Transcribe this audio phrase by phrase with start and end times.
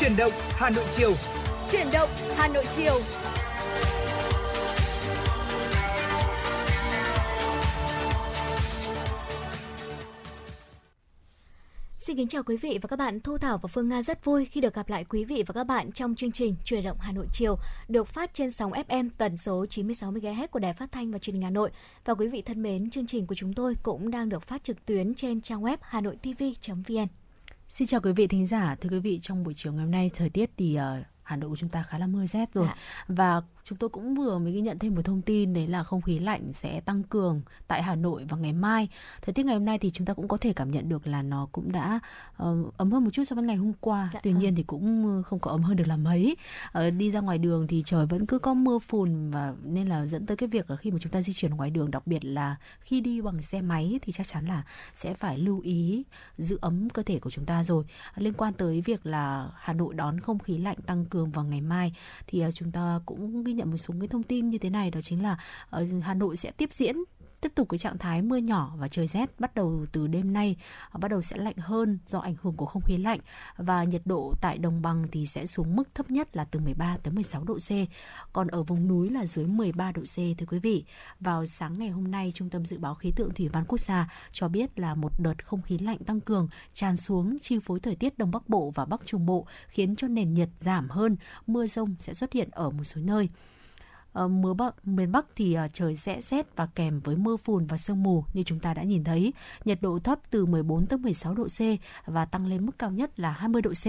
[0.00, 1.14] Chuyển động Hà Nội chiều.
[1.70, 3.00] Chuyển động Hà Nội chiều.
[11.98, 13.20] Xin kính chào quý vị và các bạn.
[13.20, 15.64] Thu Thảo và Phương Nga rất vui khi được gặp lại quý vị và các
[15.64, 19.36] bạn trong chương trình Truyền động Hà Nội chiều được phát trên sóng FM tần
[19.36, 21.70] số 96 MHz của Đài Phát thanh và Truyền hình Hà Nội.
[22.04, 24.86] Và quý vị thân mến, chương trình của chúng tôi cũng đang được phát trực
[24.86, 27.06] tuyến trên trang web hanoitv.vn.
[27.70, 28.76] Xin chào quý vị thính giả.
[28.80, 31.50] Thưa quý vị, trong buổi chiều ngày hôm nay thời tiết thì uh, Hà Nội
[31.50, 32.66] của chúng ta khá là mưa rét rồi.
[32.66, 32.74] Dạ.
[33.08, 36.02] Và chúng tôi cũng vừa mới ghi nhận thêm một thông tin đấy là không
[36.02, 38.88] khí lạnh sẽ tăng cường tại Hà Nội vào ngày mai.
[39.22, 41.22] Thời tiết ngày hôm nay thì chúng ta cũng có thể cảm nhận được là
[41.22, 42.00] nó cũng đã
[42.42, 44.10] uh, ấm hơn một chút so với ngày hôm qua.
[44.14, 44.20] Dạ.
[44.22, 46.36] Tuy nhiên thì cũng không có ấm hơn được là mấy.
[46.78, 50.06] Uh, đi ra ngoài đường thì trời vẫn cứ có mưa phùn và nên là
[50.06, 52.24] dẫn tới cái việc là khi mà chúng ta di chuyển ngoài đường đặc biệt
[52.24, 54.62] là khi đi bằng xe máy thì chắc chắn là
[54.94, 56.04] sẽ phải lưu ý
[56.38, 57.84] giữ ấm cơ thể của chúng ta rồi.
[58.16, 61.60] Liên quan tới việc là Hà Nội đón không khí lạnh tăng cường vào ngày
[61.60, 61.92] mai
[62.26, 64.90] thì uh, chúng ta cũng ghi nhận một số cái thông tin như thế này,
[64.90, 65.38] đó chính là
[65.70, 66.96] ở Hà Nội sẽ tiếp diễn
[67.40, 70.56] tiếp tục cái trạng thái mưa nhỏ và trời rét bắt đầu từ đêm nay
[70.90, 73.20] à, bắt đầu sẽ lạnh hơn do ảnh hưởng của không khí lạnh.
[73.56, 76.96] Và nhiệt độ tại đồng bằng thì sẽ xuống mức thấp nhất là từ 13
[77.02, 77.70] tới 16 độ C.
[78.32, 80.84] Còn ở vùng núi là dưới 13 độ C, thưa quý vị.
[81.20, 84.12] Vào sáng ngày hôm nay, trung tâm dự báo khí tượng thủy văn quốc gia
[84.32, 87.96] cho biết là một đợt không khí lạnh tăng cường tràn xuống chi phối thời
[87.96, 91.16] tiết đông bắc bộ và bắc trung bộ, khiến cho nền nhiệt giảm hơn,
[91.46, 93.28] mưa rông sẽ xuất hiện ở một số nơi.
[94.18, 97.66] Ờ, mưa bắc miền Bắc thì ờ, trời sẽ rét và kèm với mưa phùn
[97.66, 99.32] và sương mù như chúng ta đã nhìn thấy.
[99.64, 101.60] Nhiệt độ thấp từ 14 tới 16 độ C
[102.06, 103.86] và tăng lên mức cao nhất là 20 độ C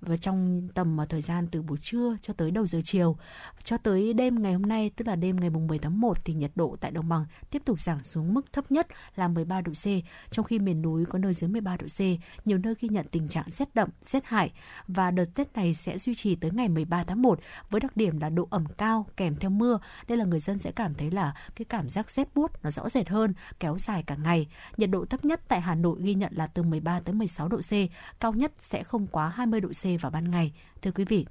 [0.00, 3.16] và trong tầm ờ, thời gian từ buổi trưa cho tới đầu giờ chiều.
[3.64, 6.50] Cho tới đêm ngày hôm nay tức là đêm ngày 10 tháng 1 thì nhiệt
[6.54, 9.86] độ tại đồng bằng tiếp tục giảm xuống mức thấp nhất là 13 độ C,
[10.30, 12.00] trong khi miền núi có nơi dưới 13 độ C,
[12.46, 14.50] nhiều nơi ghi nhận tình trạng rét đậm, rét hại
[14.88, 18.20] và đợt rét này sẽ duy trì tới ngày 13 tháng 1 với đặc điểm
[18.20, 19.67] là độ ẩm cao kèm theo mưa
[20.08, 22.88] nên là người dân sẽ cảm thấy là cái cảm giác rét buốt nó rõ
[22.88, 24.46] rệt hơn kéo dài cả ngày
[24.76, 27.58] nhiệt độ thấp nhất tại Hà Nội ghi nhận là từ 13 tới 16 độ
[27.58, 27.72] C
[28.20, 30.52] cao nhất sẽ không quá 20 độ C vào ban ngày
[30.82, 31.26] thưa quý vị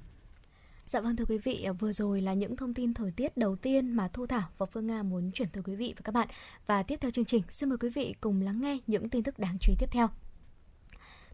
[0.88, 3.56] Dạ vâng thưa quý vị, à, vừa rồi là những thông tin thời tiết đầu
[3.56, 6.28] tiên mà Thu Thảo và Phương Nga muốn chuyển tới quý vị và các bạn.
[6.66, 9.38] Và tiếp theo chương trình, xin mời quý vị cùng lắng nghe những tin tức
[9.38, 10.08] đáng chú ý tiếp theo.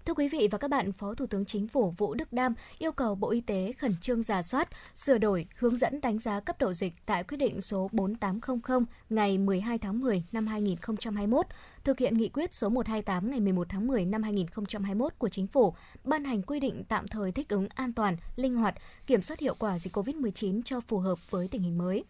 [0.07, 2.93] Thưa quý vị và các bạn, Phó Thủ tướng Chính phủ Vũ Đức Đam yêu
[2.93, 6.57] cầu Bộ Y tế khẩn trương giả soát, sửa đổi, hướng dẫn đánh giá cấp
[6.59, 11.47] độ dịch tại quyết định số 4800 ngày 12 tháng 10 năm 2021,
[11.85, 15.75] thực hiện nghị quyết số 128 ngày 11 tháng 10 năm 2021 của Chính phủ,
[16.05, 18.75] ban hành quy định tạm thời thích ứng an toàn, linh hoạt,
[19.07, 22.05] kiểm soát hiệu quả dịch COVID-19 cho phù hợp với tình hình mới.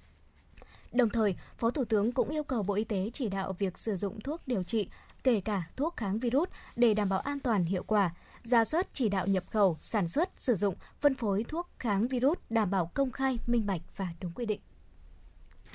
[0.93, 3.97] Đồng thời, Phó Thủ tướng cũng yêu cầu Bộ Y tế chỉ đạo việc sử
[3.97, 4.89] dụng thuốc điều trị
[5.25, 8.11] kể cả thuốc kháng virus để đảm bảo an toàn hiệu quả,
[8.43, 12.39] ra soát chỉ đạo nhập khẩu, sản xuất, sử dụng, phân phối thuốc kháng virus
[12.51, 14.61] đảm bảo công khai, minh bạch và đúng quy định.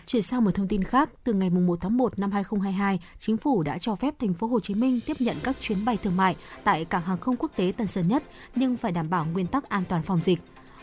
[0.05, 3.63] Chuyển sang một thông tin khác, từ ngày 1 tháng 1 năm 2022, chính phủ
[3.63, 6.35] đã cho phép thành phố Hồ Chí Minh tiếp nhận các chuyến bay thương mại
[6.63, 8.23] tại cảng hàng không quốc tế Tân Sơn Nhất
[8.55, 10.39] nhưng phải đảm bảo nguyên tắc an toàn phòng dịch.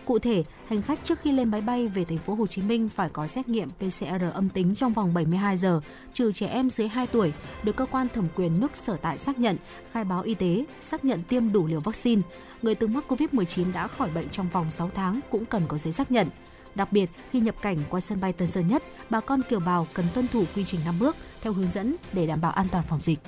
[0.06, 2.88] Cụ thể, hành khách trước khi lên máy bay về thành phố Hồ Chí Minh
[2.88, 5.80] phải có xét nghiệm PCR âm tính trong vòng 72 giờ,
[6.12, 9.38] trừ trẻ em dưới 2 tuổi, được cơ quan thẩm quyền nước sở tại xác
[9.38, 9.56] nhận,
[9.92, 12.22] khai báo y tế, xác nhận tiêm đủ liều vaccine.
[12.62, 15.92] Người từng mắc COVID-19 đã khỏi bệnh trong vòng 6 tháng cũng cần có giấy
[15.92, 16.28] xác nhận.
[16.74, 19.86] Đặc biệt, khi nhập cảnh qua sân bay Tân Sơn Nhất, bà con kiều bào
[19.92, 22.84] cần tuân thủ quy trình 5 bước theo hướng dẫn để đảm bảo an toàn
[22.88, 23.18] phòng dịch.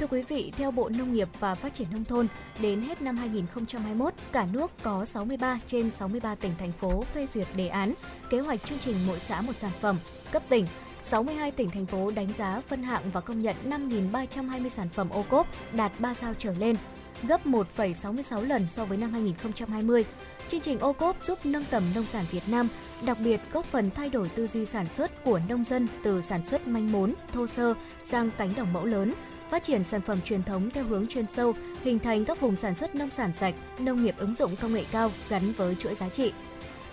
[0.00, 2.26] Thưa quý vị, theo Bộ Nông nghiệp và Phát triển Nông thôn,
[2.60, 7.46] đến hết năm 2021, cả nước có 63 trên 63 tỉnh, thành phố phê duyệt
[7.56, 7.94] đề án,
[8.30, 9.98] kế hoạch chương trình mỗi xã một sản phẩm,
[10.32, 10.66] cấp tỉnh.
[11.02, 15.24] 62 tỉnh, thành phố đánh giá phân hạng và công nhận 5.320 sản phẩm ô
[15.28, 16.76] cốp đạt 3 sao trở lên,
[17.22, 20.04] gấp 1,66 lần so với năm 2020.
[20.48, 22.68] Chương trình ô cốp giúp nâng tầm nông sản Việt Nam,
[23.06, 26.46] đặc biệt góp phần thay đổi tư duy sản xuất của nông dân từ sản
[26.46, 29.14] xuất manh mốn, thô sơ sang cánh đồng mẫu lớn,
[29.52, 31.54] phát triển sản phẩm truyền thống theo hướng chuyên sâu,
[31.84, 34.84] hình thành các vùng sản xuất nông sản sạch, nông nghiệp ứng dụng công nghệ
[34.92, 36.32] cao gắn với chuỗi giá trị.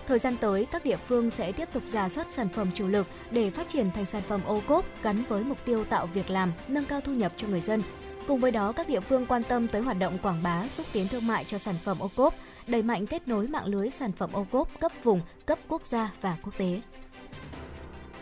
[0.06, 3.06] Thời gian tới, các địa phương sẽ tiếp tục giả soát sản phẩm chủ lực
[3.30, 6.52] để phát triển thành sản phẩm ô cốp gắn với mục tiêu tạo việc làm,
[6.68, 7.82] nâng cao thu nhập cho người dân.
[8.26, 11.08] Cùng với đó, các địa phương quan tâm tới hoạt động quảng bá, xúc tiến
[11.08, 12.34] thương mại cho sản phẩm ô cốp,
[12.66, 16.10] đẩy mạnh kết nối mạng lưới sản phẩm ô cốp cấp vùng, cấp quốc gia
[16.20, 16.80] và quốc tế.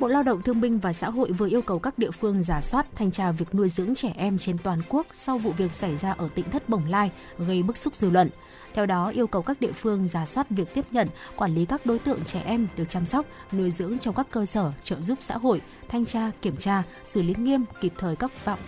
[0.01, 2.61] Bộ Lao động Thương binh và Xã hội vừa yêu cầu các địa phương giả
[2.61, 5.97] soát thanh tra việc nuôi dưỡng trẻ em trên toàn quốc sau vụ việc xảy
[5.97, 8.29] ra ở tỉnh Thất Bồng Lai gây bức xúc dư luận.
[8.75, 11.87] Theo đó, yêu cầu các địa phương giả soát việc tiếp nhận, quản lý các
[11.87, 15.19] đối tượng trẻ em được chăm sóc, nuôi dưỡng trong các cơ sở trợ giúp
[15.21, 18.59] xã hội, thanh tra, kiểm tra, xử lý nghiêm kịp thời các phạm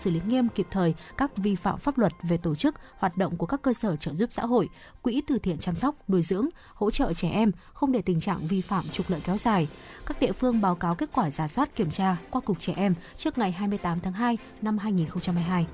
[0.00, 3.36] xử lý nghiêm kịp thời các vi phạm pháp luật về tổ chức, hoạt động
[3.36, 4.68] của các cơ sở trợ giúp xã hội,
[5.02, 8.46] quỹ từ thiện chăm sóc, nuôi dưỡng, hỗ trợ trẻ em, không để tình trạng
[8.46, 9.68] vi phạm trục lợi kéo dài.
[10.06, 12.94] Các địa phương báo cáo kết quả giả soát kiểm tra qua Cục Trẻ Em
[13.16, 15.66] trước ngày 28 tháng 2 năm 2022.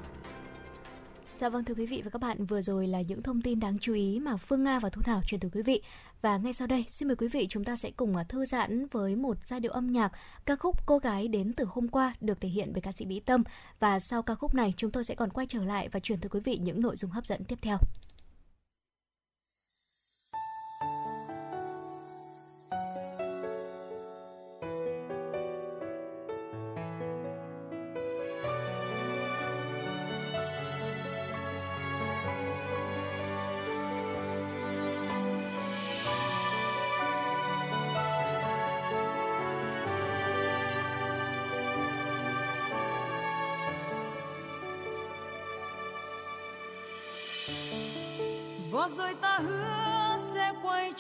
[1.41, 3.79] Dạ vâng thưa quý vị và các bạn, vừa rồi là những thông tin đáng
[3.79, 5.83] chú ý mà Phương Nga và Thu Thảo truyền tới quý vị.
[6.23, 8.87] Và ngay sau đây, xin mời quý vị chúng ta sẽ cùng à, thư giãn
[8.87, 10.13] với một giai điệu âm nhạc
[10.47, 13.21] ca khúc Cô gái đến từ hôm qua được thể hiện bởi ca sĩ Mỹ
[13.21, 13.43] Tâm.
[13.81, 16.29] Và sau ca khúc này, chúng tôi sẽ còn quay trở lại và truyền tới
[16.29, 17.79] quý vị những nội dung hấp dẫn tiếp theo.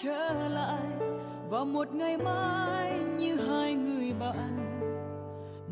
[0.06, 0.86] Trở lại
[1.50, 4.80] và một ngày mai như hai người bạn.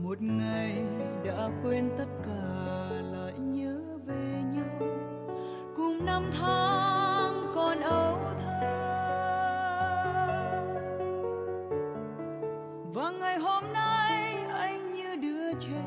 [0.03, 0.77] Một ngày
[1.25, 4.89] đã quên tất cả lại nhớ về nhau.
[5.77, 8.61] Cùng năm tháng còn âu thơ.
[12.95, 15.85] Và ngày hôm nay anh như đứa trẻ.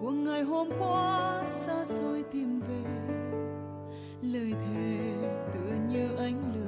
[0.00, 3.14] Của ngày hôm qua xa xôi tìm về.
[4.22, 5.12] Lời thề
[5.88, 6.52] như anh.
[6.54, 6.61] lửa.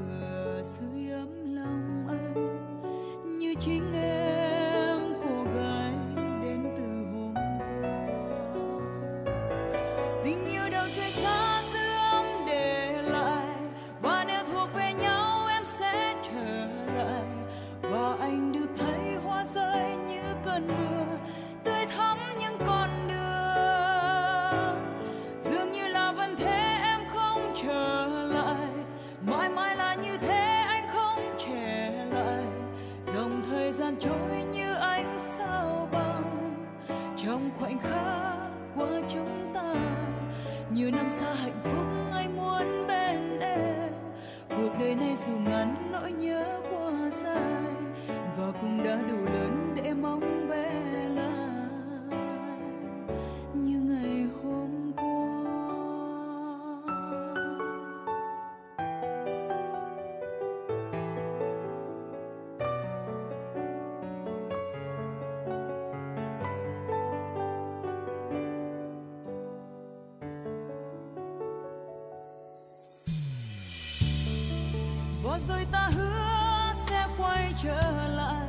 [75.49, 78.49] Rồi ta hứa sẽ quay trở lại.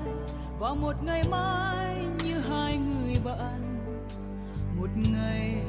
[0.60, 3.86] Vào một ngày mai như hai người bạn,
[4.78, 5.65] một ngày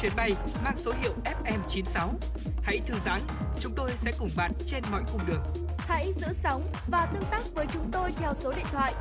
[0.00, 0.32] chuyến bay
[0.64, 2.08] mang số hiệu FM96.
[2.62, 3.20] Hãy thư giãn,
[3.60, 5.42] chúng tôi sẽ cùng bạn trên mọi cung đường.
[5.78, 8.94] Hãy giữ sóng và tương tác với chúng tôi theo số điện thoại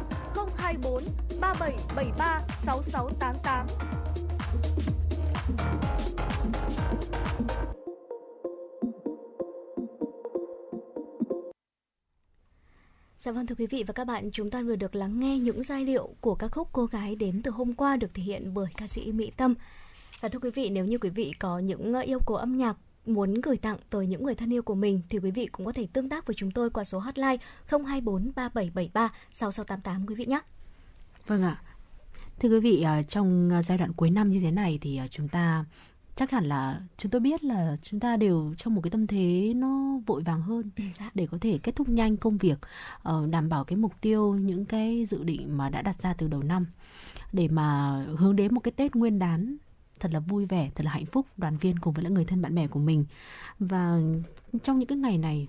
[0.57, 1.03] 024
[1.41, 3.65] 3773 6688.
[13.17, 15.63] Dạ vâng thưa quý vị và các bạn, chúng ta vừa được lắng nghe những
[15.63, 18.67] giai điệu của các khúc cô gái đến từ hôm qua được thể hiện bởi
[18.77, 19.55] ca sĩ Mỹ Tâm.
[20.21, 22.77] Và thưa quý vị, nếu như quý vị có những ờ, yêu cầu âm nhạc
[23.05, 25.71] muốn gửi tặng tới những người thân yêu của mình thì quý vị cũng có
[25.71, 30.39] thể tương tác với chúng tôi qua số hotline 024 3773 6688 quý vị nhé.
[31.27, 31.61] Vâng ạ.
[32.39, 35.27] Thưa quý vị, ờ, trong ờ, giai đoạn cuối năm như thế này thì chúng
[35.27, 35.65] ta
[36.15, 39.53] chắc hẳn là chúng tôi biết là chúng ta đều trong một cái tâm thế
[39.55, 41.09] nó vội vàng hơn ừ, dạ.
[41.13, 42.57] để có thể kết thúc nhanh công việc
[43.29, 46.43] đảm bảo cái mục tiêu những cái dự định mà đã đặt ra từ đầu
[46.43, 46.65] năm
[47.33, 49.57] để mà hướng đến một cái Tết Nguyên đán
[49.99, 52.41] thật là vui vẻ, thật là hạnh phúc, đoàn viên cùng với lại người thân
[52.41, 53.05] bạn bè của mình.
[53.59, 53.99] Và
[54.63, 55.47] trong những cái ngày này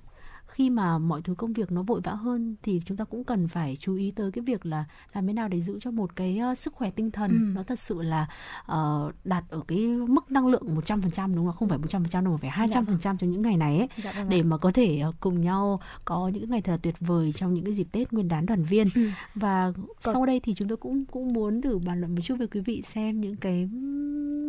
[0.50, 3.48] khi mà mọi thứ công việc nó vội vã hơn thì chúng ta cũng cần
[3.48, 6.40] phải chú ý tới cái việc là làm thế nào để giữ cho một cái
[6.52, 7.54] uh, sức khỏe tinh thần ừ.
[7.54, 8.26] nó thật sự là
[8.72, 11.56] uh, đạt ở cái mức năng lượng 100% đúng không?
[11.56, 14.28] Không phải 100% đâu mà phải 200% dạ cho những ngày này ấy dạ vâng
[14.28, 17.54] để mà có thể uh, cùng nhau có những ngày thật là tuyệt vời trong
[17.54, 18.88] những cái dịp Tết Nguyên đán đoàn viên.
[18.94, 19.08] Ừ.
[19.34, 19.72] Và
[20.04, 20.14] Còn...
[20.14, 22.60] sau đây thì chúng tôi cũng cũng muốn thử bàn luận một chút với quý
[22.60, 23.68] vị xem những cái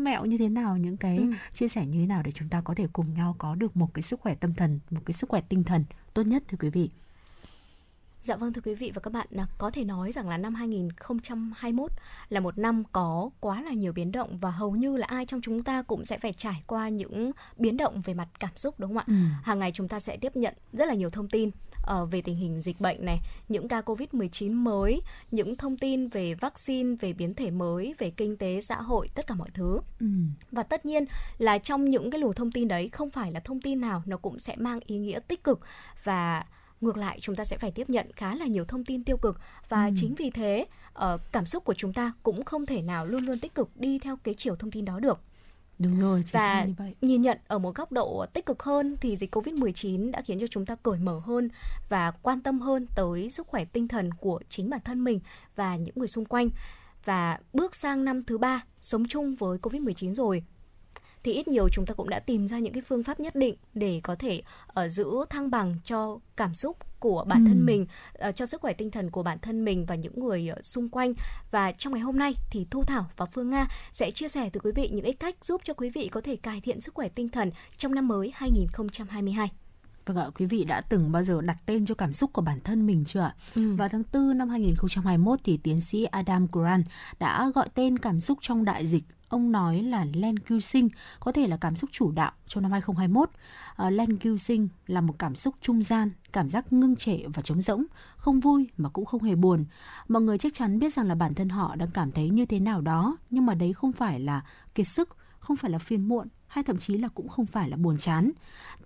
[0.02, 1.26] mẹo như thế nào, những cái ừ.
[1.54, 3.94] chia sẻ như thế nào để chúng ta có thể cùng nhau có được một
[3.94, 5.84] cái sức khỏe tâm thần, một cái sức khỏe tinh thần
[6.14, 6.90] tốt nhất thưa quý vị.
[8.22, 11.92] Dạ vâng thưa quý vị và các bạn, có thể nói rằng là năm 2021
[12.30, 15.42] là một năm có quá là nhiều biến động và hầu như là ai trong
[15.42, 18.90] chúng ta cũng sẽ phải trải qua những biến động về mặt cảm xúc đúng
[18.90, 19.04] không ạ?
[19.08, 19.14] Ừ.
[19.44, 21.52] Hàng ngày chúng ta sẽ tiếp nhận rất là nhiều thông tin
[22.02, 23.20] uh, về tình hình dịch bệnh này,
[23.50, 28.38] những ca Covid-19 mới, những thông tin về vaccine, về biến thể mới, về kinh
[28.38, 29.80] tế, xã hội, tất cả mọi thứ.
[30.00, 30.08] Ừ.
[30.52, 31.06] Và tất nhiên
[31.38, 34.18] là trong những cái luồng thông tin đấy không phải là thông tin nào nó
[34.18, 35.60] cũng sẽ mang ý nghĩa tích cực
[36.04, 36.46] và
[36.82, 39.40] ngược lại chúng ta sẽ phải tiếp nhận khá là nhiều thông tin tiêu cực
[39.70, 39.92] và ừ.
[39.98, 40.66] chính vì thế
[41.00, 44.00] uh, cảm xúc của chúng ta cũng không thể nào luôn luôn tích cực đi
[44.00, 45.20] theo cái chiều thông tin đó được
[45.84, 46.96] Đúng rồi, và như vậy.
[47.02, 50.48] nhìn nhận ở một góc độ tích cực hơn thì dịch Covid-19 đã khiến cho
[50.48, 51.50] chúng ta cởi mở hơn
[51.90, 55.20] và quan tâm hơn tới sức khỏe tinh thần của chính bản thân mình
[55.56, 56.50] và những người xung quanh.
[57.06, 60.44] Và bước sang năm thứ ba sống chung với Covid-19 rồi
[61.24, 63.56] thì ít nhiều chúng ta cũng đã tìm ra những cái phương pháp nhất định
[63.74, 64.42] để có thể
[64.86, 67.48] uh, giữ thăng bằng cho cảm xúc của bản ừ.
[67.48, 67.86] thân mình
[68.28, 70.90] uh, cho sức khỏe tinh thần của bản thân mình và những người uh, xung
[70.90, 71.14] quanh
[71.52, 74.60] và trong ngày hôm nay thì Thu Thảo và Phương Nga sẽ chia sẻ từ
[74.60, 77.10] quý vị những cái cách giúp cho quý vị có thể cải thiện sức khỏe
[77.10, 79.52] tinh thần trong năm mới 2022.
[80.06, 82.60] Vâng ạ, quý vị đã từng bao giờ đặt tên cho cảm xúc của bản
[82.64, 83.36] thân mình chưa ạ?
[83.56, 83.76] Ừ.
[83.76, 86.86] Vào tháng 4 năm 2021 thì tiến sĩ Adam Grant
[87.20, 91.48] đã gọi tên cảm xúc trong đại dịch ông nói là Len Q có thể
[91.48, 93.30] là cảm xúc chủ đạo trong năm 2021.
[93.30, 93.36] Uh,
[93.76, 97.62] ờ, Len sinh là một cảm xúc trung gian, cảm giác ngưng trệ và trống
[97.62, 97.86] rỗng,
[98.18, 99.66] không vui mà cũng không hề buồn.
[100.08, 102.60] Mọi người chắc chắn biết rằng là bản thân họ đang cảm thấy như thế
[102.60, 104.42] nào đó, nhưng mà đấy không phải là
[104.76, 107.78] kiệt sức, không phải là phiền muộn hay thậm chí là cũng không phải là
[107.78, 108.32] buồn chán.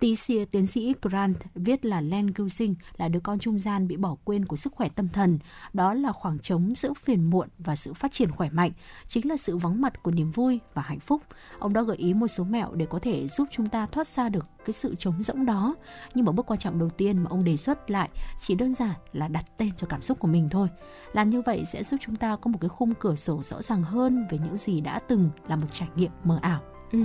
[0.00, 3.96] Tí xìa tiến sĩ Grant viết là Len Gilsing là đứa con trung gian bị
[3.96, 5.38] bỏ quên của sức khỏe tâm thần.
[5.72, 8.72] Đó là khoảng trống giữa phiền muộn và sự phát triển khỏe mạnh,
[9.06, 11.22] chính là sự vắng mặt của niềm vui và hạnh phúc.
[11.58, 14.28] Ông đã gợi ý một số mẹo để có thể giúp chúng ta thoát ra
[14.28, 15.74] được cái sự trống rỗng đó.
[16.14, 18.08] Nhưng mà bước quan trọng đầu tiên mà ông đề xuất lại
[18.40, 20.68] chỉ đơn giản là đặt tên cho cảm xúc của mình thôi.
[21.12, 23.82] Làm như vậy sẽ giúp chúng ta có một cái khung cửa sổ rõ ràng
[23.82, 26.60] hơn về những gì đã từng là một trải nghiệm mờ ảo.
[26.92, 26.98] Ừ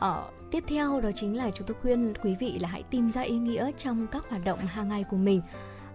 [0.00, 3.20] Ờ, tiếp theo đó chính là chúng tôi khuyên quý vị là hãy tìm ra
[3.20, 5.42] ý nghĩa trong các hoạt động hàng ngày của mình.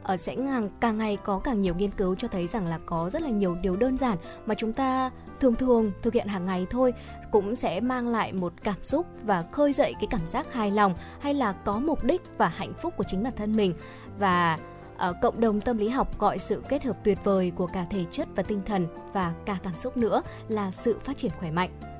[0.03, 3.09] Ở sẽ càng, càng ngày có càng nhiều nghiên cứu cho thấy rằng là có
[3.09, 6.67] rất là nhiều điều đơn giản mà chúng ta thường thường thực hiện hàng ngày
[6.69, 6.93] thôi
[7.31, 10.93] cũng sẽ mang lại một cảm xúc và khơi dậy cái cảm giác hài lòng
[11.19, 13.73] hay là có mục đích và hạnh phúc của chính bản thân mình.
[14.19, 14.57] Và
[14.97, 18.05] ở cộng đồng tâm lý học gọi sự kết hợp tuyệt vời của cả thể
[18.11, 21.94] chất và tinh thần và cả cảm xúc nữa là sự phát triển khỏe mạnh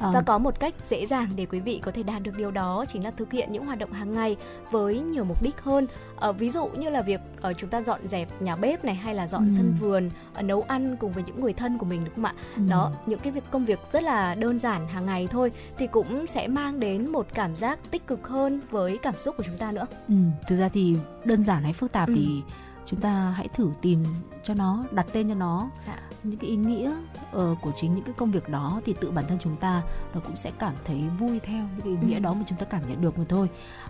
[0.00, 0.10] à.
[0.14, 2.84] và có một cách dễ dàng để quý vị có thể đạt được điều đó
[2.88, 4.36] chính là thực hiện những hoạt động hàng ngày
[4.70, 5.86] với nhiều mục đích hơn
[6.20, 9.14] à, ví dụ như là việc uh, chúng ta dọn dẹp nhà bếp này hay
[9.14, 9.52] là dọn ừ.
[9.56, 12.34] sân vườn uh, nấu ăn cùng với những người thân của mình đúng không ạ
[12.56, 12.62] ừ.
[12.68, 16.26] đó những cái việc công việc rất là đơn giản hàng ngày thôi thì cũng
[16.26, 19.72] sẽ mang đến một cảm giác tích cực hơn với cảm xúc của chúng ta
[19.72, 20.14] nữa ừ,
[20.46, 22.14] thực ra thì đơn giản hay phức tạp ừ.
[22.16, 22.42] thì
[22.90, 24.04] chúng ta hãy thử tìm
[24.42, 25.98] cho nó đặt tên cho nó dạ.
[26.22, 26.92] những cái ý nghĩa
[27.36, 29.82] uh, của chính những cái công việc đó thì tự bản thân chúng ta
[30.14, 32.20] nó cũng sẽ cảm thấy vui theo những cái ý nghĩa ừ.
[32.20, 33.48] đó mà chúng ta cảm nhận được mà thôi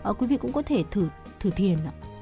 [0.09, 1.09] uh, quý vị cũng có thể thử
[1.40, 1.78] thử thiền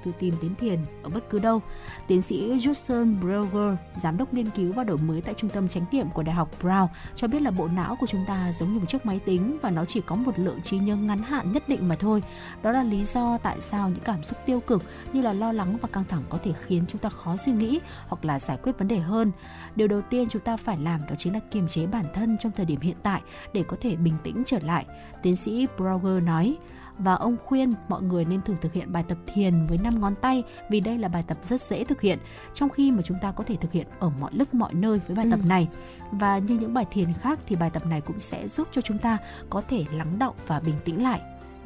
[0.07, 1.63] từ tìm đến thiền ở bất cứ đâu.
[2.07, 5.85] Tiến sĩ Justin Broger, giám đốc nghiên cứu và đổi mới tại trung tâm chánh
[5.93, 8.79] niệm của Đại học Brown cho biết là bộ não của chúng ta giống như
[8.79, 11.69] một chiếc máy tính và nó chỉ có một lượng trí nhớ ngắn hạn nhất
[11.69, 12.23] định mà thôi.
[12.63, 14.83] Đó là lý do tại sao những cảm xúc tiêu cực
[15.13, 17.81] như là lo lắng và căng thẳng có thể khiến chúng ta khó suy nghĩ
[18.09, 19.33] hoặc là giải quyết vấn đề hơn.
[19.77, 22.53] Điều đầu tiên chúng ta phải làm đó chính là kiềm chế bản thân trong
[22.53, 23.23] thời điểm hiện tại
[23.53, 24.87] để có thể bình tĩnh trở lại.
[25.23, 26.57] Tiến sĩ Brower nói,
[26.99, 30.15] và ông khuyên mọi người nên thử thực hiện bài tập thiền với 5 ngón
[30.15, 32.19] tay vì đây là bài tập rất dễ thực hiện
[32.55, 35.17] trong khi mà chúng ta có thể thực hiện ở mọi lúc mọi nơi với
[35.17, 35.31] bài ừ.
[35.31, 35.69] tập này
[36.11, 38.99] và như những bài thiền khác thì bài tập này cũng sẽ giúp cho chúng
[38.99, 39.19] ta
[39.51, 41.21] có thể lắng động và bình tĩnh lại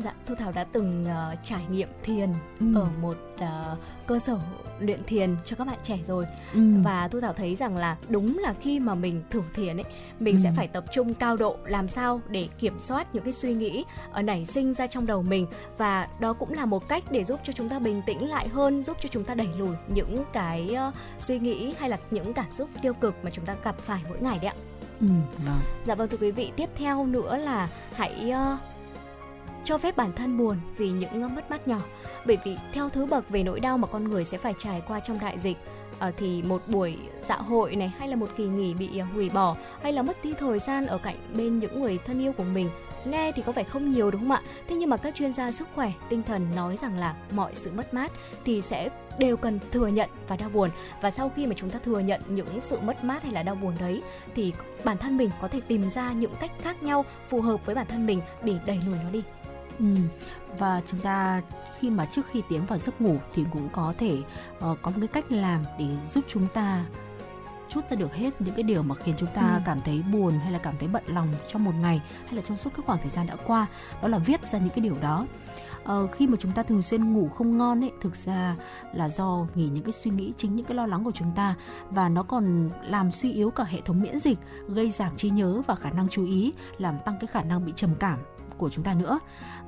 [0.04, 2.66] Dạ, Thu Thảo đã từng uh, trải nghiệm thiền ừ.
[2.74, 4.38] ở một uh, cơ sở
[4.80, 6.60] luyện thiền cho các bạn trẻ rồi ừ.
[6.84, 9.84] và Thu Thảo thấy rằng là đúng là khi mà mình thử thiền ấy,
[10.20, 10.40] mình ừ.
[10.42, 13.84] sẽ phải tập trung cao độ làm sao để kiểm soát những cái suy nghĩ
[14.12, 15.46] ở nảy sinh ra trong đầu mình
[15.78, 18.82] và đó cũng là một cách để giúp cho chúng ta bình tĩnh lại hơn,
[18.82, 22.52] giúp cho chúng ta đẩy lùi những cái uh, suy nghĩ hay là những cảm
[22.52, 24.54] xúc tiêu cực mà chúng ta gặp phải mỗi ngày đấy ạ.
[25.00, 25.06] Ừ,
[25.46, 25.60] vâng.
[25.86, 28.58] Dạ vâng thưa quý vị, tiếp theo nữa là hãy uh,
[29.64, 31.80] cho phép bản thân buồn vì những mất mát nhỏ.
[32.26, 35.00] Bởi vì theo thứ bậc về nỗi đau mà con người sẽ phải trải qua
[35.00, 35.56] trong đại dịch
[35.98, 39.30] à, thì một buổi dạ hội này hay là một kỳ nghỉ bị ờ, hủy
[39.30, 42.44] bỏ hay là mất đi thời gian ở cạnh bên những người thân yêu của
[42.44, 42.70] mình
[43.04, 44.42] nghe thì có vẻ không nhiều đúng không ạ?
[44.68, 47.70] Thế nhưng mà các chuyên gia sức khỏe tinh thần nói rằng là mọi sự
[47.70, 48.12] mất mát
[48.44, 48.88] thì sẽ
[49.18, 50.70] đều cần thừa nhận và đau buồn.
[51.00, 53.54] Và sau khi mà chúng ta thừa nhận những sự mất mát hay là đau
[53.54, 54.02] buồn đấy
[54.34, 54.52] thì
[54.84, 57.86] bản thân mình có thể tìm ra những cách khác nhau phù hợp với bản
[57.86, 59.22] thân mình để đẩy lùi nó đi.
[59.80, 59.86] Ừ.
[60.58, 61.42] Và chúng ta
[61.78, 64.96] khi mà trước khi tiến vào giấc ngủ thì cũng có thể uh, có một
[64.98, 66.84] cái cách làm để giúp chúng ta
[67.70, 69.60] chút ra được hết những cái điều mà khiến chúng ta ừ.
[69.64, 72.56] cảm thấy buồn hay là cảm thấy bận lòng trong một ngày hay là trong
[72.56, 73.66] suốt cái khoảng thời gian đã qua
[74.02, 75.26] đó là viết ra những cái điều đó
[75.84, 78.56] ờ, khi mà chúng ta thường xuyên ngủ không ngon ấy thực ra
[78.94, 81.54] là do vì những cái suy nghĩ chính những cái lo lắng của chúng ta
[81.90, 85.62] và nó còn làm suy yếu cả hệ thống miễn dịch gây giảm trí nhớ
[85.66, 88.18] và khả năng chú ý làm tăng cái khả năng bị trầm cảm
[88.60, 89.18] của chúng ta nữa.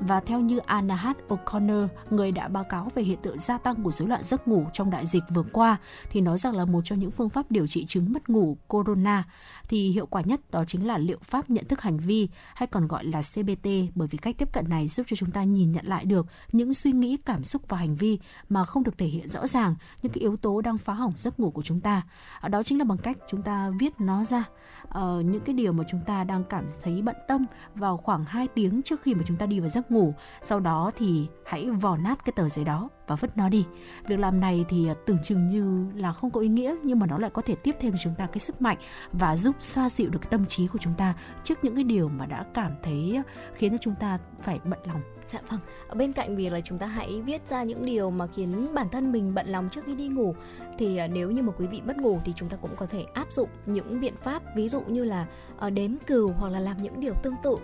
[0.09, 3.91] Và theo như Anahat O'Connor, người đã báo cáo về hiện tượng gia tăng của
[3.91, 5.77] rối loạn giấc ngủ trong đại dịch vừa qua,
[6.11, 9.25] thì nói rằng là một trong những phương pháp điều trị chứng mất ngủ corona
[9.69, 12.89] thì hiệu quả nhất đó chính là liệu pháp nhận thức hành vi hay còn
[12.89, 15.87] gọi là CBT bởi vì cách tiếp cận này giúp cho chúng ta nhìn nhận
[15.87, 19.29] lại được những suy nghĩ, cảm xúc và hành vi mà không được thể hiện
[19.29, 22.03] rõ ràng những cái yếu tố đang phá hỏng giấc ngủ của chúng ta.
[22.41, 24.45] À, đó chính là bằng cách chúng ta viết nó ra
[24.89, 28.49] uh, những cái điều mà chúng ta đang cảm thấy bận tâm vào khoảng 2
[28.49, 30.15] tiếng trước khi mà chúng ta đi vào giấc ngủ.
[30.43, 33.65] Sau đó thì hãy vò nát cái tờ giấy đó và vứt nó đi.
[34.07, 37.07] Việc làm này thì à, tưởng chừng như là không có ý nghĩa nhưng mà
[37.07, 38.77] nó lại có thể tiếp thêm cho chúng ta cái sức mạnh
[39.13, 42.27] và giúp xoa dịu được tâm trí của chúng ta trước những cái điều mà
[42.27, 43.23] đã cảm thấy à,
[43.55, 45.01] khiến cho chúng ta phải bận lòng
[45.33, 48.27] Dạ vâng, ở bên cạnh việc là chúng ta hãy viết ra những điều mà
[48.27, 50.35] khiến bản thân mình bận lòng trước khi đi ngủ
[50.79, 53.07] thì à, nếu như mà quý vị mất ngủ thì chúng ta cũng có thể
[53.15, 55.27] áp dụng những biện pháp ví dụ như là
[55.59, 57.57] ờ, đếm cừu hoặc là làm những điều tương tự.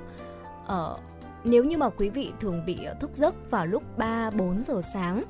[0.67, 0.99] Ở
[1.45, 4.81] nếu như mà quý vị thường bị ờ, thức giấc vào lúc 3 4 giờ
[4.83, 5.25] sáng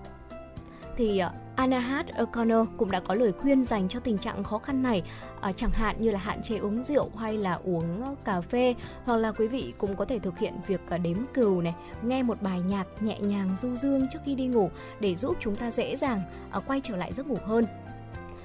[0.96, 4.82] thì ờ, Anahat O'Connor cũng đã có lời khuyên dành cho tình trạng khó khăn
[4.82, 5.02] này,
[5.40, 9.16] à, chẳng hạn như là hạn chế uống rượu hay là uống cà phê, hoặc
[9.16, 12.60] là quý vị cũng có thể thực hiện việc đếm cừu này, nghe một bài
[12.60, 16.22] nhạc nhẹ nhàng du dương trước khi đi ngủ để giúp chúng ta dễ dàng
[16.50, 17.64] à, quay trở lại giấc ngủ hơn.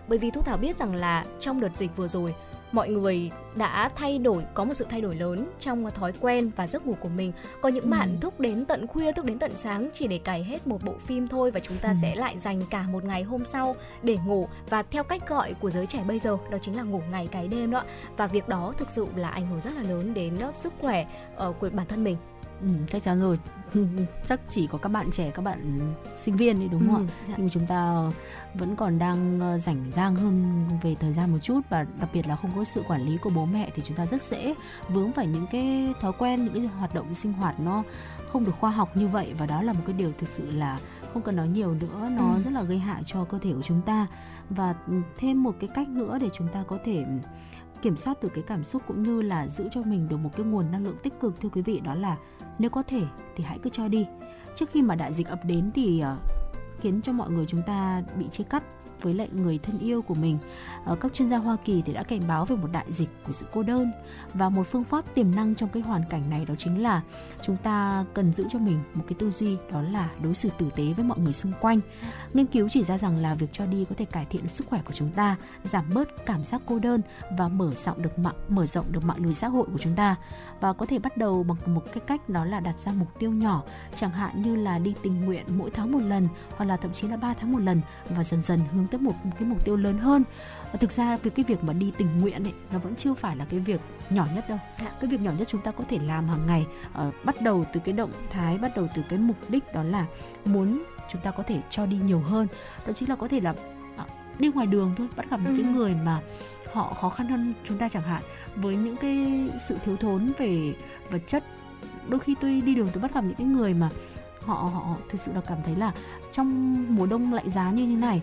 [0.07, 2.35] Bởi vì Thu Thảo biết rằng là trong đợt dịch vừa rồi,
[2.73, 6.67] mọi người đã thay đổi có một sự thay đổi lớn trong thói quen và
[6.67, 7.31] giấc ngủ của mình
[7.61, 7.89] có những ừ.
[7.89, 10.93] bạn thức đến tận khuya thức đến tận sáng chỉ để cày hết một bộ
[11.05, 11.95] phim thôi và chúng ta ừ.
[12.01, 15.71] sẽ lại dành cả một ngày hôm sau để ngủ và theo cách gọi của
[15.71, 17.83] giới trẻ bây giờ đó chính là ngủ ngày cày đêm đó
[18.17, 21.05] và việc đó thực sự là ảnh hưởng rất là lớn đến sức khỏe
[21.47, 22.17] uh, của bản thân mình
[22.63, 23.37] Ừ, chắc chắn rồi
[24.25, 25.79] chắc chỉ có các bạn trẻ các bạn
[26.15, 27.33] sinh viên đấy đúng không ừ, ạ dạ.
[27.37, 28.11] nhưng mà chúng ta
[28.53, 32.27] vẫn còn đang ờ, rảnh rang hơn về thời gian một chút và đặc biệt
[32.27, 34.55] là không có sự quản lý của bố mẹ thì chúng ta rất dễ
[34.89, 37.83] vướng phải những cái thói quen những cái hoạt động sinh hoạt nó
[38.31, 40.79] không được khoa học như vậy và đó là một cái điều thực sự là
[41.13, 42.41] không cần nói nhiều nữa nó ừ.
[42.43, 44.07] rất là gây hại cho cơ thể của chúng ta
[44.49, 44.75] và
[45.17, 47.05] thêm một cái cách nữa để chúng ta có thể
[47.83, 50.45] kiểm soát được cái cảm xúc cũng như là giữ cho mình được một cái
[50.45, 52.17] nguồn năng lượng tích cực thưa quý vị đó là
[52.59, 53.01] nếu có thể
[53.35, 54.05] thì hãy cứ cho đi
[54.55, 56.17] trước khi mà đại dịch ập đến thì ờ,
[56.79, 58.63] khiến cho mọi người chúng ta bị chia cắt
[59.03, 60.37] với lại người thân yêu của mình.
[60.85, 63.31] Ờ, các chuyên gia Hoa Kỳ thì đã cảnh báo về một đại dịch của
[63.33, 63.91] sự cô đơn
[64.33, 67.01] và một phương pháp tiềm năng trong cái hoàn cảnh này đó chính là
[67.41, 70.69] chúng ta cần giữ cho mình một cái tư duy đó là đối xử tử
[70.75, 71.79] tế với mọi người xung quanh.
[72.33, 74.81] Nghiên cứu chỉ ra rằng là việc cho đi có thể cải thiện sức khỏe
[74.85, 77.01] của chúng ta, giảm bớt cảm giác cô đơn
[77.37, 80.15] và mở rộng được mạng mở rộng được mạng lưới xã hội của chúng ta
[80.63, 83.31] và có thể bắt đầu bằng một cái cách đó là đặt ra mục tiêu
[83.31, 86.91] nhỏ chẳng hạn như là đi tình nguyện mỗi tháng một lần hoặc là thậm
[86.91, 89.65] chí là 3 tháng một lần và dần dần hướng tới một, một cái mục
[89.65, 90.23] tiêu lớn hơn
[90.71, 93.35] và thực ra việc cái việc mà đi tình nguyện ấy nó vẫn chưa phải
[93.35, 94.91] là cái việc nhỏ nhất đâu dạ.
[95.01, 96.67] cái việc nhỏ nhất chúng ta có thể làm hàng ngày
[97.07, 100.05] uh, bắt đầu từ cái động thái bắt đầu từ cái mục đích đó là
[100.45, 102.47] muốn chúng ta có thể cho đi nhiều hơn
[102.87, 105.63] đó chính là có thể là uh, đi ngoài đường thôi bắt gặp những ừ.
[105.63, 106.21] cái người mà
[106.73, 108.23] họ khó khăn hơn chúng ta chẳng hạn
[108.55, 110.73] với những cái sự thiếu thốn về
[111.11, 111.43] vật chất
[112.07, 113.89] đôi khi tôi đi đường tôi bắt gặp những cái người mà
[114.41, 115.93] họ họ thực sự là cảm thấy là
[116.31, 118.21] trong mùa đông lạnh giá như thế này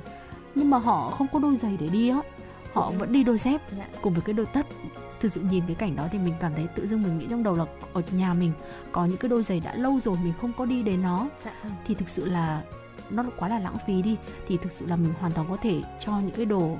[0.54, 2.20] nhưng mà họ không có đôi giày để đi á
[2.72, 3.86] họ vẫn đi đôi dép dạ.
[4.02, 4.66] cùng với cái đôi tất
[5.20, 7.42] thực sự nhìn cái cảnh đó thì mình cảm thấy tự dưng mình nghĩ trong
[7.42, 8.52] đầu là ở nhà mình
[8.92, 11.52] có những cái đôi giày đã lâu rồi mình không có đi đến nó dạ.
[11.62, 11.72] Vâng.
[11.86, 12.62] thì thực sự là
[13.10, 14.16] nó quá là lãng phí đi
[14.48, 16.78] thì thực sự là mình hoàn toàn có thể cho những cái đồ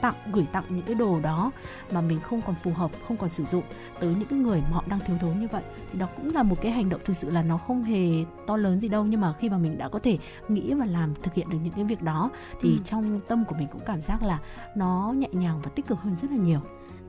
[0.00, 1.50] tặng gửi tặng những cái đồ đó
[1.92, 3.64] mà mình không còn phù hợp không còn sử dụng
[4.00, 6.42] tới những cái người mà họ đang thiếu thốn như vậy thì đó cũng là
[6.42, 9.20] một cái hành động thực sự là nó không hề to lớn gì đâu nhưng
[9.20, 11.84] mà khi mà mình đã có thể nghĩ và làm thực hiện được những cái
[11.84, 12.30] việc đó
[12.60, 12.76] thì ừ.
[12.84, 14.38] trong tâm của mình cũng cảm giác là
[14.76, 16.60] nó nhẹ nhàng và tích cực hơn rất là nhiều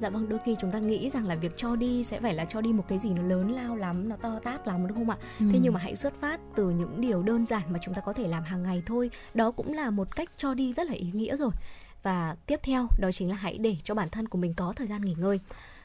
[0.02, 2.46] Dạ vâng, đôi khi chúng ta nghĩ rằng là việc cho đi sẽ phải là
[2.46, 5.10] cho đi một cái gì nó lớn lao lắm, nó to tát lắm đúng không
[5.10, 5.18] ạ?
[5.40, 5.46] Ừ.
[5.52, 8.14] Thế nhưng mà hãy xuất phát từ những điều đơn giản mà chúng ta có
[8.14, 9.10] thể làm hàng ngày thôi.
[9.34, 11.52] Đó cũng là một cách cho đi rất là ý nghĩa rồi
[12.08, 14.88] và tiếp theo, đó chính là hãy để cho bản thân của mình có thời
[14.88, 15.40] gian nghỉ ngơi.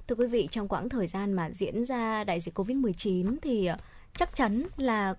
[0.08, 3.66] Thưa quý vị, trong quãng thời gian mà diễn ra đại dịch covid 19 thì
[3.66, 3.76] ờ,
[4.16, 5.14] chắc chắn là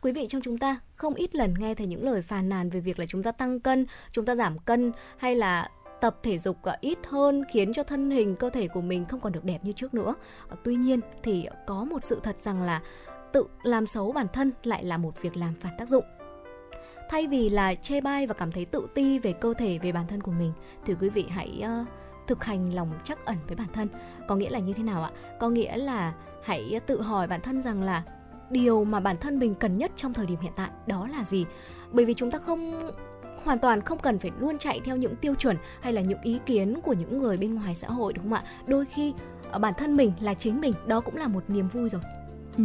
[0.00, 2.80] quý vị trong chúng ta không ít lần nghe thấy những lời phàn nàn về
[2.80, 6.56] việc là chúng ta tăng cân, chúng ta giảm cân hay là tập thể dục
[6.62, 9.64] ờ, ít hơn khiến cho thân hình, cơ thể của mình không còn được đẹp
[9.64, 10.14] như trước nữa.
[10.48, 12.82] Ờ, tuy nhiên thì có một sự thật rằng là
[13.32, 16.04] tự làm xấu bản thân lại là một việc làm phản tác dụng
[17.12, 20.06] thay vì là chê bai và cảm thấy tự ti về cơ thể về bản
[20.06, 20.52] thân của mình
[20.84, 21.88] thì quý vị hãy uh,
[22.26, 23.88] thực hành lòng chắc ẩn với bản thân.
[24.28, 25.10] Có nghĩa là như thế nào ạ?
[25.40, 28.02] Có nghĩa là hãy tự hỏi bản thân rằng là
[28.50, 31.46] điều mà bản thân mình cần nhất trong thời điểm hiện tại đó là gì?
[31.90, 32.92] Bởi vì chúng ta không
[33.44, 36.38] hoàn toàn không cần phải luôn chạy theo những tiêu chuẩn hay là những ý
[36.46, 38.42] kiến của những người bên ngoài xã hội đúng không ạ?
[38.66, 39.14] Đôi khi
[39.50, 42.02] ờ, bản thân mình là chính mình đó cũng là một niềm vui rồi.
[42.56, 42.64] Ừ.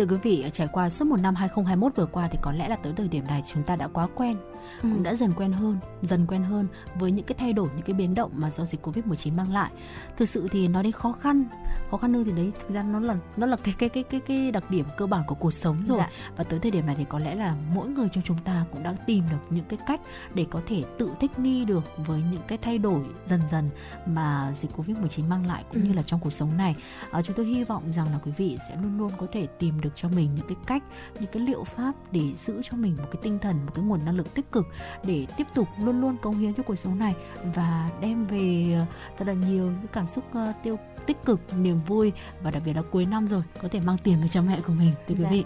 [0.00, 2.76] Thưa quý vị, trải qua suốt một năm 2021 vừa qua thì có lẽ là
[2.76, 4.36] tới thời điểm này chúng ta đã quá quen,
[4.82, 4.88] ừ.
[4.92, 7.94] cũng đã dần quen hơn, dần quen hơn với những cái thay đổi, những cái
[7.94, 9.70] biến động mà do dịch Covid-19 mang lại.
[10.16, 11.44] Thực sự thì nói đến khó khăn,
[11.90, 14.20] khó khăn hơn thì đấy thực ra nó là nó là cái cái cái cái
[14.20, 15.98] cái đặc điểm cơ bản của cuộc sống rồi.
[15.98, 16.10] Dạ.
[16.36, 18.82] Và tới thời điểm này thì có lẽ là mỗi người trong chúng ta cũng
[18.82, 20.00] đã tìm được những cái cách
[20.34, 23.68] để có thể tự thích nghi được với những cái thay đổi dần dần
[24.06, 25.88] mà dịch Covid-19 mang lại cũng ừ.
[25.88, 26.76] như là trong cuộc sống này.
[27.10, 29.80] À, chúng tôi hy vọng rằng là quý vị sẽ luôn luôn có thể tìm
[29.80, 30.82] được cho mình những cái cách
[31.20, 34.04] những cái liệu pháp để giữ cho mình một cái tinh thần một cái nguồn
[34.04, 34.66] năng lượng tích cực
[35.04, 37.14] để tiếp tục luôn luôn cống hiến cho cuộc sống này
[37.54, 38.86] và đem về ờ,
[39.18, 42.72] thật là nhiều những cảm xúc uh, tiêu tích cực niềm vui và đặc biệt
[42.72, 45.22] là cuối năm rồi có thể mang tiền về cho mẹ của mình thưa quý
[45.22, 45.28] dạ.
[45.30, 45.44] vị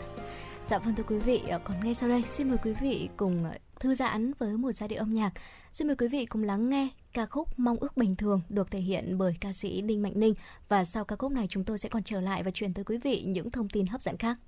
[0.66, 3.44] Dạ vâng thưa quý vị, ờ, còn ngay sau đây xin mời quý vị cùng
[3.80, 5.32] thư giãn với một giai điệu âm nhạc.
[5.74, 8.80] Xin mời quý vị cùng lắng nghe ca khúc Mong ước bình thường được thể
[8.80, 10.34] hiện bởi ca sĩ Đinh Mạnh Ninh
[10.68, 12.98] và sau ca khúc này chúng tôi sẽ còn trở lại và truyền tới quý
[12.98, 14.38] vị những thông tin hấp dẫn khác.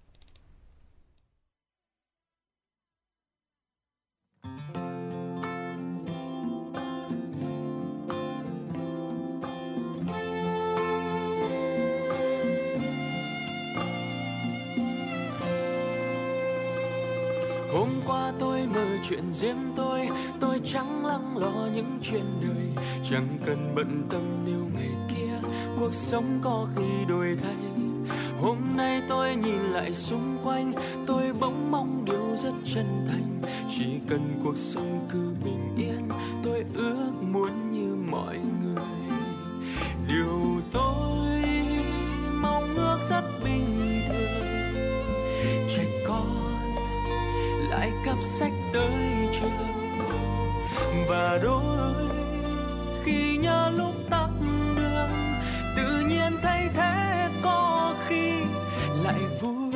[17.87, 20.09] Hôm qua tôi mơ chuyện riêng tôi
[20.41, 22.85] tôi chẳng lắng lo những chuyện đời.
[23.11, 27.57] Chẳng cần bận tâm nếu ngày kia cuộc sống có khi đổi thay.
[28.41, 30.73] Hôm nay tôi nhìn lại xung quanh,
[31.07, 33.41] tôi bỗng mong điều rất chân thành.
[33.77, 36.09] Chỉ cần cuộc sống cứ bình yên,
[36.45, 39.19] tôi ước muốn như mọi người.
[40.09, 41.43] Điều tôi
[42.43, 43.96] mong ước rất bình
[47.87, 49.51] lại cặp sách tới trường.
[51.09, 51.95] Và đôi
[53.05, 54.29] khi nhớ lúc tắt
[54.77, 55.11] đường,
[55.77, 58.33] tự nhiên thay thế có khi
[59.05, 59.73] lại vui.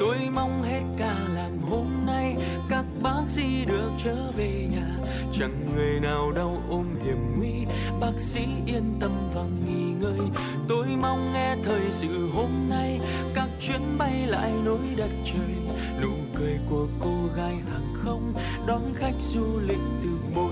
[0.00, 2.36] Tôi mong hết cả làm hôm nay
[2.68, 4.88] các bác sĩ được trở về nhà.
[5.32, 7.66] Chẳng người nào đau ôm hiểm nguy,
[8.00, 10.28] bác sĩ yên tâm và nghỉ ngơi.
[10.68, 13.00] Tôi mong nghe thời sự hôm nay
[13.34, 15.76] các chuyến bay lại nối đất trời.
[16.02, 18.32] Nụ cười của cô gái hàng không
[18.66, 20.51] đón khách du lịch từ bốn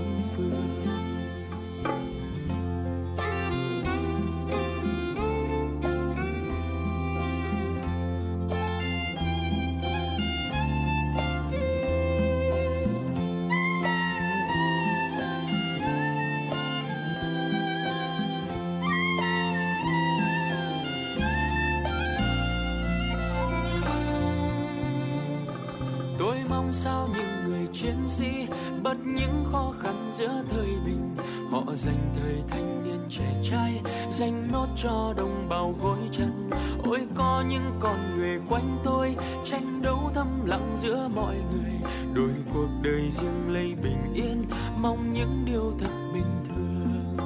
[30.51, 31.15] thời bình.
[31.51, 36.49] Họ dành thời thanh niên trẻ trai, dành nốt cho đồng bào gối chân.
[36.83, 39.15] Ôi, có những con người quanh tôi,
[39.45, 41.71] tranh đấu thầm lặng giữa mọi người.
[42.13, 44.45] Đôi cuộc đời riêng lấy bình yên,
[44.81, 47.17] mong những điều thật bình thường.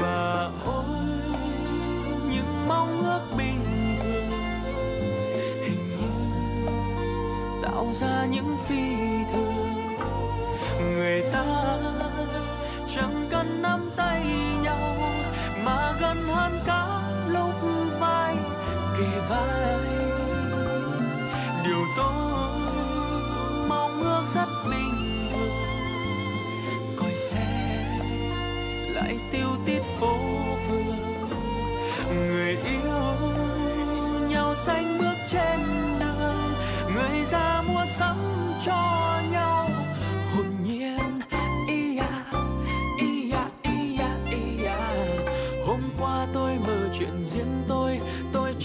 [0.00, 0.84] Và ôi,
[2.30, 3.64] những mong ước bình
[3.98, 4.30] thường.
[5.62, 6.70] Hình như
[7.62, 8.96] tạo ra những phi
[9.32, 9.49] thường.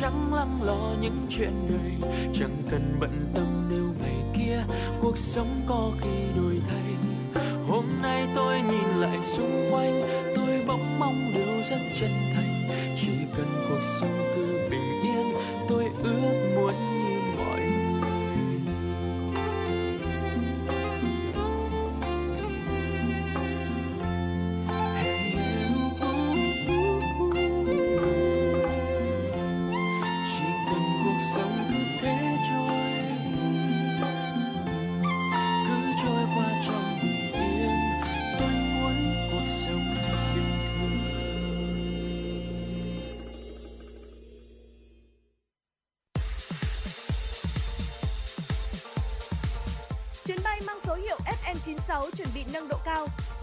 [0.05, 4.63] Chẳng lắng lo những chuyện đời chẳng cần bận tâm nếu ngày kia
[5.01, 6.95] cuộc sống có khi đổi thay.
[7.67, 10.01] Hôm nay tôi nhìn lại xung quanh,
[10.35, 12.67] tôi bỗng mong điều rất chân thành.
[13.01, 14.44] Chỉ cần cuộc sống cứ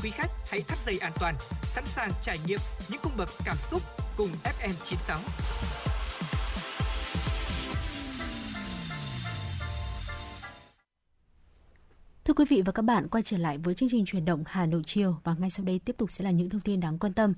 [0.03, 1.35] quý khách hãy thắt dây an toàn,
[1.75, 3.83] sẵn sàng trải nghiệm những cung bậc cảm xúc
[4.17, 5.19] cùng FM 96.
[12.25, 14.67] Thưa quý vị và các bạn, quay trở lại với chương trình truyền động Hà
[14.67, 17.13] Nội chiều và ngay sau đây tiếp tục sẽ là những thông tin đáng quan
[17.13, 17.33] tâm.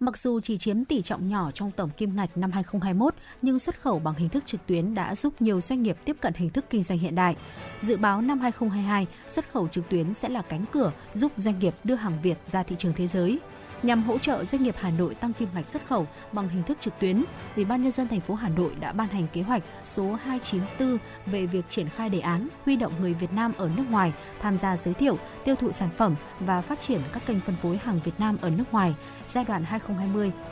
[0.00, 3.80] Mặc dù chỉ chiếm tỷ trọng nhỏ trong tổng kim ngạch năm 2021, nhưng xuất
[3.80, 6.64] khẩu bằng hình thức trực tuyến đã giúp nhiều doanh nghiệp tiếp cận hình thức
[6.70, 7.36] kinh doanh hiện đại.
[7.82, 11.74] Dự báo năm 2022, xuất khẩu trực tuyến sẽ là cánh cửa giúp doanh nghiệp
[11.84, 13.38] đưa hàng Việt ra thị trường thế giới.
[13.82, 16.78] Nhằm hỗ trợ doanh nghiệp Hà Nội tăng kim ngạch xuất khẩu bằng hình thức
[16.80, 17.24] trực tuyến,
[17.56, 20.98] Ủy ban nhân dân thành phố Hà Nội đã ban hành kế hoạch số 294
[21.26, 24.58] về việc triển khai đề án huy động người Việt Nam ở nước ngoài tham
[24.58, 28.00] gia giới thiệu, tiêu thụ sản phẩm và phát triển các kênh phân phối hàng
[28.04, 28.94] Việt Nam ở nước ngoài
[29.28, 29.64] giai đoạn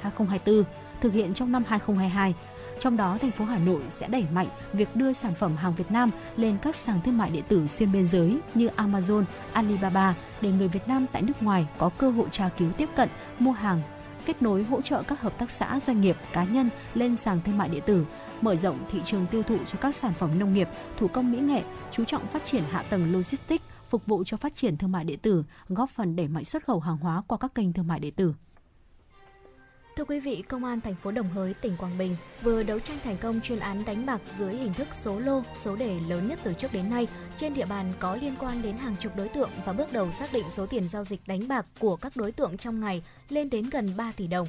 [0.03, 0.63] 2020-2024,
[1.01, 2.35] thực hiện trong năm 2022
[2.81, 5.91] trong đó, thành phố Hà Nội sẽ đẩy mạnh việc đưa sản phẩm hàng Việt
[5.91, 10.53] Nam lên các sàn thương mại điện tử xuyên biên giới như Amazon, Alibaba để
[10.53, 13.09] người Việt Nam tại nước ngoài có cơ hội tra cứu tiếp cận,
[13.39, 13.83] mua hàng,
[14.27, 17.59] kết nối hỗ trợ các hợp tác xã doanh nghiệp cá nhân lên sàn thương
[17.59, 18.07] mại điện tử
[18.41, 21.39] mở rộng thị trường tiêu thụ cho các sản phẩm nông nghiệp thủ công mỹ
[21.39, 25.05] nghệ chú trọng phát triển hạ tầng logistics phục vụ cho phát triển thương mại
[25.05, 28.01] điện tử góp phần đẩy mạnh xuất khẩu hàng hóa qua các kênh thương mại
[28.01, 28.35] điện tử.
[29.97, 32.99] Thưa quý vị, Công an thành phố Đồng Hới, tỉnh Quảng Bình vừa đấu tranh
[33.05, 36.39] thành công chuyên án đánh bạc dưới hình thức số lô, số đề lớn nhất
[36.43, 39.51] từ trước đến nay trên địa bàn có liên quan đến hàng chục đối tượng
[39.67, 42.57] và bước đầu xác định số tiền giao dịch đánh bạc của các đối tượng
[42.57, 44.49] trong ngày lên đến gần 3 tỷ đồng.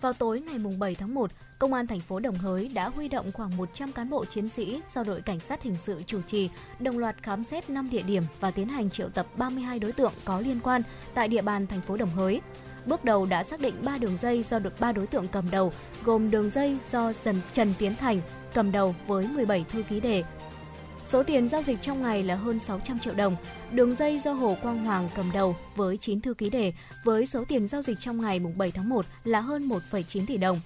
[0.00, 3.32] Vào tối ngày 7 tháng 1, Công an thành phố Đồng Hới đã huy động
[3.32, 6.98] khoảng 100 cán bộ chiến sĩ do đội cảnh sát hình sự chủ trì, đồng
[6.98, 10.40] loạt khám xét 5 địa điểm và tiến hành triệu tập 32 đối tượng có
[10.40, 10.82] liên quan
[11.14, 12.40] tại địa bàn thành phố Đồng Hới.
[12.90, 15.72] Bước đầu đã xác định 3 đường dây do được 3 đối tượng cầm đầu,
[16.04, 18.20] gồm đường dây do Trần, Trần Tiến Thành
[18.54, 20.24] cầm đầu với 17 thư ký đề.
[21.04, 23.36] Số tiền giao dịch trong ngày là hơn 600 triệu đồng.
[23.72, 26.72] Đường dây do Hồ Quang Hoàng cầm đầu với 9 thư ký đề
[27.04, 30.60] với số tiền giao dịch trong ngày 7 tháng 1 là hơn 1,9 tỷ đồng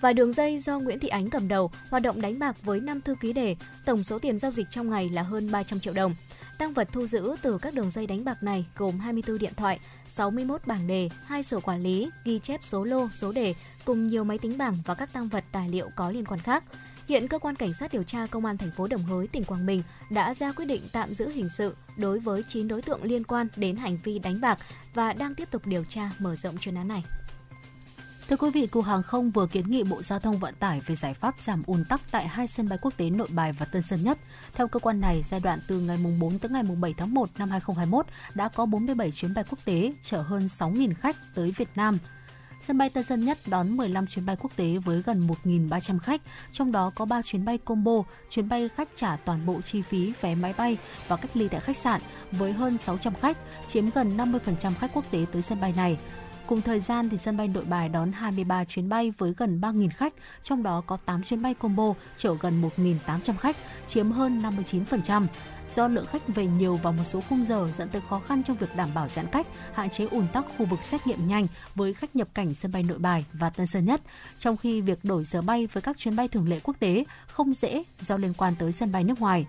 [0.00, 3.00] và đường dây do Nguyễn Thị Ánh cầm đầu hoạt động đánh bạc với 5
[3.00, 6.14] thư ký đề, tổng số tiền giao dịch trong ngày là hơn 300 triệu đồng.
[6.58, 9.80] Tăng vật thu giữ từ các đường dây đánh bạc này gồm 24 điện thoại,
[10.08, 14.24] 61 bảng đề, hai sổ quản lý, ghi chép số lô, số đề cùng nhiều
[14.24, 16.64] máy tính bảng và các tăng vật tài liệu có liên quan khác.
[17.08, 19.66] Hiện cơ quan cảnh sát điều tra công an thành phố Đồng Hới, tỉnh Quảng
[19.66, 23.24] Bình đã ra quyết định tạm giữ hình sự đối với 9 đối tượng liên
[23.24, 24.58] quan đến hành vi đánh bạc
[24.94, 27.04] và đang tiếp tục điều tra mở rộng chuyên án này.
[28.28, 30.94] Thưa quý vị, Cục Hàng không vừa kiến nghị Bộ Giao thông Vận tải về
[30.94, 33.82] giải pháp giảm ùn tắc tại hai sân bay quốc tế Nội Bài và Tân
[33.82, 34.18] Sơn Nhất.
[34.54, 37.50] Theo cơ quan này, giai đoạn từ ngày 4 tới ngày 7 tháng 1 năm
[37.50, 41.98] 2021 đã có 47 chuyến bay quốc tế chở hơn 6.000 khách tới Việt Nam.
[42.60, 46.20] Sân bay Tân Sơn Nhất đón 15 chuyến bay quốc tế với gần 1.300 khách,
[46.52, 50.12] trong đó có 3 chuyến bay combo, chuyến bay khách trả toàn bộ chi phí
[50.20, 52.00] vé máy bay và cách ly tại khách sạn
[52.32, 53.36] với hơn 600 khách,
[53.68, 55.98] chiếm gần 50% khách quốc tế tới sân bay này.
[56.46, 59.88] Cùng thời gian thì sân bay Nội Bài đón 23 chuyến bay với gần 3.000
[59.96, 63.56] khách, trong đó có 8 chuyến bay combo chở gần 1.800 khách,
[63.86, 65.26] chiếm hơn 59%.
[65.70, 68.56] Do lượng khách về nhiều vào một số khung giờ dẫn tới khó khăn trong
[68.56, 71.94] việc đảm bảo giãn cách, hạn chế ùn tắc khu vực xét nghiệm nhanh với
[71.94, 74.00] khách nhập cảnh sân bay Nội Bài và Tân Sơn Nhất,
[74.38, 77.54] trong khi việc đổi giờ bay với các chuyến bay thường lệ quốc tế không
[77.54, 79.46] dễ do liên quan tới sân bay nước ngoài.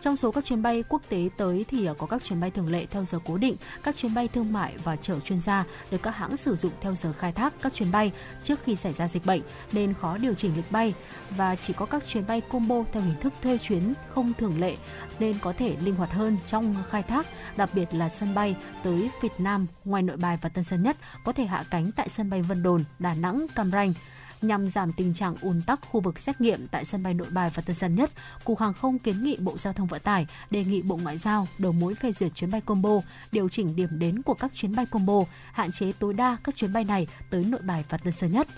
[0.00, 2.72] Trong số các chuyến bay quốc tế tới thì à, có các chuyến bay thường
[2.72, 6.02] lệ theo giờ cố định, các chuyến bay thương mại và chở chuyên gia được
[6.02, 9.08] các hãng sử dụng theo giờ khai thác các chuyến bay trước khi xảy ra
[9.08, 10.94] dịch bệnh nên khó điều chỉnh lịch bay.
[11.30, 14.76] Và chỉ có các chuyến bay combo theo hình thức thuê chuyến không thường lệ
[15.18, 19.10] nên có thể linh hoạt hơn trong khai thác, đặc biệt là sân bay tới
[19.22, 22.30] Việt Nam ngoài Nội Bài và Tân Sơn Nhất có thể hạ cánh tại sân
[22.30, 23.92] bay Vân Đồn, Đà Nẵng, Cam Ranh
[24.42, 27.50] nhằm giảm tình trạng ùn tắc khu vực xét nghiệm tại sân bay Nội Bài
[27.54, 28.10] và Tân Sơn Nhất,
[28.44, 31.48] Cục Hàng không kiến nghị Bộ Giao thông Vận tải đề nghị Bộ Ngoại giao
[31.58, 33.00] đầu mối phê duyệt chuyến bay combo,
[33.32, 35.22] điều chỉnh điểm đến của các chuyến bay combo,
[35.52, 38.48] hạn chế tối đa các chuyến bay này tới Nội Bài và Tân Sơn Nhất.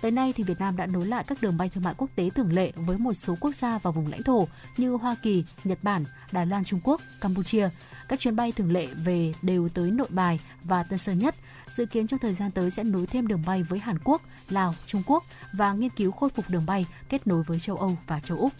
[0.00, 2.30] Tới nay thì Việt Nam đã nối lại các đường bay thương mại quốc tế
[2.30, 5.78] thường lệ với một số quốc gia và vùng lãnh thổ như Hoa Kỳ, Nhật
[5.82, 7.68] Bản, Đài Loan Trung Quốc, Campuchia.
[8.08, 11.34] Các chuyến bay thường lệ về đều tới Nội Bài và Tân Sơn Nhất.
[11.70, 14.74] Dự kiến trong thời gian tới sẽ nối thêm đường bay với Hàn Quốc, Lào,
[14.86, 18.20] Trung Quốc và nghiên cứu khôi phục đường bay kết nối với châu Âu và
[18.20, 18.52] châu Úc.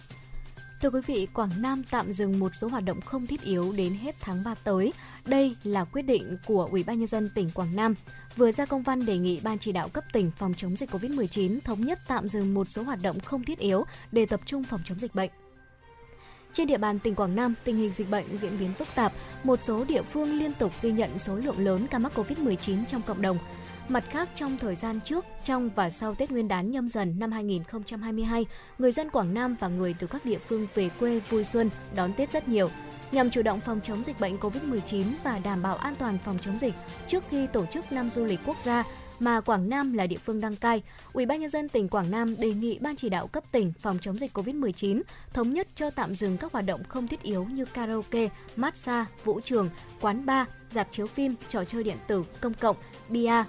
[0.80, 3.94] Thưa quý vị, Quảng Nam tạm dừng một số hoạt động không thiết yếu đến
[3.94, 4.92] hết tháng 3 tới.
[5.26, 7.94] Đây là quyết định của Ủy ban nhân dân tỉnh Quảng Nam
[8.36, 11.58] vừa ra công văn đề nghị Ban chỉ đạo cấp tỉnh phòng chống dịch COVID-19
[11.64, 14.80] thống nhất tạm dừng một số hoạt động không thiết yếu để tập trung phòng
[14.84, 15.30] chống dịch bệnh.
[16.52, 19.12] Trên địa bàn tỉnh Quảng Nam, tình hình dịch bệnh diễn biến phức tạp,
[19.44, 23.02] một số địa phương liên tục ghi nhận số lượng lớn ca mắc COVID-19 trong
[23.02, 23.38] cộng đồng.
[23.88, 27.33] Mặt khác, trong thời gian trước, trong và sau Tết Nguyên đán nhâm dần năm
[27.33, 28.46] 2022,
[28.79, 32.12] người dân Quảng Nam và người từ các địa phương về quê vui xuân đón
[32.12, 32.70] Tết rất nhiều.
[33.12, 36.59] Nhằm chủ động phòng chống dịch bệnh COVID-19 và đảm bảo an toàn phòng chống
[36.59, 36.74] dịch
[37.07, 38.85] trước khi tổ chức năm du lịch quốc gia
[39.20, 42.37] mà Quảng Nam là địa phương đăng cai, Ủy ban nhân dân tỉnh Quảng Nam
[42.38, 46.14] đề nghị ban chỉ đạo cấp tỉnh phòng chống dịch COVID-19 thống nhất cho tạm
[46.14, 49.70] dừng các hoạt động không thiết yếu như karaoke, massage, vũ trường,
[50.01, 52.77] quán bar, dạp chiếu phim, trò chơi điện tử, công cộng,
[53.09, 53.44] bia,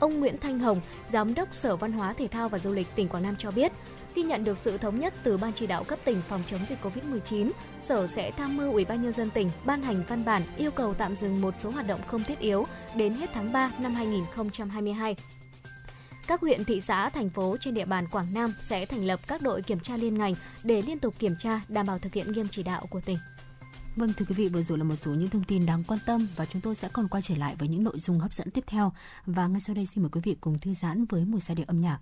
[0.00, 3.08] Ông Nguyễn Thanh Hồng, Giám đốc Sở Văn hóa Thể thao và Du lịch tỉnh
[3.08, 3.72] Quảng Nam cho biết,
[4.14, 6.78] khi nhận được sự thống nhất từ Ban chỉ đạo cấp tỉnh phòng chống dịch
[6.82, 10.70] COVID-19, Sở sẽ tham mưu Ủy ban nhân dân tỉnh ban hành văn bản yêu
[10.70, 13.94] cầu tạm dừng một số hoạt động không thiết yếu đến hết tháng 3 năm
[13.94, 15.16] 2022.
[16.26, 19.42] Các huyện, thị xã, thành phố trên địa bàn Quảng Nam sẽ thành lập các
[19.42, 22.46] đội kiểm tra liên ngành để liên tục kiểm tra, đảm bảo thực hiện nghiêm
[22.50, 23.18] chỉ đạo của tỉnh.
[23.98, 26.28] Vâng thưa quý vị, vừa rồi là một số những thông tin đáng quan tâm
[26.36, 28.64] và chúng tôi sẽ còn quay trở lại với những nội dung hấp dẫn tiếp
[28.66, 28.92] theo.
[29.26, 31.66] Và ngay sau đây xin mời quý vị cùng thư giãn với một giai điệu
[31.68, 31.98] âm nhạc.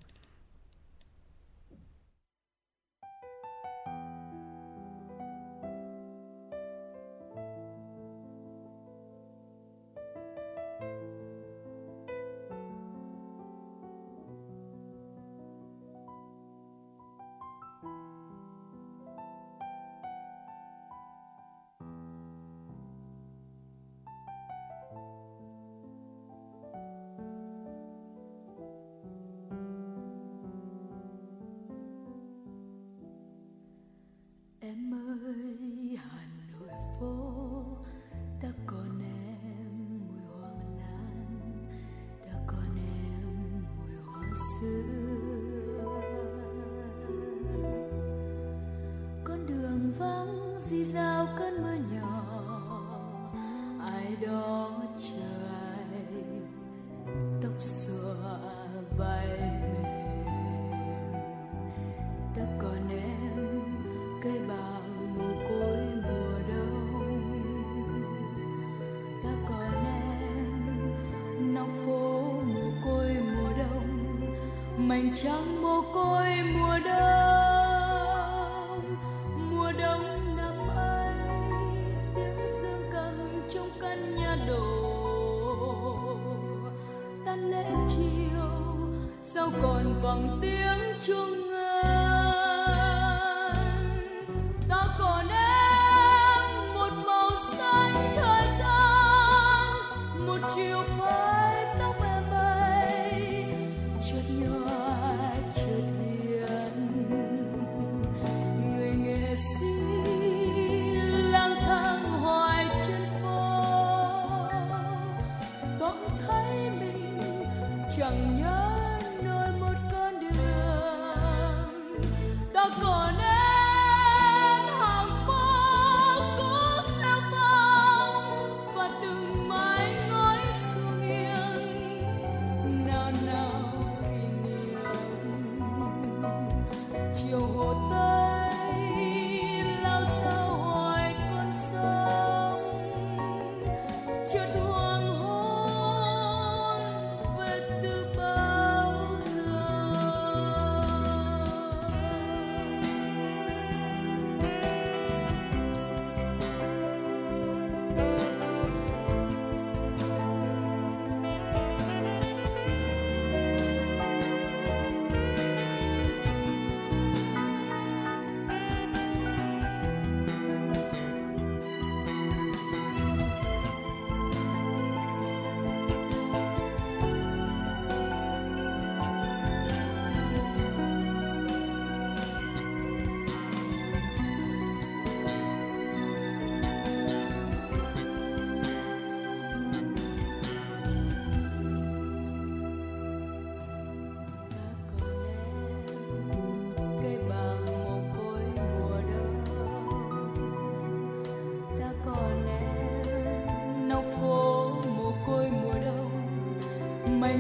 [75.23, 76.43] Trăng mồ côi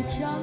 [0.07, 0.36] job.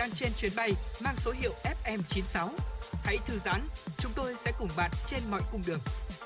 [0.00, 0.72] Đang trên chuyến bay
[1.04, 1.52] mang số hiệu
[1.84, 2.48] FM96.
[3.04, 3.60] Hãy thư giãn,
[3.98, 5.78] chúng tôi sẽ cùng bạn trên mọi cung đường.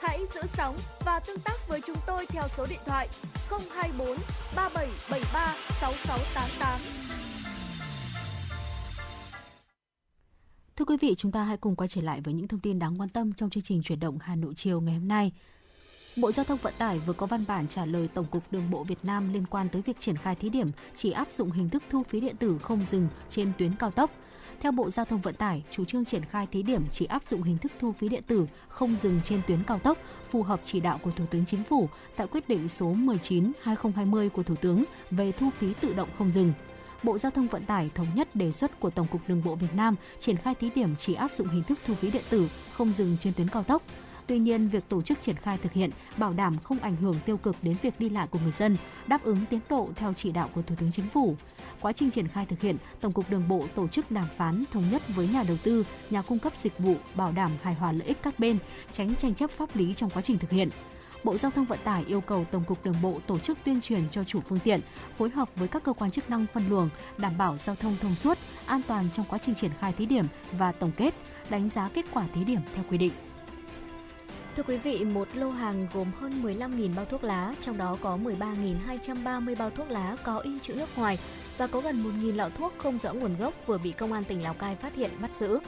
[0.02, 3.08] Hãy giữ sóng và tương tác với chúng tôi theo số điện thoại
[3.50, 4.08] 024
[4.56, 6.80] 3773 6688.
[10.76, 13.00] Thưa quý vị, chúng ta hãy cùng quay trở lại với những thông tin đáng
[13.00, 15.32] quan tâm trong chương trình chuyển động Hà Nội chiều ngày hôm nay.
[16.16, 18.84] Bộ Giao thông Vận tải vừa có văn bản trả lời Tổng cục Đường bộ
[18.84, 21.82] Việt Nam liên quan tới việc triển khai thí điểm chỉ áp dụng hình thức
[21.90, 24.10] thu phí điện tử không dừng trên tuyến cao tốc.
[24.60, 27.42] Theo Bộ Giao thông Vận tải, chủ trương triển khai thí điểm chỉ áp dụng
[27.42, 29.98] hình thức thu phí điện tử không dừng trên tuyến cao tốc
[30.30, 34.42] phù hợp chỉ đạo của Thủ tướng Chính phủ tại quyết định số 19/2020 của
[34.42, 36.52] Thủ tướng về thu phí tự động không dừng.
[37.02, 39.74] Bộ Giao thông Vận tải thống nhất đề xuất của Tổng cục Đường bộ Việt
[39.74, 42.92] Nam triển khai thí điểm chỉ áp dụng hình thức thu phí điện tử không
[42.92, 43.82] dừng trên tuyến cao tốc
[44.26, 47.36] Tuy nhiên, việc tổ chức triển khai thực hiện bảo đảm không ảnh hưởng tiêu
[47.36, 50.48] cực đến việc đi lại của người dân, đáp ứng tiến độ theo chỉ đạo
[50.54, 51.36] của Thủ tướng Chính phủ.
[51.80, 54.84] Quá trình triển khai thực hiện, Tổng cục Đường bộ tổ chức đàm phán thống
[54.90, 58.08] nhất với nhà đầu tư, nhà cung cấp dịch vụ bảo đảm hài hòa lợi
[58.08, 58.58] ích các bên,
[58.92, 60.68] tránh tranh chấp pháp lý trong quá trình thực hiện.
[61.24, 64.08] Bộ Giao thông Vận tải yêu cầu Tổng cục Đường bộ tổ chức tuyên truyền
[64.10, 64.80] cho chủ phương tiện,
[65.18, 68.14] phối hợp với các cơ quan chức năng phân luồng, đảm bảo giao thông thông
[68.14, 71.14] suốt, an toàn trong quá trình triển khai thí điểm và tổng kết,
[71.50, 73.12] đánh giá kết quả thí điểm theo quy định.
[74.56, 78.18] Thưa quý vị, một lô hàng gồm hơn 15.000 bao thuốc lá, trong đó có
[78.24, 81.18] 13.230 bao thuốc lá có in chữ nước ngoài
[81.58, 84.42] và có gần 1.000 lọ thuốc không rõ nguồn gốc vừa bị Công an tỉnh
[84.42, 85.58] Lào Cai phát hiện bắt giữ.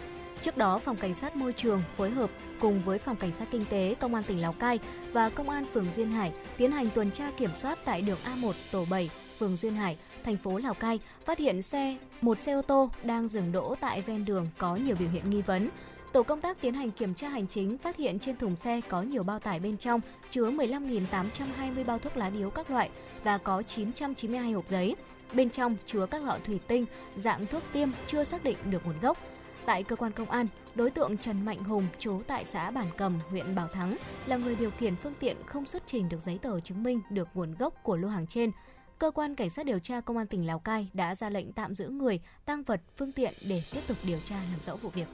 [0.43, 2.31] Trước đó, Phòng Cảnh sát Môi trường phối hợp
[2.61, 4.79] cùng với Phòng Cảnh sát Kinh tế Công an tỉnh Lào Cai
[5.13, 8.53] và Công an phường Duyên Hải tiến hành tuần tra kiểm soát tại đường A1
[8.73, 12.63] tổ 7, phường Duyên Hải, thành phố Lào Cai, phát hiện xe một xe ô
[12.63, 15.69] tô đang dừng đỗ tại ven đường có nhiều biểu hiện nghi vấn.
[16.17, 19.03] Tổ công tác tiến hành kiểm tra hành chính, phát hiện trên thùng xe có
[19.03, 20.01] nhiều bao tải bên trong
[20.31, 22.91] chứa 15.820 bao thuốc lá điếu các loại
[23.25, 24.97] và có 992 hộp giấy.
[25.33, 26.85] Bên trong chứa các lọ thủy tinh
[27.17, 29.19] dạng thuốc tiêm chưa xác định được nguồn gốc.
[29.67, 33.19] Tại cơ quan công an, đối tượng Trần Mạnh Hùng, trú tại xã Bản Cầm,
[33.31, 33.97] huyện Bảo Thắng,
[34.27, 37.29] là người điều khiển phương tiện không xuất trình được giấy tờ chứng minh được
[37.35, 38.51] nguồn gốc của lô hàng trên.
[38.99, 41.75] Cơ quan Cảnh sát điều tra Công an tỉnh Lào Cai đã ra lệnh tạm
[41.75, 45.07] giữ người, tăng vật, phương tiện để tiếp tục điều tra làm rõ vụ việc.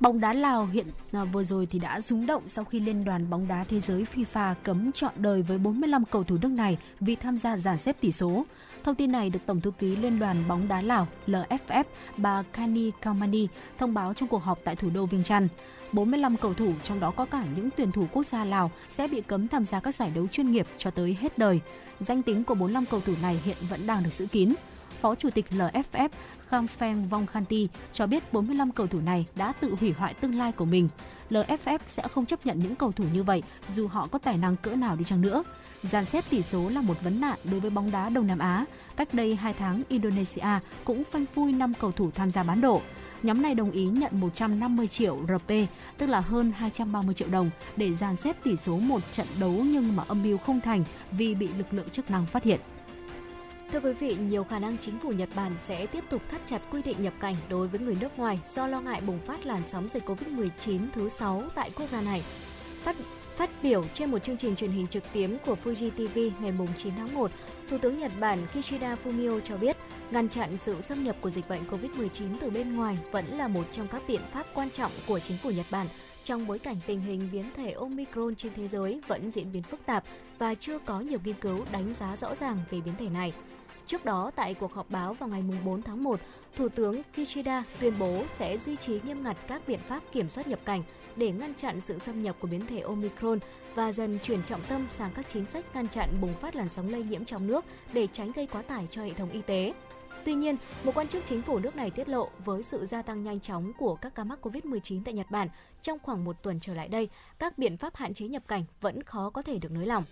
[0.00, 3.30] Bóng đá Lào hiện à, vừa rồi thì đã rúng động sau khi Liên đoàn
[3.30, 7.16] bóng đá thế giới FIFA cấm chọn đời với 45 cầu thủ nước này vì
[7.16, 8.44] tham gia giả xếp tỷ số.
[8.84, 11.84] Thông tin này được Tổng thư ký Liên đoàn bóng đá Lào LFF
[12.16, 13.46] bà Kani Kamani
[13.78, 15.48] thông báo trong cuộc họp tại thủ đô Viêng Chăn.
[15.92, 19.20] 45 cầu thủ, trong đó có cả những tuyển thủ quốc gia Lào, sẽ bị
[19.20, 21.60] cấm tham gia các giải đấu chuyên nghiệp cho tới hết đời.
[22.00, 24.54] Danh tính của 45 cầu thủ này hiện vẫn đang được giữ kín.
[25.00, 26.08] Phó Chủ tịch LFF
[26.48, 30.64] Khampheng Vongkhanti cho biết 45 cầu thủ này đã tự hủy hoại tương lai của
[30.64, 30.88] mình.
[31.30, 34.56] LFF sẽ không chấp nhận những cầu thủ như vậy dù họ có tài năng
[34.56, 35.44] cỡ nào đi chăng nữa.
[35.82, 38.64] Giàn xếp tỷ số là một vấn nạn đối với bóng đá Đông Nam Á.
[38.96, 42.82] Cách đây 2 tháng, Indonesia cũng phanh phui 5 cầu thủ tham gia bán độ.
[43.22, 45.52] Nhóm này đồng ý nhận 150 triệu RP,
[45.98, 49.96] tức là hơn 230 triệu đồng, để dàn xếp tỷ số một trận đấu nhưng
[49.96, 52.60] mà âm mưu không thành vì bị lực lượng chức năng phát hiện.
[53.72, 56.62] Thưa quý vị, nhiều khả năng chính phủ Nhật Bản sẽ tiếp tục thắt chặt
[56.70, 59.62] quy định nhập cảnh đối với người nước ngoài do lo ngại bùng phát làn
[59.66, 62.22] sóng dịch COVID-19 thứ 6 tại quốc gia này.
[62.82, 62.96] Phát
[63.36, 66.92] Phát biểu trên một chương trình truyền hình trực tuyến của Fuji TV ngày 9
[66.96, 67.30] tháng 1,
[67.70, 69.76] Thủ tướng Nhật Bản Kishida Fumio cho biết
[70.10, 73.64] ngăn chặn sự xâm nhập của dịch bệnh COVID-19 từ bên ngoài vẫn là một
[73.72, 75.86] trong các biện pháp quan trọng của chính phủ Nhật Bản
[76.24, 79.86] trong bối cảnh tình hình biến thể Omicron trên thế giới vẫn diễn biến phức
[79.86, 80.04] tạp
[80.38, 83.32] và chưa có nhiều nghiên cứu đánh giá rõ ràng về biến thể này.
[83.88, 86.20] Trước đó, tại cuộc họp báo vào ngày 4 tháng 1,
[86.56, 90.46] Thủ tướng Kishida tuyên bố sẽ duy trì nghiêm ngặt các biện pháp kiểm soát
[90.46, 90.82] nhập cảnh
[91.16, 93.38] để ngăn chặn sự xâm nhập của biến thể Omicron
[93.74, 96.88] và dần chuyển trọng tâm sang các chính sách ngăn chặn bùng phát làn sóng
[96.88, 99.72] lây nhiễm trong nước để tránh gây quá tải cho hệ thống y tế.
[100.24, 103.24] Tuy nhiên, một quan chức chính phủ nước này tiết lộ với sự gia tăng
[103.24, 105.48] nhanh chóng của các ca mắc COVID-19 tại Nhật Bản
[105.82, 107.08] trong khoảng một tuần trở lại đây,
[107.38, 110.04] các biện pháp hạn chế nhập cảnh vẫn khó có thể được nới lỏng.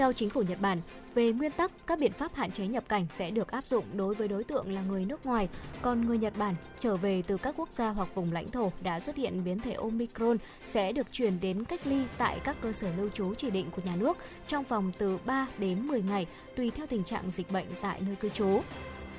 [0.00, 0.80] Theo chính phủ Nhật Bản,
[1.14, 4.14] về nguyên tắc, các biện pháp hạn chế nhập cảnh sẽ được áp dụng đối
[4.14, 5.48] với đối tượng là người nước ngoài,
[5.82, 9.00] còn người Nhật Bản trở về từ các quốc gia hoặc vùng lãnh thổ đã
[9.00, 10.36] xuất hiện biến thể Omicron
[10.66, 13.82] sẽ được chuyển đến cách ly tại các cơ sở lưu trú chỉ định của
[13.84, 16.26] nhà nước trong vòng từ 3 đến 10 ngày
[16.56, 18.60] tùy theo tình trạng dịch bệnh tại nơi cư trú.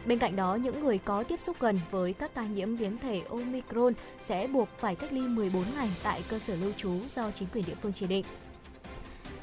[0.05, 3.21] Bên cạnh đó, những người có tiếp xúc gần với các ca nhiễm biến thể
[3.29, 7.47] Omicron sẽ buộc phải cách ly 14 ngày tại cơ sở lưu trú do chính
[7.53, 8.25] quyền địa phương chỉ định.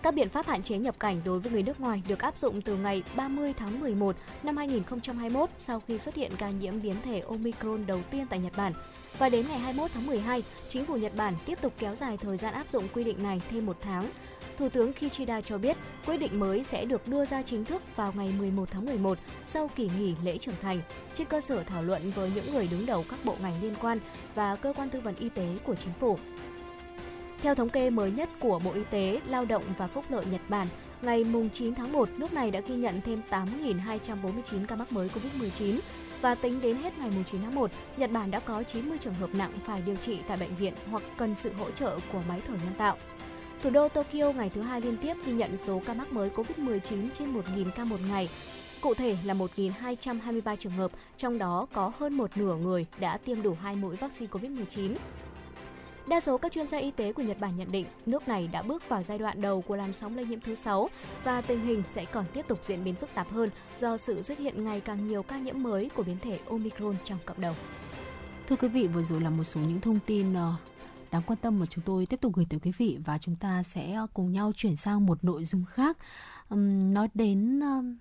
[0.03, 2.63] Các biện pháp hạn chế nhập cảnh đối với người nước ngoài được áp dụng
[2.63, 7.21] từ ngày 30 tháng 11 năm 2021 sau khi xuất hiện ca nhiễm biến thể
[7.21, 8.73] Omicron đầu tiên tại Nhật Bản.
[9.19, 12.37] Và đến ngày 21 tháng 12, chính phủ Nhật Bản tiếp tục kéo dài thời
[12.37, 14.11] gian áp dụng quy định này thêm một tháng.
[14.59, 15.77] Thủ tướng Kishida cho biết
[16.07, 19.71] quyết định mới sẽ được đưa ra chính thức vào ngày 11 tháng 11 sau
[19.77, 20.81] kỳ nghỉ lễ trưởng thành,
[21.15, 23.99] trên cơ sở thảo luận với những người đứng đầu các bộ ngành liên quan
[24.35, 26.19] và cơ quan tư vấn y tế của chính phủ.
[27.43, 30.41] Theo thống kê mới nhất của Bộ Y tế, Lao động và Phúc lợi Nhật
[30.49, 30.67] Bản,
[31.03, 35.79] ngày 9 tháng 1, nước này đã ghi nhận thêm 8.249 ca mắc mới COVID-19
[36.21, 39.31] và tính đến hết ngày 9 tháng 1, Nhật Bản đã có 90 trường hợp
[39.35, 42.55] nặng phải điều trị tại bệnh viện hoặc cần sự hỗ trợ của máy thở
[42.55, 42.97] nhân tạo.
[43.63, 47.09] Thủ đô Tokyo ngày thứ hai liên tiếp ghi nhận số ca mắc mới COVID-19
[47.19, 48.29] trên 1.000 ca một ngày.
[48.81, 53.43] Cụ thể là 1.223 trường hợp, trong đó có hơn một nửa người đã tiêm
[53.43, 54.95] đủ hai mũi vaccine COVID-19.
[56.09, 58.63] Đa số các chuyên gia y tế của Nhật Bản nhận định nước này đã
[58.63, 60.89] bước vào giai đoạn đầu của làn sóng lây nhiễm thứ 6
[61.25, 64.39] và tình hình sẽ còn tiếp tục diễn biến phức tạp hơn do sự xuất
[64.39, 67.57] hiện ngày càng nhiều ca nhiễm mới của biến thể Omicron trong cộng đồng.
[68.49, 70.53] Thưa quý vị, vừa rồi là một số những thông tin ờ,
[71.11, 73.63] đáng quan tâm mà chúng tôi tiếp tục gửi tới quý vị và chúng ta
[73.63, 75.99] sẽ ờ, cùng nhau chuyển sang một nội dung khác.
[76.51, 77.97] Nói đến um,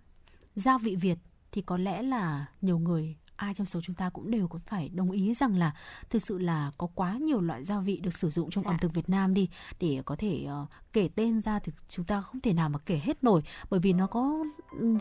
[0.56, 1.18] gia vị Việt
[1.52, 4.90] thì có lẽ là nhiều người ai trong số chúng ta cũng đều có phải
[4.90, 5.76] đồng ý rằng là
[6.10, 8.72] thực sự là có quá nhiều loại gia vị được sử dụng trong dạ.
[8.72, 12.22] ẩm thực Việt Nam đi để có thể uh, kể tên ra thì chúng ta
[12.22, 14.44] không thể nào mà kể hết nổi bởi vì nó có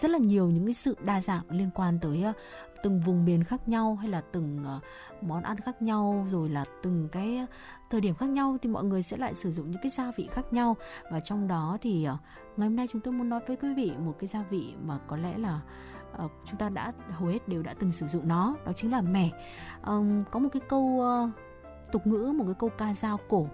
[0.00, 2.36] rất là nhiều những cái sự đa dạng liên quan tới uh,
[2.82, 4.82] từng vùng miền khác nhau hay là từng uh,
[5.22, 7.46] món ăn khác nhau rồi là từng cái
[7.90, 10.28] thời điểm khác nhau thì mọi người sẽ lại sử dụng những cái gia vị
[10.30, 10.76] khác nhau
[11.12, 12.20] và trong đó thì uh,
[12.56, 14.98] ngày hôm nay chúng tôi muốn nói với quý vị một cái gia vị mà
[15.06, 18.28] có lẽ là uh, Ờ, chúng ta đã hầu hết đều đã từng sử dụng
[18.28, 19.30] nó đó chính là mẻ.
[19.86, 21.30] Um, có một cái câu uh,
[21.92, 23.48] tục ngữ một cái câu ca dao cổ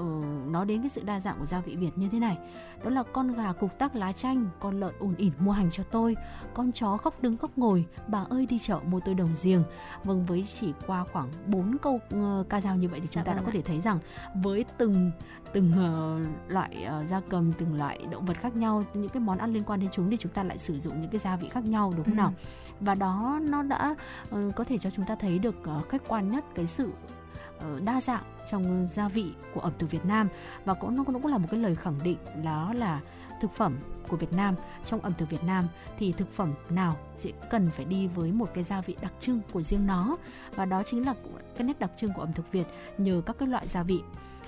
[0.00, 2.38] uh, nói đến cái sự đa dạng của gia vị Việt như thế này
[2.84, 5.82] đó là con gà cục tắc lá chanh con lợn ủn ỉn mua hành cho
[5.82, 6.16] tôi
[6.54, 9.62] con chó khóc đứng khóc ngồi bà ơi đi chợ mua tôi đồng giềng
[10.04, 13.24] vâng với chỉ qua khoảng 4 câu uh, ca dao như vậy thì chúng dạ,
[13.24, 13.46] ta vâng đã ạ.
[13.46, 13.98] có thể thấy rằng
[14.42, 15.10] với từng
[15.52, 19.38] từng uh, loại uh, gia cầm từng loại động vật khác nhau những cái món
[19.38, 21.48] ăn liên quan đến chúng thì chúng ta lại sử dụng những cái gia vị
[21.48, 22.16] khác nhau đúng không ừ.
[22.16, 22.32] nào
[22.80, 23.96] và đó nó đã
[24.34, 26.92] uh, có thể cho chúng ta thấy được uh, khách quan nhất cái sự
[27.58, 30.28] Ờ, đa dạng trong gia vị của ẩm thực Việt Nam.
[30.64, 33.00] Và cũng, nó cũng là một cái lời khẳng định đó là
[33.40, 33.78] thực phẩm
[34.08, 34.54] của Việt Nam.
[34.84, 35.64] Trong ẩm thực Việt Nam
[35.98, 39.40] thì thực phẩm nào sẽ cần phải đi với một cái gia vị đặc trưng
[39.52, 40.16] của riêng nó?
[40.54, 41.14] Và đó chính là
[41.56, 42.66] cái nét đặc trưng của ẩm thực Việt
[42.98, 44.00] nhờ các cái loại gia vị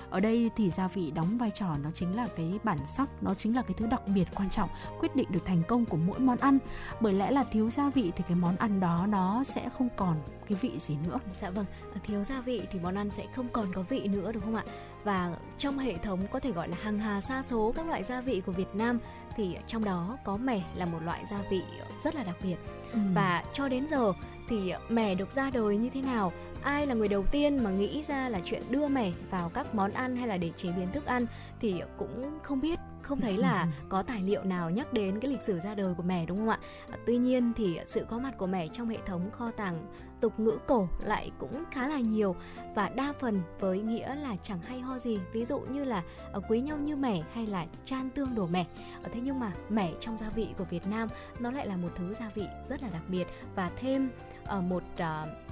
[0.09, 3.33] ở đây thì gia vị đóng vai trò nó chính là cái bản sắc nó
[3.33, 6.19] chính là cái thứ đặc biệt quan trọng quyết định được thành công của mỗi
[6.19, 6.59] món ăn.
[6.99, 10.21] Bởi lẽ là thiếu gia vị thì cái món ăn đó nó sẽ không còn
[10.49, 11.19] cái vị gì nữa.
[11.41, 11.65] Dạ vâng
[12.03, 14.63] thiếu gia vị thì món ăn sẽ không còn có vị nữa đúng không ạ?
[15.03, 18.21] Và trong hệ thống có thể gọi là hàng hà sa số các loại gia
[18.21, 18.99] vị của Việt Nam
[19.35, 21.61] thì trong đó có mè là một loại gia vị
[22.03, 22.55] rất là đặc biệt.
[22.93, 22.99] Ừ.
[23.13, 24.13] và cho đến giờ
[24.49, 26.31] thì mè được ra đời như thế nào
[26.63, 29.91] ai là người đầu tiên mà nghĩ ra là chuyện đưa mẻ vào các món
[29.91, 31.25] ăn hay là để chế biến thức ăn
[31.59, 35.43] thì cũng không biết không thấy là có tài liệu nào nhắc đến cái lịch
[35.43, 36.59] sử ra đời của mẻ đúng không ạ?
[37.05, 39.91] Tuy nhiên thì sự có mặt của mẻ trong hệ thống kho tàng
[40.21, 42.35] tục ngữ cổ lại cũng khá là nhiều
[42.75, 45.19] và đa phần với nghĩa là chẳng hay ho gì.
[45.33, 48.65] Ví dụ như là ở quý nhau như mẻ hay là chan tương đổ mẻ.
[49.13, 52.13] Thế nhưng mà mẻ trong gia vị của Việt Nam nó lại là một thứ
[52.13, 54.09] gia vị rất là đặc biệt và thêm
[54.45, 55.48] ở một uh,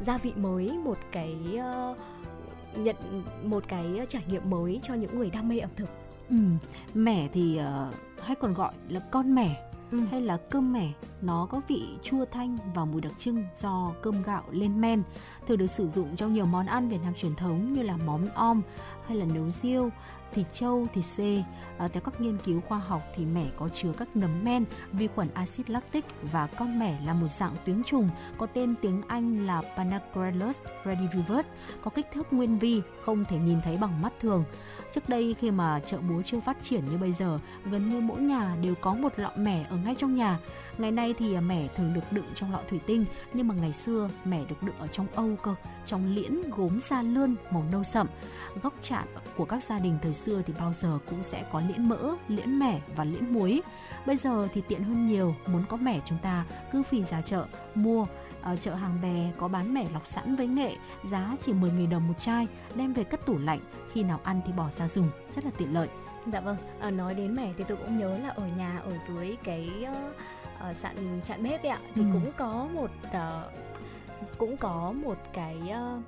[0.00, 1.96] gia vị mới một cái uh,
[2.78, 2.96] nhận
[3.44, 5.88] một cái trải nghiệm mới cho những người đam mê ẩm thực?
[6.30, 6.36] Ừ,
[6.94, 9.98] mẻ thì uh, hay còn gọi là con mẻ ừ.
[10.10, 10.92] hay là cơm mẻ.
[11.22, 15.02] Nó có vị chua thanh và mùi đặc trưng do cơm gạo lên men
[15.46, 18.28] thường được sử dụng trong nhiều món ăn Việt Nam truyền thống như là món
[18.34, 18.62] om
[19.06, 19.90] hay là nấu riêu
[20.34, 21.42] thịt trâu, thịt xê.
[21.78, 25.08] À, theo các nghiên cứu khoa học thì mẻ có chứa các nấm men, vi
[25.14, 28.08] khuẩn axit lactic và con mẻ là một dạng tuyến trùng
[28.38, 31.48] có tên tiếng Anh là panagrellus redivivus,
[31.82, 34.44] có kích thước nguyên vi, không thể nhìn thấy bằng mắt thường.
[34.92, 38.20] Trước đây khi mà chợ búa chưa phát triển như bây giờ, gần như mỗi
[38.20, 40.38] nhà đều có một lọ mẻ ở ngay trong nhà.
[40.78, 43.72] Ngày nay thì à, mẻ thường được đựng trong lọ thủy tinh, nhưng mà ngày
[43.72, 45.54] xưa mẻ được đựng ở trong âu cơ,
[45.84, 48.06] trong liễn gốm sa lươn màu nâu sậm.
[48.62, 49.06] Góc chạn
[49.36, 52.58] của các gia đình thời xưa thì bao giờ cũng sẽ có liễn mỡ, liễn
[52.58, 53.62] mẻ và liễn muối.
[54.06, 57.46] Bây giờ thì tiện hơn nhiều, muốn có mẻ chúng ta cứ phì ra chợ
[57.74, 58.06] mua
[58.42, 62.08] ở chợ hàng bè có bán mẻ lọc sẵn với nghệ, giá chỉ 10.000 đồng
[62.08, 63.60] một chai, đem về cất tủ lạnh,
[63.92, 65.88] khi nào ăn thì bỏ ra dùng, rất là tiện lợi.
[66.32, 69.36] Dạ vâng, à, nói đến mẻ thì tôi cũng nhớ là ở nhà ở dưới
[69.44, 70.16] cái uh,
[70.70, 72.06] uh, sạn chạn bếp ấy ạ, thì ừ.
[72.12, 73.52] cũng có một uh,
[74.38, 76.02] cũng có một cái uh,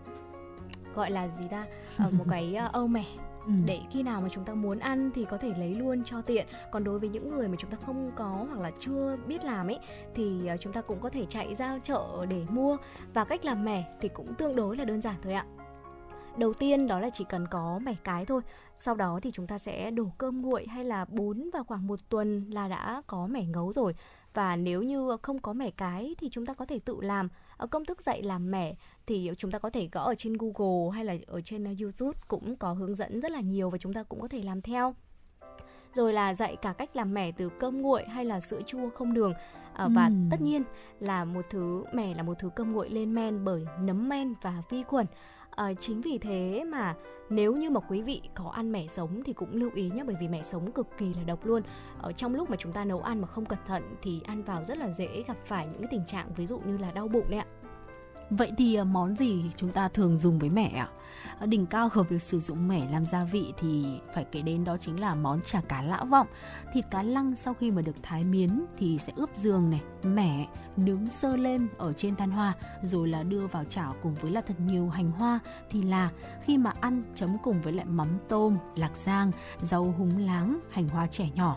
[0.95, 1.67] gọi là gì ta,
[2.07, 3.05] uh, một cái uh, âu mẻ.
[3.47, 3.53] Ừ.
[3.67, 6.47] để khi nào mà chúng ta muốn ăn thì có thể lấy luôn cho tiện.
[6.73, 9.67] Còn đối với những người mà chúng ta không có hoặc là chưa biết làm
[9.67, 9.79] ấy
[10.15, 12.77] thì chúng ta cũng có thể chạy ra chợ để mua.
[13.15, 15.45] Và cách làm mẻ thì cũng tương đối là đơn giản thôi ạ.
[16.37, 18.41] Đầu tiên đó là chỉ cần có mẻ cái thôi.
[18.77, 22.09] Sau đó thì chúng ta sẽ đổ cơm nguội hay là bún vào khoảng một
[22.09, 23.95] tuần là đã có mẻ ngấu rồi
[24.37, 27.29] và nếu như không có mẻ cái thì chúng ta có thể tự làm.
[27.57, 28.75] Ở công thức dạy làm mẻ
[29.07, 32.57] thì chúng ta có thể gõ ở trên Google hay là ở trên YouTube cũng
[32.57, 34.95] có hướng dẫn rất là nhiều và chúng ta cũng có thể làm theo.
[35.95, 39.15] Rồi là dạy cả cách làm mẻ từ cơm nguội hay là sữa chua không
[39.15, 39.33] đường.
[39.75, 40.63] À, và tất nhiên
[41.01, 44.63] là một thứ mẻ là một thứ cơm nguội lên men bởi nấm men và
[44.71, 45.07] vi khuẩn
[45.57, 46.95] à, chính vì thế mà
[47.31, 50.17] nếu như mà quý vị có ăn mẻ sống thì cũng lưu ý nhé bởi
[50.21, 51.63] vì mẻ sống cực kỳ là độc luôn.
[51.99, 54.65] Ở trong lúc mà chúng ta nấu ăn mà không cẩn thận thì ăn vào
[54.65, 57.31] rất là dễ gặp phải những cái tình trạng ví dụ như là đau bụng
[57.31, 57.47] đấy ạ.
[58.31, 60.89] Vậy thì à, món gì chúng ta thường dùng với mẻ ạ?
[61.39, 64.65] À, đỉnh cao của việc sử dụng mẻ làm gia vị thì phải kể đến
[64.65, 66.27] đó chính là món chả cá lã vọng.
[66.73, 70.47] Thịt cá lăng sau khi mà được thái miến thì sẽ ướp giường này, mẻ,
[70.77, 74.41] nướng sơ lên ở trên than hoa rồi là đưa vào chảo cùng với là
[74.41, 75.39] thật nhiều hành hoa
[75.71, 76.11] thì là
[76.43, 79.31] khi mà ăn chấm cùng với lại mắm tôm, lạc giang,
[79.63, 81.57] rau húng láng, hành hoa trẻ nhỏ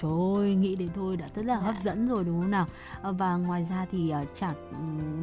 [0.00, 1.60] Trời ơi, nghĩ đến thôi đã rất là dạ.
[1.60, 2.66] hấp dẫn rồi đúng không nào?
[3.02, 4.54] Ờ, và ngoài ra thì uh, chả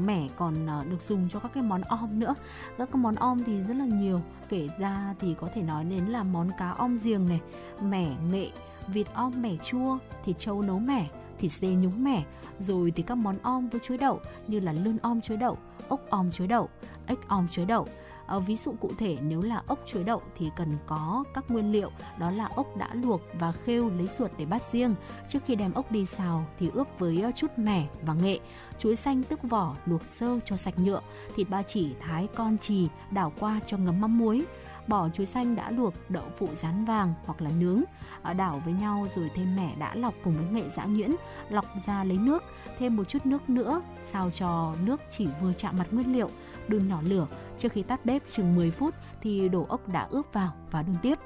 [0.05, 2.35] mẻ còn uh, được dùng cho các cái món om nữa.
[2.77, 4.21] Các cái món om thì rất là nhiều.
[4.49, 7.41] Kể ra thì có thể nói đến là món cá om giềng này,
[7.81, 8.49] mẻ nghệ,
[8.87, 11.09] vịt om mẻ chua, thịt trâu nấu mẻ,
[11.39, 12.23] thịt dê nhúng mẻ,
[12.59, 15.57] rồi thì các món om với chuối đậu như là lươn om chuối đậu,
[15.87, 16.69] ốc om chuối đậu,
[17.05, 17.87] ếch om chuối đậu
[18.27, 21.71] À, ví dụ cụ thể nếu là ốc chuối đậu thì cần có các nguyên
[21.71, 24.95] liệu đó là ốc đã luộc và khêu lấy ruột để bát riêng.
[25.29, 28.39] Trước khi đem ốc đi xào thì ướp với chút mẻ và nghệ.
[28.79, 31.01] Chuối xanh tước vỏ luộc sơ cho sạch nhựa.
[31.35, 34.45] Thịt ba chỉ thái con chì đảo qua cho ngấm mắm muối
[34.87, 37.83] bỏ chuối xanh đã luộc, đậu phụ rán vàng hoặc là nướng,
[38.37, 41.11] đảo với nhau rồi thêm mẻ đã lọc cùng với nghệ giã nhuyễn,
[41.49, 42.43] lọc ra lấy nước,
[42.79, 46.29] thêm một chút nước nữa, sao cho nước chỉ vừa chạm mặt nguyên liệu,
[46.67, 47.27] đun nhỏ lửa.
[47.57, 50.95] Trước khi tắt bếp chừng 10 phút thì đổ ốc đã ướp vào và đun
[51.01, 51.19] tiếp.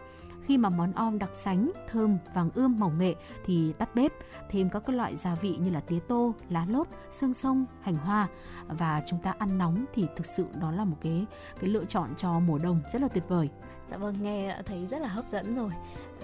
[0.50, 4.12] Khi mà món om đặc sánh, thơm, vàng ươm, mỏng nghệ thì tắt bếp,
[4.50, 8.28] thêm các loại gia vị như là tía tô, lá lốt, xương sông, hành hoa
[8.68, 11.26] và chúng ta ăn nóng thì thực sự đó là một cái
[11.60, 13.50] cái lựa chọn cho mùa đông rất là tuyệt vời.
[13.92, 15.72] Dạ vâng, nghe đã thấy rất là hấp dẫn rồi.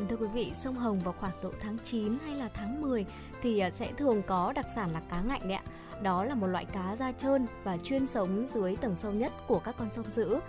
[0.10, 3.06] Thưa quý vị, sông Hồng vào khoảng độ tháng 9 hay là tháng 10
[3.42, 5.64] thì à, sẽ thường có đặc sản là cá ngạnh đấy ạ.
[6.02, 9.60] Đó là một loại cá da trơn và chuyên sống dưới tầng sâu nhất của
[9.60, 10.40] các con sông dữ.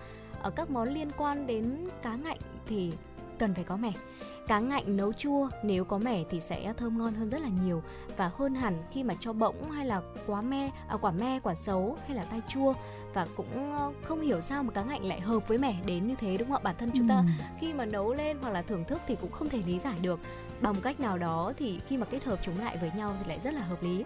[0.43, 2.93] Ở các món liên quan đến cá ngạnh thì
[3.39, 3.93] cần phải có mẻ.
[4.47, 7.83] Cá ngạnh nấu chua nếu có mẻ thì sẽ thơm ngon hơn rất là nhiều
[8.17, 11.55] và hơn hẳn khi mà cho bỗng hay là quá me, à, quả me, quả
[11.55, 12.75] xấu hay là tai chua
[13.15, 16.15] và cũng ờ, không hiểu sao mà cá ngạnh lại hợp với mẻ đến như
[16.15, 16.65] thế đúng không ạ?
[16.65, 17.45] Bản thân chúng ta ừ.
[17.61, 20.21] khi mà nấu lên hoặc là thưởng thức thì cũng không thể lý giải được
[20.61, 23.41] bằng cách nào đó thì khi mà kết hợp chúng lại với nhau thì lại
[23.45, 24.05] rất là hợp lý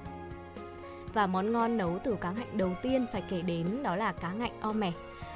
[1.14, 4.32] và món ngon nấu từ cá ngạnh đầu tiên phải kể đến đó là cá
[4.32, 4.92] ngạnh o mẻ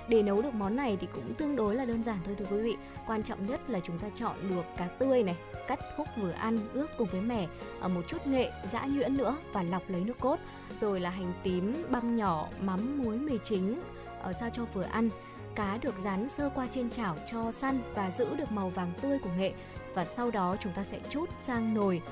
[0.09, 2.62] để nấu được món này thì cũng tương đối là đơn giản thôi thưa quý
[2.62, 2.76] vị.
[3.07, 5.36] Quan trọng nhất là chúng ta chọn được cá tươi này,
[5.66, 7.46] cắt khúc vừa ăn, ướp cùng với mẻ
[7.80, 10.38] ở một chút nghệ, giã nhuyễn nữa và lọc lấy nước cốt.
[10.80, 13.80] Rồi là hành tím, băm nhỏ, mắm, muối, mì chính
[14.20, 15.09] ờ, ở sao cho vừa ăn.
[15.55, 19.18] Cá được rán sơ qua trên chảo cho săn và giữ được màu vàng tươi
[19.18, 19.52] của nghệ
[19.94, 22.02] và sau đó chúng ta sẽ chút sang nồi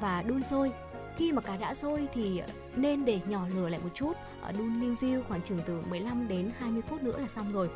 [0.00, 0.72] và đun sôi
[1.16, 2.42] khi mà cá đã sôi thì
[2.76, 4.12] nên để nhỏ lửa lại một chút
[4.42, 7.70] ờ, đun liu riu khoảng chừng từ 15 đến 20 phút nữa là xong rồi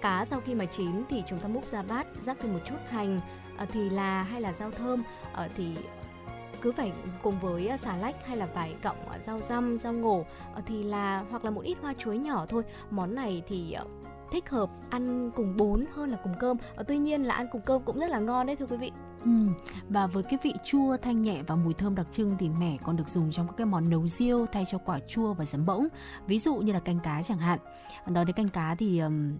[0.00, 2.76] cá sau khi mà chín thì chúng ta múc ra bát rắc thêm một chút
[2.88, 3.20] hành
[3.56, 5.76] ờ, thì là hay là rau thơm ờ, thì
[6.62, 6.92] cứ phải
[7.22, 10.24] cùng với xà lách hay là vài cọng rau răm, rau ngổ
[10.66, 12.62] thì là hoặc là một ít hoa chuối nhỏ thôi.
[12.90, 13.76] Món này thì
[14.30, 16.56] thích hợp ăn cùng bún hơn là cùng cơm.
[16.88, 18.92] Tuy nhiên là ăn cùng cơm cũng rất là ngon đấy thưa quý vị.
[19.24, 19.30] Ừ.
[19.88, 22.96] Và với cái vị chua thanh nhẹ và mùi thơm đặc trưng thì mẻ còn
[22.96, 25.88] được dùng trong các cái món nấu riêu thay cho quả chua và giấm bỗng.
[26.26, 27.58] Ví dụ như là canh cá chẳng hạn.
[28.06, 29.36] Nói đến canh cá thì um,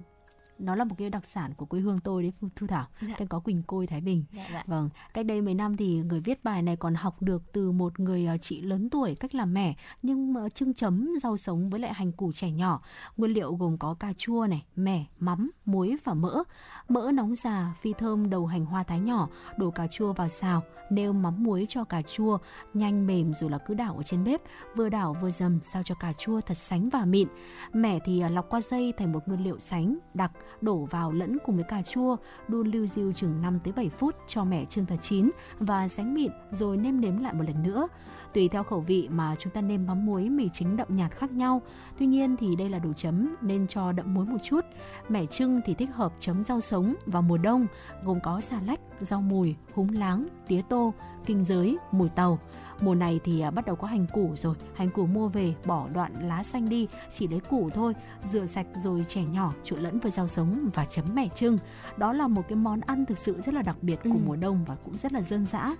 [0.62, 2.86] nó là một cái đặc sản của quê hương tôi đấy Thu Thảo.
[3.00, 3.14] Dạ.
[3.18, 4.24] canh có Quỳnh Côi Thái Bình.
[4.36, 4.64] Dạ, dạ.
[4.66, 8.00] vâng cách đây mấy năm thì người viết bài này còn học được từ một
[8.00, 11.94] người ờ, chị lớn tuổi cách làm mẻ nhưng trưng chấm rau sống với lại
[11.94, 12.82] hành củ trẻ nhỏ.
[13.16, 16.42] Nguyên liệu gồm có cà chua này mẻ mắm muối và mỡ.
[16.88, 19.28] Mỡ nóng già phi thơm đầu hành hoa thái nhỏ.
[19.56, 22.38] Đổ cà chua vào xào nêu mắm muối cho cà chua
[22.74, 24.40] nhanh mềm rồi là cứ đảo ở trên bếp.
[24.76, 27.28] Vừa đảo vừa dầm sao cho cà chua thật sánh và mịn.
[27.72, 31.38] Mẻ thì ờ, lọc qua dây thành một nguyên liệu sánh đặc đổ vào lẫn
[31.44, 32.16] cùng với cà chua,
[32.48, 36.14] đun lưu diêu chừng 5 tới 7 phút cho mẻ trưng thật chín và sánh
[36.14, 37.88] mịn rồi nêm nếm lại một lần nữa.
[38.34, 41.32] Tùy theo khẩu vị mà chúng ta nêm mắm muối mì chính đậm nhạt khác
[41.32, 41.62] nhau.
[41.98, 44.60] Tuy nhiên thì đây là đồ chấm nên cho đậm muối một chút.
[45.08, 47.66] Mẻ trưng thì thích hợp chấm rau sống vào mùa đông
[48.04, 50.94] gồm có xà lách, rau mùi, húng láng, tía tô,
[51.26, 52.38] kinh giới, mùi tàu.
[52.80, 55.88] Mùa này thì à, bắt đầu có hành củ rồi, hành củ mua về bỏ
[55.94, 57.94] đoạn lá xanh đi, chỉ lấy củ thôi,
[58.24, 61.58] rửa sạch rồi chẻ nhỏ trộn lẫn với rau sống và chấm mẻ trưng.
[61.96, 64.20] Đó là một cái món ăn thực sự rất là đặc biệt của ừ.
[64.26, 65.72] mùa đông và cũng rất là dân dã,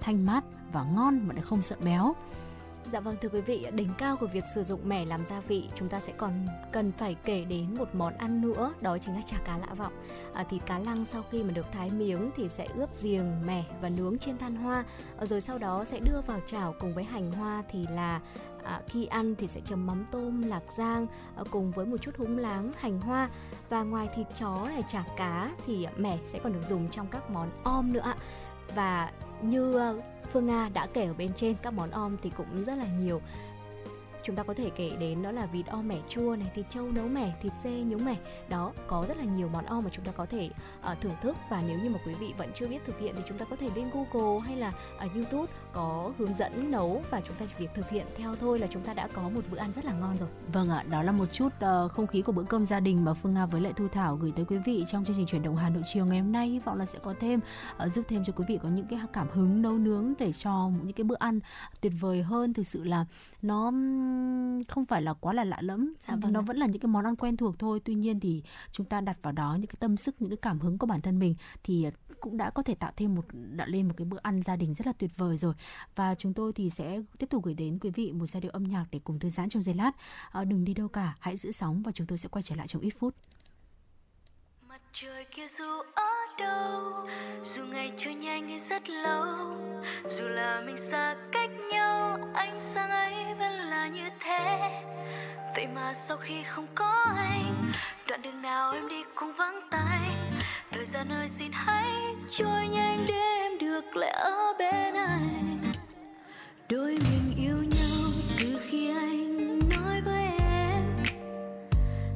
[0.00, 2.14] thanh mát và ngon mà lại không sợ béo.
[2.92, 5.68] Dạ vâng thưa quý vị, đỉnh cao của việc sử dụng mẻ làm gia vị
[5.74, 9.20] chúng ta sẽ còn cần phải kể đến một món ăn nữa đó chính là
[9.26, 9.92] chả cá lạ vọng.
[10.34, 13.64] À, thịt cá lăng sau khi mà được thái miếng thì sẽ ướp giềng, mẻ
[13.80, 14.84] và nướng trên than hoa
[15.18, 18.20] à, rồi sau đó sẽ đưa vào chảo cùng với hành hoa thì là
[18.64, 22.16] à, khi ăn thì sẽ chấm mắm tôm, lạc giang à, cùng với một chút
[22.18, 23.30] húng láng, hành hoa
[23.68, 27.30] và ngoài thịt chó này chả cá thì mẻ sẽ còn được dùng trong các
[27.30, 28.14] món om nữa ạ.
[28.74, 29.10] Và
[29.42, 29.92] như
[30.32, 33.20] Phương Nga đã kể ở bên trên các món om thì cũng rất là nhiều.
[34.22, 36.88] Chúng ta có thể kể đến đó là vịt o mẻ chua này thịt trâu
[36.92, 38.16] nấu mẻ thịt dê nhúng mẻ.
[38.48, 40.50] Đó có rất là nhiều món o mà chúng ta có thể
[40.92, 41.36] uh, thưởng thức.
[41.50, 43.56] Và nếu như mà quý vị vẫn chưa biết thực hiện thì chúng ta có
[43.56, 47.54] thể lên Google hay là ở YouTube có hướng dẫn nấu và chúng ta chỉ
[47.58, 49.92] việc thực hiện theo thôi là chúng ta đã có một bữa ăn rất là
[49.92, 50.28] ngon rồi.
[50.52, 53.14] Vâng ạ, đó là một chút uh, không khí của bữa cơm gia đình mà
[53.14, 55.56] Phương Nga với lại Thu Thảo gửi tới quý vị trong chương trình chuyển động
[55.56, 56.48] Hà Nội chiều ngày hôm nay.
[56.48, 57.40] Hy vọng là sẽ có thêm
[57.84, 60.70] uh, giúp thêm cho quý vị có những cái cảm hứng nấu nướng để cho
[60.82, 61.40] những cái bữa ăn
[61.80, 62.54] tuyệt vời hơn.
[62.54, 63.06] Thực sự là
[63.42, 63.72] nó
[64.68, 66.42] không phải là quá là lạ lẫm, dạ, vâng nó ạ.
[66.46, 67.80] vẫn là những cái món ăn quen thuộc thôi.
[67.84, 68.42] Tuy nhiên thì
[68.72, 71.00] chúng ta đặt vào đó những cái tâm sức, những cái cảm hứng của bản
[71.00, 71.86] thân mình thì
[72.20, 74.74] cũng đã có thể tạo thêm một đã lên một cái bữa ăn gia đình
[74.74, 75.54] rất là tuyệt vời rồi.
[75.96, 78.64] Và chúng tôi thì sẽ tiếp tục gửi đến quý vị một giai điệu âm
[78.64, 79.92] nhạc để cùng thư giãn trong giây lát.
[80.30, 82.66] À, đừng đi đâu cả hãy giữ sóng và chúng tôi sẽ quay trở lại
[82.66, 83.14] trong ít phút.
[84.68, 87.08] Mặt trời kia dù ở đâu
[87.44, 89.56] dù ngày trôi nhanh hay rất lâu
[90.08, 94.70] dù là mình xa cách nhau ánh sáng ấy vẫn là như thế.
[95.54, 97.62] Vậy mà sau khi không có anh
[98.08, 100.10] đoạn đường nào em đi cũng vắng tay
[100.72, 101.90] thời gian ơi, xin hãy
[102.30, 105.62] trôi nhanh để em được lại ở bên anh
[106.68, 108.10] đôi mình yêu nhau
[108.40, 110.82] từ khi anh nói với em.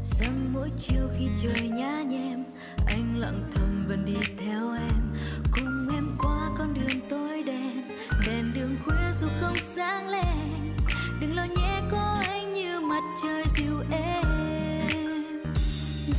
[0.05, 2.45] Rằng mỗi chiều khi trời nhá nhem,
[2.87, 5.15] anh lặng thầm vẫn đi theo em.
[5.53, 10.77] Cùng em qua con đường tối đen, đèn đường khuya dù không sáng lên.
[11.21, 14.54] Đừng lo nhé, có anh như mặt trời dịu êm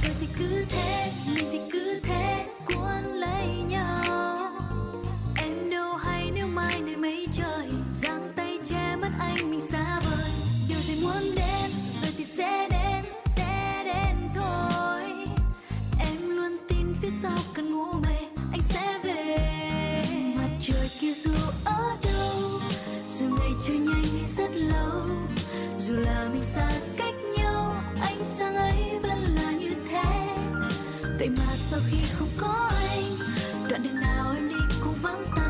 [0.05, 4.51] rồi thì cứ thế mình thì cứ thế, cuốn lấy nhau.
[5.35, 9.99] Em đâu hay nếu mai này mấy trời, giang tay che mất anh mình xa
[10.05, 10.31] vời.
[10.69, 15.01] Điều gì muốn đến, rồi thì sẽ đến sẽ đến thôi.
[15.99, 18.17] Em luôn tin phía sau cần ngủ mê,
[18.51, 20.01] anh sẽ về.
[20.35, 21.31] Mặt trời kia dù
[21.63, 22.59] ở đâu,
[23.09, 25.01] dù ngày trôi nhanh hay rất lâu,
[25.77, 26.69] dù là mình xa
[31.25, 33.03] vậy mà sau khi không có anh,
[33.69, 35.44] đoạn đường nào em đi cũng vắng tay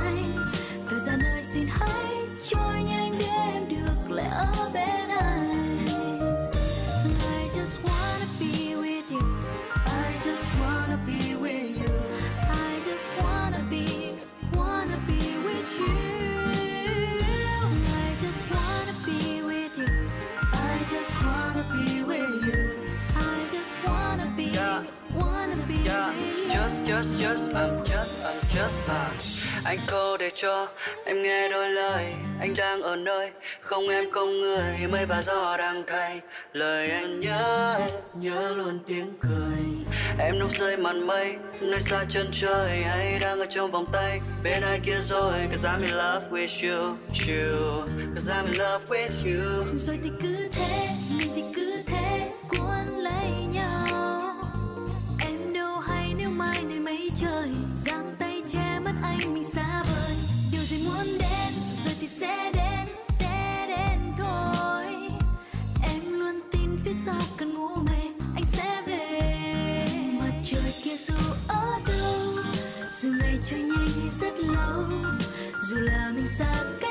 [26.95, 29.11] just, just, I'm just, I'm just à.
[29.63, 30.67] Anh câu để cho
[31.05, 32.05] em nghe đôi lời.
[32.39, 33.31] Anh đang ở nơi
[33.61, 34.87] không em không người.
[34.91, 36.21] Mây và gió đang thay
[36.53, 39.95] lời anh nhớ em Nhớ luôn tiếng cười.
[40.19, 42.83] Em núp rơi màn mây Nơi xa chân trời.
[42.83, 45.33] Hay đang ở trong vòng tay Bên ai kia rồi?
[45.51, 46.95] Cause I'm in love with you,
[47.27, 47.87] you.
[48.15, 49.65] Cause I'm in love with you.
[49.75, 50.94] Rồi thì cứ thế.
[57.21, 57.49] Trời,
[57.85, 60.15] giang tay che mất anh, mình xa vời.
[60.51, 61.53] Điều gì muốn đến,
[61.85, 62.87] rồi thì sẽ đến
[63.19, 64.85] sẽ đến thôi.
[65.83, 68.01] Em luôn tin phía sau cần ngủ mê,
[68.35, 69.85] anh sẽ về.
[70.19, 71.13] Mặt trời kia dù
[71.47, 72.43] ở đâu,
[73.01, 74.83] dù ngày trôi nhanh hay rất lâu,
[75.61, 76.84] dù là mình xa cách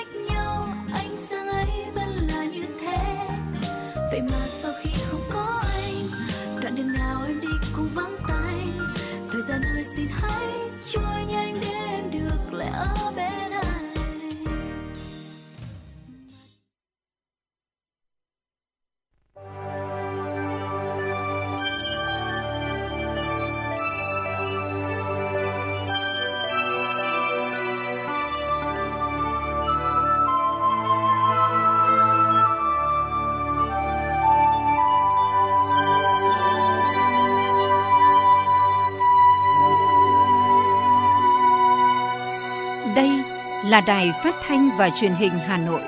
[43.64, 45.80] là đài phát thanh và truyền hình Hà Nội.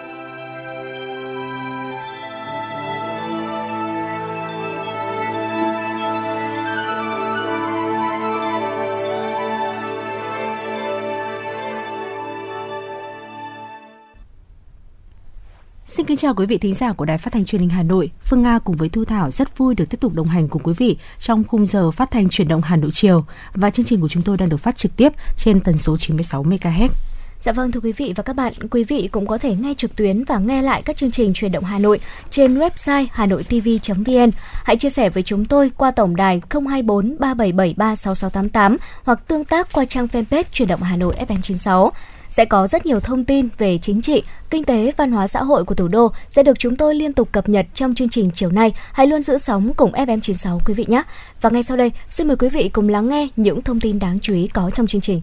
[15.87, 18.11] Xin kính chào quý vị thính giả của Đài Phát thanh Truyền hình Hà Nội.
[18.25, 20.73] Phương Nga cùng với Thu Thảo rất vui được tiếp tục đồng hành cùng quý
[20.77, 23.25] vị trong khung giờ phát thanh chuyển động Hà Nội chiều
[23.55, 26.45] và chương trình của chúng tôi đang được phát trực tiếp trên tần số 96
[26.45, 27.16] MHz.
[27.41, 29.97] Dạ vâng thưa quý vị và các bạn, quý vị cũng có thể nghe trực
[29.97, 34.31] tuyến và nghe lại các chương trình truyền động Hà Nội trên website hanoitv.vn.
[34.65, 39.73] Hãy chia sẻ với chúng tôi qua tổng đài 024 3773 6688 hoặc tương tác
[39.73, 41.91] qua trang fanpage truyền động Hà Nội FM96.
[42.29, 45.65] Sẽ có rất nhiều thông tin về chính trị, kinh tế, văn hóa xã hội
[45.65, 48.51] của thủ đô sẽ được chúng tôi liên tục cập nhật trong chương trình chiều
[48.51, 48.73] nay.
[48.93, 51.03] Hãy luôn giữ sóng cùng FM96 quý vị nhé.
[51.41, 54.19] Và ngay sau đây, xin mời quý vị cùng lắng nghe những thông tin đáng
[54.23, 55.23] chú ý có trong chương trình.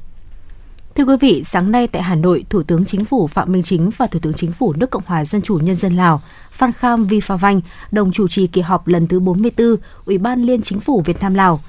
[0.95, 3.89] Thưa quý vị, sáng nay tại Hà Nội, Thủ tướng Chính phủ Phạm Minh Chính
[3.97, 6.21] và Thủ tướng Chính phủ nước Cộng hòa Dân chủ Nhân dân Lào
[6.51, 9.75] Phan Kham Vi Pha Vanh đồng chủ trì kỳ họp lần thứ 44
[10.05, 11.59] Ủy ban Liên Chính phủ Việt Nam Lào.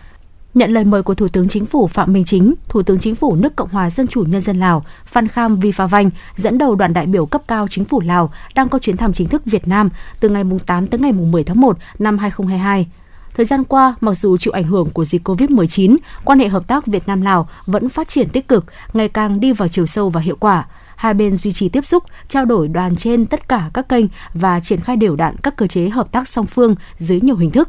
[0.54, 3.34] Nhận lời mời của Thủ tướng Chính phủ Phạm Minh Chính, Thủ tướng Chính phủ
[3.34, 6.74] nước Cộng hòa Dân chủ Nhân dân Lào Phan Kham Vi Pha Vanh dẫn đầu
[6.74, 9.68] đoàn đại biểu cấp cao Chính phủ Lào đang có chuyến thăm chính thức Việt
[9.68, 9.88] Nam
[10.20, 12.86] từ ngày 8 tới ngày 10 tháng 1 năm 2022.
[13.35, 16.87] Thời gian qua, mặc dù chịu ảnh hưởng của dịch COVID-19, quan hệ hợp tác
[16.87, 20.20] Việt Nam Lào vẫn phát triển tích cực, ngày càng đi vào chiều sâu và
[20.20, 20.66] hiệu quả.
[20.97, 24.05] Hai bên duy trì tiếp xúc, trao đổi đoàn trên tất cả các kênh
[24.35, 27.51] và triển khai đều đặn các cơ chế hợp tác song phương dưới nhiều hình
[27.51, 27.68] thức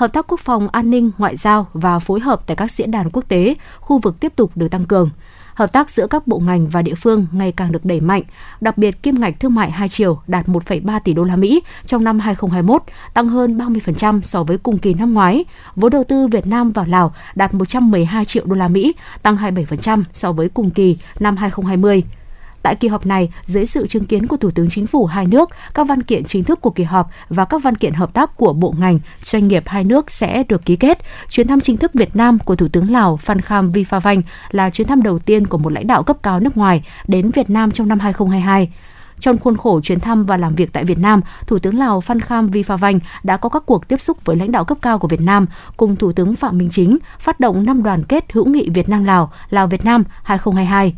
[0.00, 3.10] hợp tác quốc phòng, an ninh, ngoại giao và phối hợp tại các diễn đàn
[3.10, 5.10] quốc tế, khu vực tiếp tục được tăng cường
[5.60, 8.22] hợp tác giữa các bộ ngành và địa phương ngày càng được đẩy mạnh,
[8.60, 12.04] đặc biệt kim ngạch thương mại hai chiều đạt 1,3 tỷ đô la Mỹ trong
[12.04, 12.82] năm 2021,
[13.14, 15.44] tăng hơn 30% so với cùng kỳ năm ngoái.
[15.76, 20.02] Vốn đầu tư Việt Nam vào Lào đạt 112 triệu đô la Mỹ, tăng 27%
[20.12, 22.04] so với cùng kỳ năm 2020.
[22.62, 25.50] Tại kỳ họp này, dưới sự chứng kiến của Thủ tướng Chính phủ hai nước,
[25.74, 28.52] các văn kiện chính thức của kỳ họp và các văn kiện hợp tác của
[28.52, 30.98] bộ ngành, doanh nghiệp hai nước sẽ được ký kết.
[31.28, 34.22] Chuyến thăm chính thức Việt Nam của Thủ tướng Lào Phan Kham Vi Pha Vanh
[34.50, 37.50] là chuyến thăm đầu tiên của một lãnh đạo cấp cao nước ngoài đến Việt
[37.50, 38.72] Nam trong năm 2022.
[39.20, 42.20] Trong khuôn khổ chuyến thăm và làm việc tại Việt Nam, Thủ tướng Lào Phan
[42.20, 44.98] Kham Vi Pha Vanh đã có các cuộc tiếp xúc với lãnh đạo cấp cao
[44.98, 45.46] của Việt Nam
[45.76, 49.04] cùng Thủ tướng Phạm Minh Chính phát động năm đoàn kết hữu nghị Việt Nam
[49.04, 50.94] Lào, Lào Việt Nam 2022.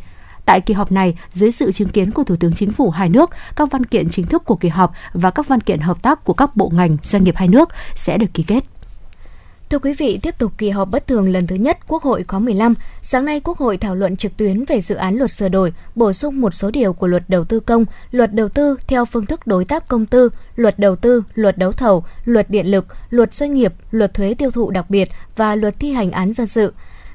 [0.52, 3.30] Tại kỳ họp này, dưới sự chứng kiến của Thủ tướng Chính phủ hai nước,
[3.56, 6.32] các văn kiện chính thức của kỳ họp và các văn kiện hợp tác của
[6.32, 8.64] các bộ ngành, doanh nghiệp hai nước sẽ được ký kết.
[9.70, 12.38] Thưa quý vị, tiếp tục kỳ họp bất thường lần thứ nhất Quốc hội khóa
[12.38, 15.72] 15, sáng nay Quốc hội thảo luận trực tuyến về dự án luật sửa đổi,
[15.94, 19.26] bổ sung một số điều của luật đầu tư công, luật đầu tư theo phương
[19.26, 23.34] thức đối tác công tư, luật đầu tư, luật đấu thầu, luật điện lực, luật
[23.34, 26.72] doanh nghiệp, luật thuế tiêu thụ đặc biệt và luật thi hành án dân sự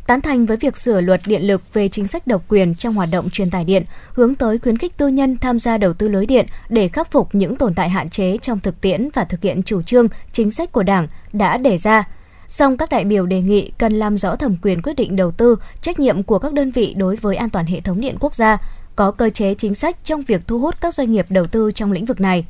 [0.08, 3.10] tán thành với việc sửa luật điện lực về chính sách độc quyền trong hoạt
[3.12, 3.84] động truyền tải điện,
[4.14, 7.36] hướng tới khuyến khích tư nhân tham gia đầu tư lưới điện để khắc phục
[7.36, 10.72] những tồn tại hạn chế trong thực tiễn và thực hiện chủ trương, chính sách
[10.72, 12.04] của Đảng đã đề ra.
[12.48, 15.56] Song các đại biểu đề nghị cần làm rõ thẩm quyền quyết định đầu tư,
[15.82, 18.58] trách nhiệm của các đơn vị đối với an toàn hệ thống điện quốc gia,
[18.96, 21.92] có cơ chế chính sách trong việc thu hút các doanh nghiệp đầu tư trong
[21.92, 22.46] lĩnh vực này.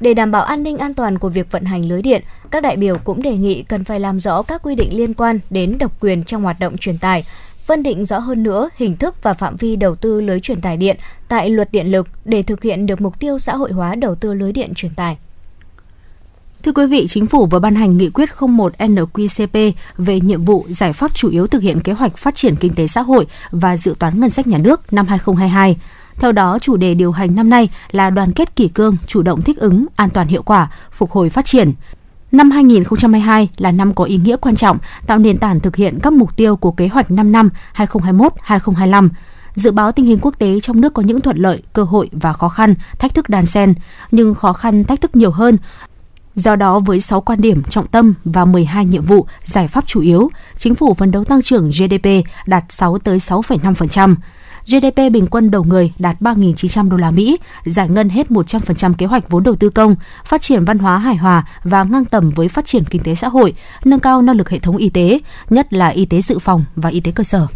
[0.00, 2.76] Để đảm bảo an ninh an toàn của việc vận hành lưới điện, các đại
[2.76, 5.92] biểu cũng đề nghị cần phải làm rõ các quy định liên quan đến độc
[6.00, 7.24] quyền trong hoạt động truyền tải,
[7.64, 10.76] phân định rõ hơn nữa hình thức và phạm vi đầu tư lưới truyền tải
[10.76, 10.96] điện
[11.28, 14.34] tại luật điện lực để thực hiện được mục tiêu xã hội hóa đầu tư
[14.34, 15.16] lưới điện truyền tải.
[16.62, 20.66] Thưa quý vị, Chính phủ vừa ban hành nghị quyết 01 NQCP về nhiệm vụ
[20.68, 23.76] giải pháp chủ yếu thực hiện kế hoạch phát triển kinh tế xã hội và
[23.76, 25.76] dự toán ngân sách nhà nước năm 2022.
[26.20, 29.42] Theo đó, chủ đề điều hành năm nay là đoàn kết kỷ cương, chủ động
[29.42, 31.72] thích ứng, an toàn hiệu quả, phục hồi phát triển.
[32.32, 36.12] Năm 2022 là năm có ý nghĩa quan trọng, tạo nền tảng thực hiện các
[36.12, 39.08] mục tiêu của kế hoạch 5 năm 2021-2025.
[39.54, 42.32] Dự báo tình hình quốc tế trong nước có những thuận lợi, cơ hội và
[42.32, 43.74] khó khăn, thách thức đan xen,
[44.10, 45.58] nhưng khó khăn, thách thức nhiều hơn.
[46.34, 50.00] Do đó, với 6 quan điểm trọng tâm và 12 nhiệm vụ, giải pháp chủ
[50.00, 52.08] yếu, chính phủ phấn đấu tăng trưởng GDP
[52.46, 54.14] đạt 6 tới 6,5%.
[54.70, 59.06] GDP bình quân đầu người đạt 3.900 đô la Mỹ, giải ngân hết 100% kế
[59.06, 62.48] hoạch vốn đầu tư công, phát triển văn hóa hài hòa và ngang tầm với
[62.48, 63.54] phát triển kinh tế xã hội,
[63.84, 65.18] nâng cao năng lực hệ thống y tế,
[65.50, 67.46] nhất là y tế dự phòng và y tế cơ sở.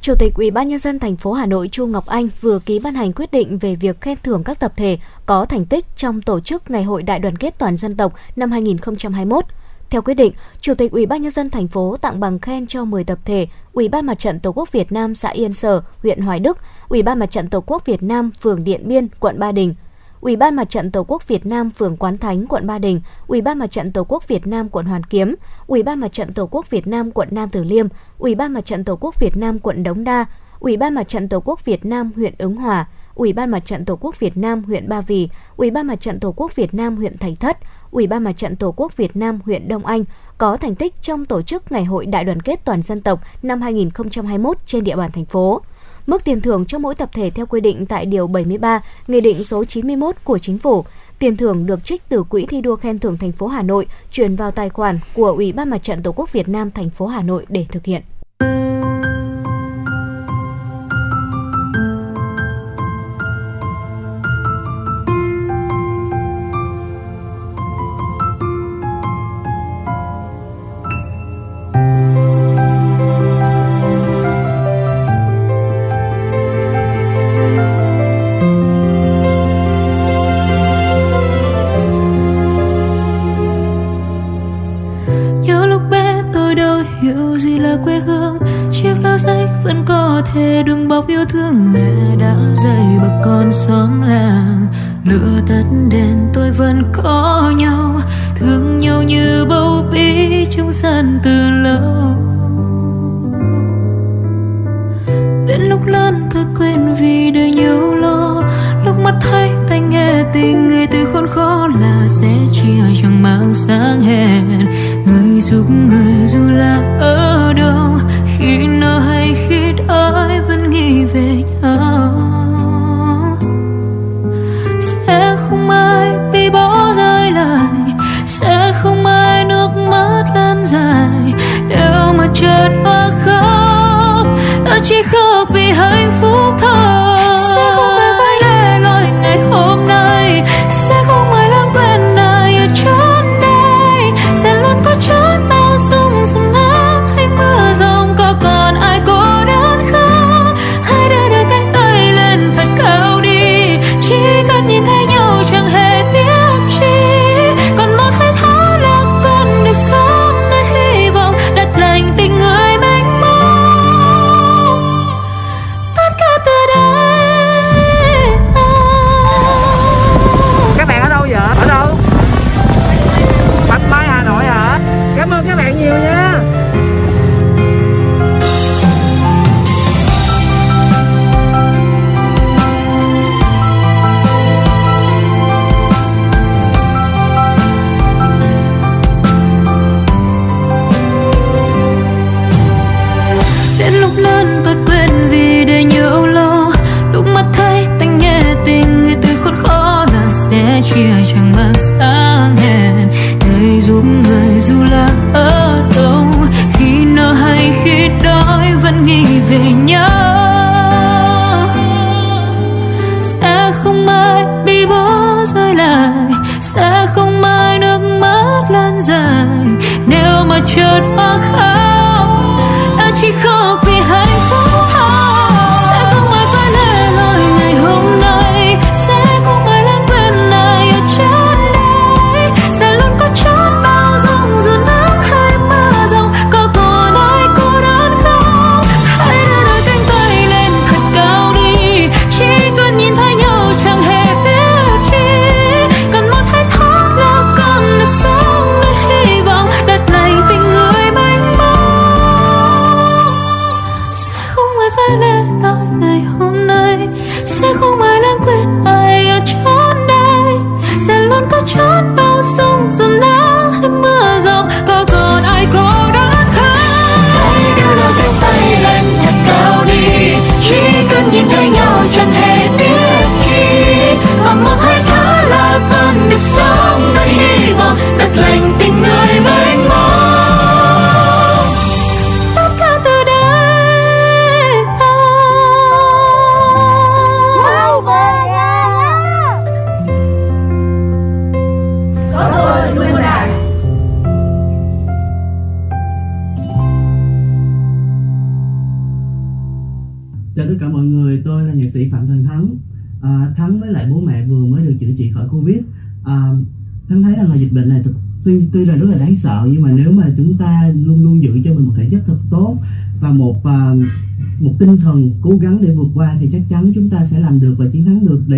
[0.00, 2.78] Chủ tịch Ủy ban nhân dân thành phố Hà Nội Chu Ngọc Anh vừa ký
[2.78, 6.22] ban hành quyết định về việc khen thưởng các tập thể có thành tích trong
[6.22, 9.44] tổ chức Ngày hội Đại đoàn kết toàn dân tộc năm 2021.
[9.90, 12.84] Theo quyết định, Chủ tịch Ủy ban nhân dân thành phố tặng bằng khen cho
[12.84, 16.20] 10 tập thể, Ủy ban Mặt trận Tổ quốc Việt Nam xã Yên Sở, huyện
[16.20, 16.58] Hoài Đức,
[16.88, 19.74] Ủy ban Mặt trận Tổ quốc Việt Nam phường Điện Biên, quận Ba Đình,
[20.20, 23.40] Ủy ban Mặt trận Tổ quốc Việt Nam phường Quán Thánh, quận Ba Đình, Ủy
[23.40, 25.34] ban Mặt trận Tổ quốc Việt Nam quận Hoàn Kiếm,
[25.66, 27.86] Ủy ban Mặt trận Tổ quốc Việt Nam quận Nam Từ Liêm,
[28.18, 30.24] Ủy ban Mặt trận Tổ quốc Việt Nam quận Đống Đa,
[30.60, 33.84] Ủy ban Mặt trận Tổ quốc Việt Nam huyện Ứng Hòa, Ủy ban Mặt trận
[33.84, 36.96] Tổ quốc Việt Nam huyện Ba Vì, Ủy ban Mặt trận Tổ quốc Việt Nam
[36.96, 37.58] huyện Thạch Thất,
[37.90, 40.04] Ủy ban Mặt trận Tổ quốc Việt Nam huyện Đông Anh
[40.38, 43.60] có thành tích trong tổ chức Ngày hội Đại đoàn kết toàn dân tộc năm
[43.60, 45.60] 2021 trên địa bàn thành phố.
[46.06, 49.44] Mức tiền thưởng cho mỗi tập thể theo quy định tại Điều 73, Nghị định
[49.44, 50.84] số 91 của Chính phủ.
[51.18, 54.36] Tiền thưởng được trích từ Quỹ thi đua khen thưởng thành phố Hà Nội chuyển
[54.36, 57.22] vào tài khoản của Ủy ban Mặt trận Tổ quốc Việt Nam thành phố Hà
[57.22, 58.02] Nội để thực hiện.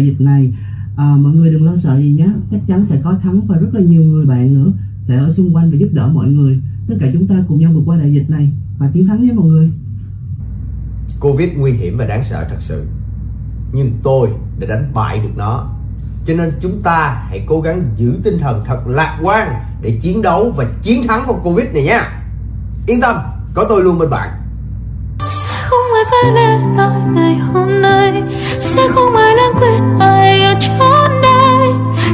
[0.01, 0.53] đại dịch này.
[0.97, 2.29] À, mọi người đừng lo sợ gì nhé.
[2.51, 4.73] Chắc chắn sẽ có thắng và rất là nhiều người bạn nữa
[5.09, 6.61] sẽ ở xung quanh để giúp đỡ mọi người.
[6.89, 9.33] Tất cả chúng ta cùng nhau vượt qua đại dịch này và chiến thắng nhé
[9.35, 9.71] mọi người.
[11.21, 12.85] Covid nguy hiểm và đáng sợ thật sự.
[13.72, 14.29] Nhưng tôi
[14.59, 15.75] đã đánh bại được nó.
[16.27, 19.49] Cho nên chúng ta hãy cố gắng giữ tinh thần thật lạc quan
[19.83, 22.01] để chiến đấu và chiến thắng con covid này nhé
[22.87, 23.17] yên tâm
[23.55, 24.39] có tôi luôn bên bạn
[25.29, 28.22] sẽ không ai phải lẽ nói ngày hôm nay.
[28.61, 31.68] Sẽ không ai lãng quên ai ở chốn đây.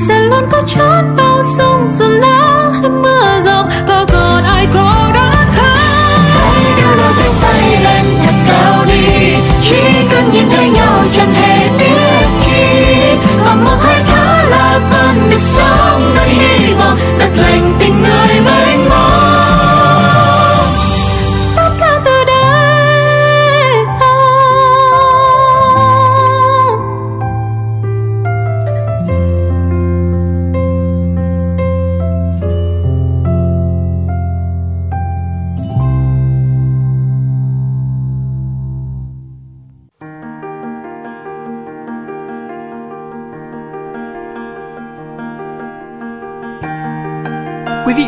[0.09, 5.13] Sẽ luôn có chốn bao sông dù nắng hay mưa rông có còn ai cô
[5.15, 6.21] đơn không?
[6.35, 9.35] Hãy đưa đôi tay lên thật cao đi.
[9.61, 12.87] Chỉ cần nhìn thấy nhau chẳng hề tiếc chi.
[13.45, 16.99] Còn một hai tháng là con được sống nơi hy vọng.
[17.19, 17.86] Đất lành tim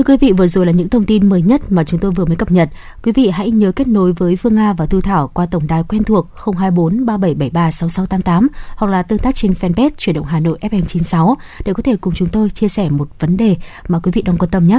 [0.00, 2.24] Thưa quý vị, vừa rồi là những thông tin mới nhất mà chúng tôi vừa
[2.24, 2.68] mới cập nhật.
[3.02, 5.82] Quý vị hãy nhớ kết nối với Phương Nga và Thu Thảo qua tổng đài
[5.82, 6.26] quen thuộc
[6.58, 11.72] 024 3773 6688 hoặc là tương tác trên fanpage Chuyển động Hà Nội FM96 để
[11.72, 13.56] có thể cùng chúng tôi chia sẻ một vấn đề
[13.88, 14.78] mà quý vị đang quan tâm nhé.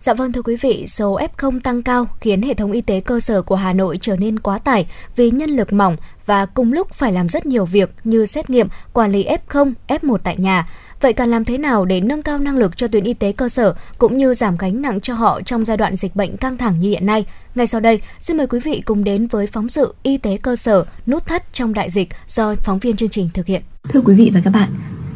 [0.00, 3.20] Dạ vâng thưa quý vị, số F0 tăng cao khiến hệ thống y tế cơ
[3.20, 4.86] sở của Hà Nội trở nên quá tải
[5.16, 5.96] vì nhân lực mỏng
[6.26, 10.18] và cùng lúc phải làm rất nhiều việc như xét nghiệm, quản lý F0, F1
[10.18, 10.68] tại nhà.
[11.00, 13.48] Vậy cần làm thế nào để nâng cao năng lực cho tuyến y tế cơ
[13.48, 16.80] sở cũng như giảm gánh nặng cho họ trong giai đoạn dịch bệnh căng thẳng
[16.80, 17.26] như hiện nay?
[17.54, 20.56] Ngay sau đây, xin mời quý vị cùng đến với phóng sự Y tế cơ
[20.56, 23.62] sở nút thắt trong đại dịch do phóng viên chương trình thực hiện.
[23.88, 24.68] Thưa quý vị và các bạn,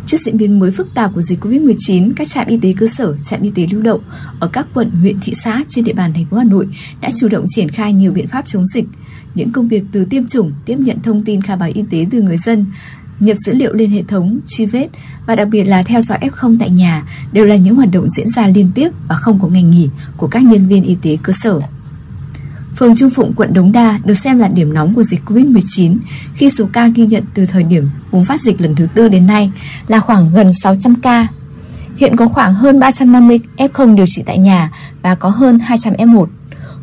[0.06, 3.16] Trước diễn biến mới phức tạp của dịch COVID-19, các trạm y tế cơ sở,
[3.24, 4.00] trạm y tế lưu động
[4.40, 6.66] ở các quận, huyện, thị xã trên địa bàn thành phố Hà Nội
[7.00, 8.84] đã chủ động triển khai nhiều biện pháp chống dịch.
[9.34, 12.22] Những công việc từ tiêm chủng, tiếp nhận thông tin khai báo y tế từ
[12.22, 12.66] người dân,
[13.20, 14.88] nhập dữ liệu lên hệ thống, truy vết
[15.26, 18.28] và đặc biệt là theo dõi F0 tại nhà đều là những hoạt động diễn
[18.28, 21.32] ra liên tiếp và không có ngày nghỉ của các nhân viên y tế cơ
[21.42, 21.60] sở.
[22.76, 25.96] Phường Trung Phụng, quận Đống Đa được xem là điểm nóng của dịch COVID-19
[26.34, 29.26] khi số ca ghi nhận từ thời điểm bùng phát dịch lần thứ tư đến
[29.26, 29.52] nay
[29.88, 31.26] là khoảng gần 600 ca.
[31.96, 34.70] Hiện có khoảng hơn 350 F0 điều trị tại nhà
[35.02, 36.26] và có hơn 200 F1.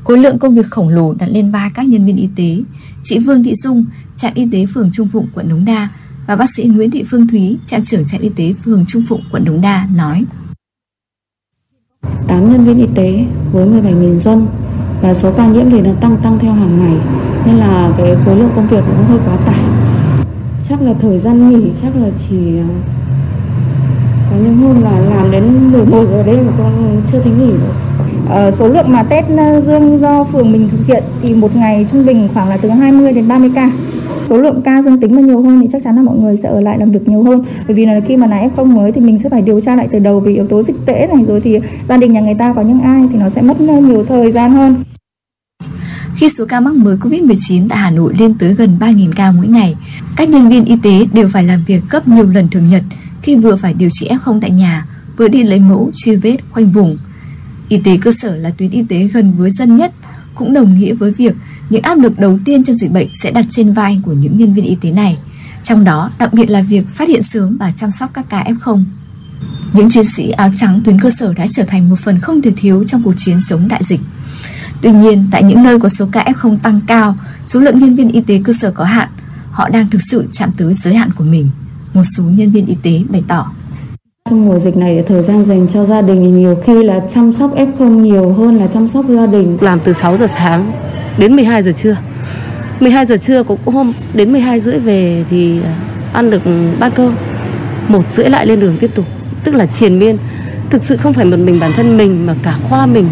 [0.04, 2.64] Khối lượng công việc khổng lồ đặt lên vai các nhân viên y tế.
[3.04, 3.86] Chị Vương Thị Dung,
[4.16, 5.90] trạm y tế phường Trung Phụng, quận Đống Đa
[6.28, 9.22] và bác sĩ Nguyễn Thị Phương Thúy, trạm trưởng trạm y tế phường Trung Phụng,
[9.32, 10.24] quận Đống Đa nói.
[12.28, 14.48] 8 nhân viên y tế với 17.000 dân
[15.02, 16.98] và số ca nhiễm thì nó tăng tăng theo hàng ngày.
[17.46, 19.60] Nên là cái khối lượng công việc cũng hơi quá tải.
[20.70, 22.66] Chắc là thời gian nghỉ chắc là chỉ ờ,
[24.32, 27.74] có những hôm là làm đến 11 giờ đêm mà con chưa thấy nghỉ nữa.
[28.30, 31.86] Ờ, số lượng mà test ờ, dương do phường mình thực hiện thì một ngày
[31.92, 33.72] trung bình khoảng là từ 20 đến 30 ca.
[34.26, 36.50] Số lượng ca dương tính mà nhiều hơn thì chắc chắn là mọi người sẽ
[36.50, 37.44] ở lại làm việc nhiều hơn.
[37.68, 39.88] Bởi vì là khi mà là f0 mới thì mình sẽ phải điều tra lại
[39.92, 41.60] từ đầu về yếu tố dịch tễ này rồi thì
[41.90, 44.32] gia đình nhà người ta có những ai thì nó sẽ mất ờ, nhiều thời
[44.32, 44.76] gian hơn
[46.22, 49.48] khi số ca mắc mới COVID-19 tại Hà Nội lên tới gần 3.000 ca mỗi
[49.48, 49.76] ngày,
[50.16, 52.84] các nhân viên y tế đều phải làm việc gấp nhiều lần thường nhật
[53.22, 54.86] khi vừa phải điều trị F0 tại nhà,
[55.18, 56.98] vừa đi lấy mẫu, truy vết, khoanh vùng.
[57.70, 59.94] Y tế cơ sở là tuyến y tế gần với dân nhất,
[60.36, 61.36] cũng đồng nghĩa với việc
[61.70, 64.54] những áp lực đầu tiên trong dịch bệnh sẽ đặt trên vai của những nhân
[64.54, 65.18] viên y tế này.
[65.64, 68.84] Trong đó, đặc biệt là việc phát hiện sớm và chăm sóc các ca F0.
[69.74, 72.52] Những chiến sĩ áo trắng tuyến cơ sở đã trở thành một phần không thể
[72.58, 74.00] thiếu trong cuộc chiến chống đại dịch.
[74.82, 78.10] Tuy nhiên, tại những nơi có số ca F0 tăng cao, số lượng nhân viên
[78.10, 79.10] y tế cơ sở có hạn,
[79.52, 81.50] họ đang thực sự chạm tới giới hạn của mình.
[81.94, 83.52] Một số nhân viên y tế bày tỏ.
[84.30, 87.56] Trong mùa dịch này thời gian dành cho gia đình nhiều khi là chăm sóc
[87.56, 89.58] F0 nhiều hơn là chăm sóc gia đình.
[89.62, 90.72] Làm từ 6 giờ sáng
[91.18, 91.98] đến 12 giờ trưa.
[92.80, 95.60] 12 giờ trưa cũng hôm đến 12 rưỡi về thì
[96.14, 96.42] ăn được
[96.80, 97.16] bát cơm.
[97.88, 99.06] Một rưỡi lại lên đường tiếp tục,
[99.44, 100.18] tức là triền miên.
[100.70, 103.08] Thực sự không phải một mình bản thân mình mà cả khoa mình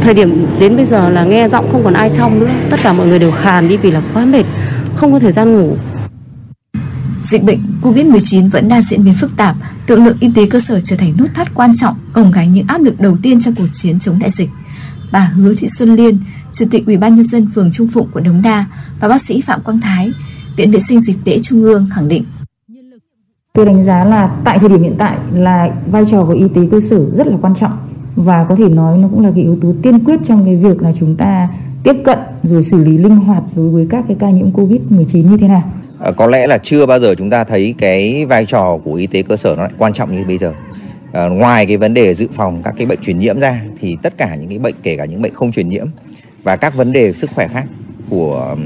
[0.00, 2.48] thời điểm đến bây giờ là nghe giọng không còn ai trong nữa.
[2.70, 4.44] Tất cả mọi người đều khàn đi vì là quá mệt
[4.94, 5.76] không có thời gian ngủ.
[7.24, 9.56] Dịch bệnh COVID-19 vẫn đang diễn biến phức tạp,
[9.86, 12.66] lực lượng y tế cơ sở trở thành nút thắt quan trọng gồng gánh những
[12.66, 14.48] áp lực đầu tiên trong cuộc chiến chống đại dịch.
[15.12, 16.18] Bà Hứa Thị Xuân Liên,
[16.52, 18.64] Chủ tịch Ủy ban nhân dân phường Trung Phụng quận Đống Đa
[19.00, 20.10] và bác sĩ Phạm Quang Thái,
[20.56, 22.24] Viện Vệ sinh Dịch tễ Trung ương khẳng định.
[23.52, 26.60] Tôi đánh giá là tại thời điểm hiện tại là vai trò của y tế
[26.70, 27.89] cơ sở rất là quan trọng
[28.24, 30.82] và có thể nói nó cũng là cái yếu tố tiên quyết trong cái việc
[30.82, 31.48] là chúng ta
[31.82, 35.36] tiếp cận rồi xử lý linh hoạt đối với các cái ca nhiễm Covid-19 như
[35.36, 35.62] thế nào.
[35.98, 39.06] À, có lẽ là chưa bao giờ chúng ta thấy cái vai trò của y
[39.06, 40.52] tế cơ sở nó lại quan trọng như bây giờ.
[41.12, 44.14] À, ngoài cái vấn đề dự phòng các cái bệnh truyền nhiễm ra thì tất
[44.16, 45.86] cả những cái bệnh kể cả những bệnh không truyền nhiễm
[46.42, 47.64] và các vấn đề sức khỏe khác
[48.10, 48.56] của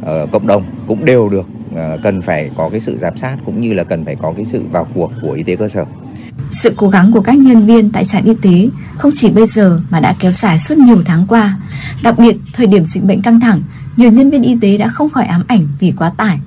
[0.00, 3.60] uh, cộng đồng cũng đều được uh, cần phải có cái sự giám sát cũng
[3.60, 5.84] như là cần phải có cái sự vào cuộc của y tế cơ sở.
[6.52, 8.68] Sự cố gắng của các nhân viên tại trạm y tế
[8.98, 11.58] không chỉ bây giờ mà đã kéo dài suốt nhiều tháng qua.
[12.02, 13.62] Đặc biệt, thời điểm dịch bệnh căng thẳng,
[13.96, 16.38] nhiều nhân viên y tế đã không khỏi ám ảnh vì quá tải.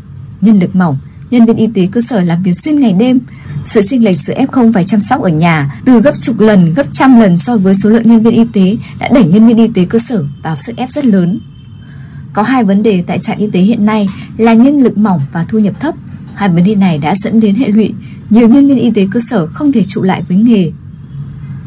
[0.42, 0.98] Nhân lực mỏng,
[1.32, 3.20] nhân viên y tế cơ sở làm việc xuyên ngày đêm.
[3.64, 6.92] Sự chênh lệch giữa F0 phải chăm sóc ở nhà từ gấp chục lần, gấp
[6.92, 9.68] trăm lần so với số lượng nhân viên y tế đã đẩy nhân viên y
[9.68, 11.40] tế cơ sở vào sức ép rất lớn.
[12.34, 15.46] Có hai vấn đề tại trạm y tế hiện nay là nhân lực mỏng và
[15.50, 15.96] thu nhập thấp.
[16.36, 17.94] Hai vấn đề này đã dẫn đến hệ lụy
[18.30, 20.72] nhiều nhân viên y tế cơ sở không thể trụ lại với nghề.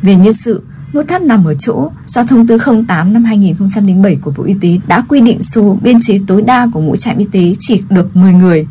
[0.03, 0.63] Về nhân sự,
[0.97, 4.79] Nút thắt nằm ở chỗ do thông tư 08 năm 2007 của Bộ Y tế
[4.87, 8.17] đã quy định số biên chế tối đa của mỗi trạm y tế chỉ được
[8.17, 8.67] 10 người.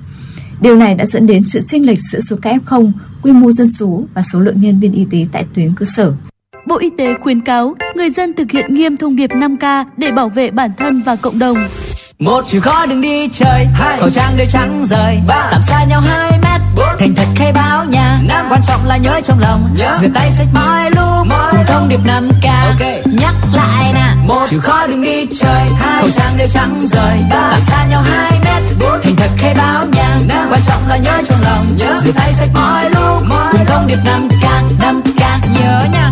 [0.62, 2.92] Điều này đã dẫn đến sự chênh lệch giữa số ca F0,
[3.22, 6.14] quy mô dân số và số lượng nhân viên y tế tại tuyến cơ sở.
[6.68, 10.30] Bộ Y tế khuyến cáo người dân thực hiện nghiêm thông điệp 5K để bảo
[10.30, 11.58] vệ bản thân và cộng đồng.
[12.20, 14.00] Một chữ khó đừng đi chơi Hai.
[14.00, 15.48] Khẩu trang để trắng rời Ba.
[15.52, 16.98] Tạm xa nhau 2 mét Bốn.
[17.00, 18.46] Thành thật khai báo nhà Năm.
[18.50, 19.98] Quan trọng là nhớ trong lòng nhớ.
[20.02, 23.04] Rửa tay sạch mọi lúc mọi Cùng thông điệp 5K okay.
[23.06, 26.02] Nhắc lại nè Một chữ khó đừng đi chơi Hai.
[26.02, 27.50] Khẩu trang để trắng rời Ba.
[27.52, 29.02] Tạm xa nhau 2 mét Bốn.
[29.04, 30.48] Thành thật khai báo nhà Năm.
[30.52, 32.02] Quan trọng là nhớ trong lòng nhớ.
[32.04, 36.12] Rửa tay sạch mọi lúc mọi Cùng thông điệp 5K 5K nhớ nha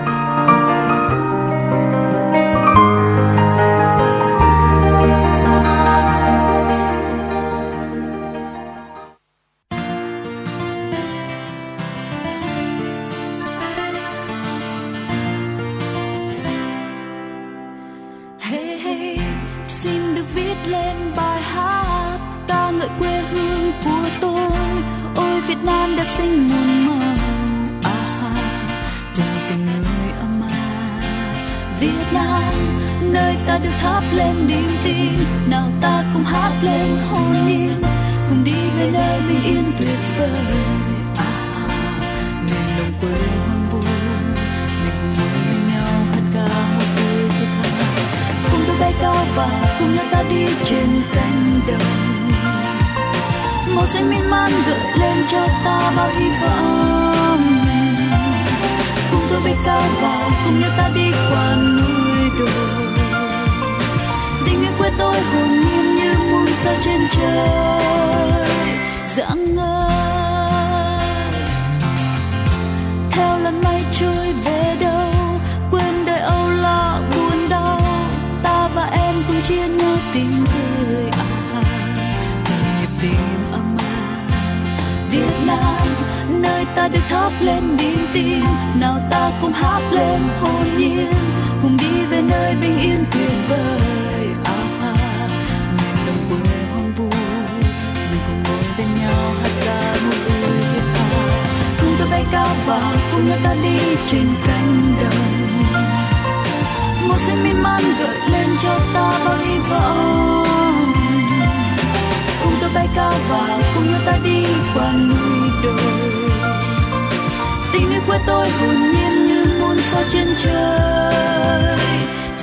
[118.27, 121.77] tôi hồn nhiên như muôn sao trên trời.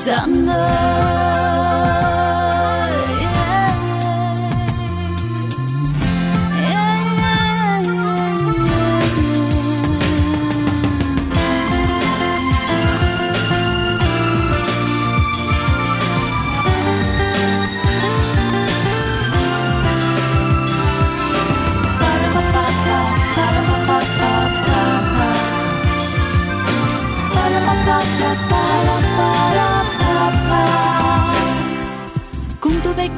[0.07, 1.58] Dạng ngời.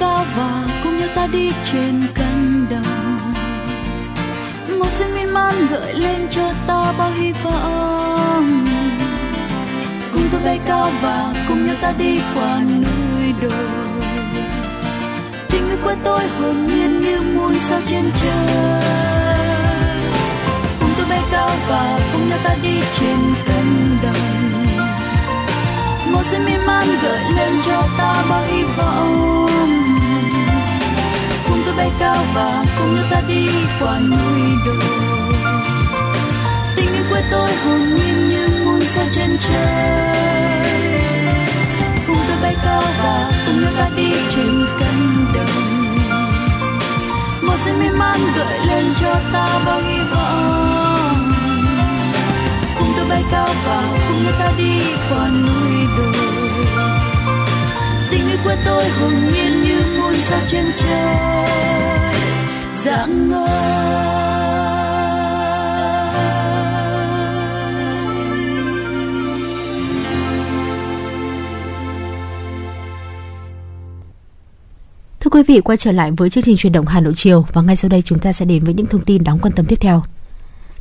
[0.01, 3.19] cao và cùng nhau ta đi trên cánh đồng.
[4.79, 8.65] Màu xanh miên man gợi lên cho ta bao hy vọng.
[10.13, 13.69] Cùng tôi bay cao và cùng nhau ta đi qua núi đồi.
[15.51, 18.85] Tình người của tôi hồn nhiên như muôn sao trên trời.
[20.81, 24.51] Cùng tôi bay cao và cùng nhau ta đi trên cánh đồng.
[26.13, 29.90] Màu xanh miên man gợi lên cho ta bao hy vọng
[31.81, 33.47] bay cao và cùng nhau ta đi
[33.81, 34.91] qua núi đồi.
[36.77, 40.61] Tình yêu quê tôi hồn nhiên như muôn sao trên trời.
[42.07, 45.57] Cùng tôi bay cao và cùng nhau ta đi trên cánh đồng.
[47.43, 51.33] Một sự mê man gợi lên cho ta bao hy vọng.
[52.79, 54.81] Cùng tôi bay cao và cùng nhau ta đi
[55.11, 56.27] qua núi đồi.
[58.11, 61.30] Tình yêu quê tôi hồn nhiên như muôn sao trên trời
[62.85, 63.81] dạng ngời
[75.21, 77.63] Thưa quý vị, quay trở lại với chương trình truyền động Hà Nội chiều và
[77.63, 79.77] ngay sau đây chúng ta sẽ đến với những thông tin đáng quan tâm tiếp
[79.81, 80.03] theo.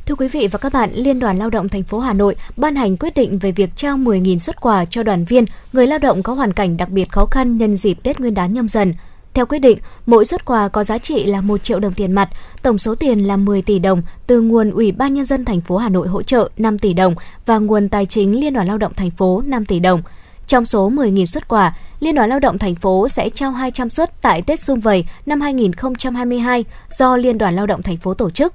[0.06, 2.76] Thưa quý vị và các bạn, Liên đoàn Lao động thành phố Hà Nội ban
[2.76, 6.22] hành quyết định về việc trao 10.000 xuất quà cho đoàn viên, người lao động
[6.22, 8.94] có hoàn cảnh đặc biệt khó khăn nhân dịp Tết Nguyên đán nhâm dần.
[9.34, 12.28] Theo quyết định, mỗi xuất quà có giá trị là 1 triệu đồng tiền mặt,
[12.62, 15.76] tổng số tiền là 10 tỷ đồng từ nguồn Ủy ban nhân dân thành phố
[15.76, 17.14] Hà Nội hỗ trợ 5 tỷ đồng
[17.46, 20.02] và nguồn tài chính Liên đoàn Lao động thành phố 5 tỷ đồng.
[20.46, 24.22] Trong số 10.000 xuất quà, Liên đoàn Lao động thành phố sẽ trao 200 suất
[24.22, 28.54] tại Tết Xung Vầy năm 2022 do Liên đoàn Lao động thành phố tổ chức.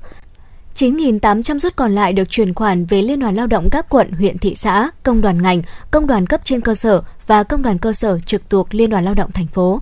[0.75, 4.37] 9.800 suất còn lại được chuyển khoản về Liên đoàn Lao động các quận, huyện,
[4.37, 5.61] thị xã, công đoàn ngành,
[5.91, 9.05] công đoàn cấp trên cơ sở và công đoàn cơ sở trực thuộc Liên đoàn
[9.05, 9.81] Lao động thành phố.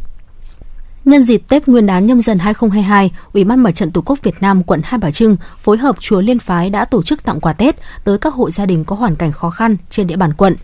[1.06, 4.36] Nhân dịp Tết Nguyên đán nhâm dần 2022, Ủy ban Mặt trận Tổ quốc Việt
[4.42, 7.54] Nam quận Hai Bà Trưng phối hợp chùa Liên Phái đã tổ chức tặng quà
[7.54, 10.56] Tết tới các hộ gia đình có hoàn cảnh khó khăn trên địa bàn quận.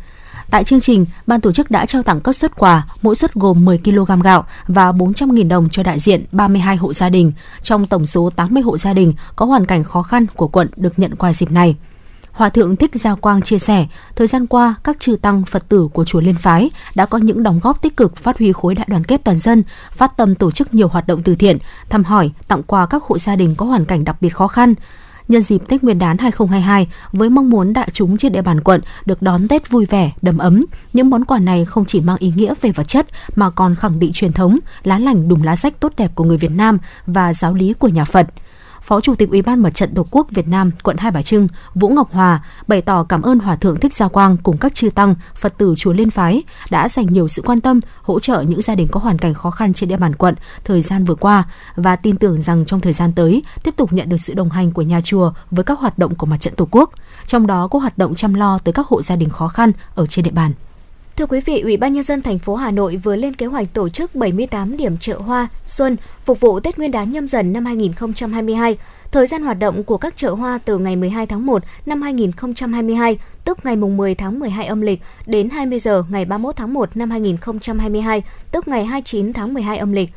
[0.49, 3.65] Tại chương trình, ban tổ chức đã trao tặng các suất quà, mỗi suất gồm
[3.65, 8.05] 10 kg gạo và 400.000 đồng cho đại diện 32 hộ gia đình, trong tổng
[8.05, 11.33] số 80 hộ gia đình có hoàn cảnh khó khăn của quận được nhận quà
[11.33, 11.75] dịp này.
[12.39, 15.89] Hòa thượng Thích Gia Quang chia sẻ, thời gian qua, các trừ tăng Phật tử
[15.93, 18.87] của chùa Liên Phái đã có những đóng góp tích cực phát huy khối đại
[18.89, 21.57] đoàn kết toàn dân, phát tâm tổ chức nhiều hoạt động từ thiện,
[21.89, 24.73] thăm hỏi, tặng quà các hộ gia đình có hoàn cảnh đặc biệt khó khăn.
[25.27, 28.81] Nhân dịp Tết Nguyên đán 2022, với mong muốn đại chúng trên địa bàn quận
[29.05, 32.33] được đón Tết vui vẻ, đầm ấm, những món quà này không chỉ mang ý
[32.35, 35.79] nghĩa về vật chất mà còn khẳng định truyền thống, lá lành đùm lá sách
[35.79, 38.27] tốt đẹp của người Việt Nam và giáo lý của nhà Phật.
[38.89, 41.47] Phó Chủ tịch Ủy ban Mặt trận Tổ quốc Việt Nam quận Hai Bà Trưng
[41.73, 44.89] Vũ Ngọc Hòa bày tỏ cảm ơn Hòa thượng Thích Gia Quang cùng các chư
[44.89, 48.61] tăng, Phật tử chùa Liên Phái đã dành nhiều sự quan tâm, hỗ trợ những
[48.61, 51.43] gia đình có hoàn cảnh khó khăn trên địa bàn quận thời gian vừa qua
[51.75, 54.71] và tin tưởng rằng trong thời gian tới tiếp tục nhận được sự đồng hành
[54.71, 56.89] của nhà chùa với các hoạt động của Mặt trận Tổ quốc,
[57.25, 60.05] trong đó có hoạt động chăm lo tới các hộ gia đình khó khăn ở
[60.05, 60.53] trên địa bàn.
[61.19, 63.73] Thưa quý vị, Ủy ban nhân dân thành phố Hà Nội vừa lên kế hoạch
[63.73, 67.65] tổ chức 78 điểm chợ hoa xuân phục vụ Tết Nguyên đán nhâm dần năm
[67.65, 68.77] 2022.
[69.11, 73.19] Thời gian hoạt động của các chợ hoa từ ngày 12 tháng 1 năm 2022,
[73.45, 76.97] tức ngày mùng 10 tháng 12 âm lịch đến 20 giờ ngày 31 tháng 1
[76.97, 80.09] năm 2022, tức ngày 29 tháng 12 âm lịch.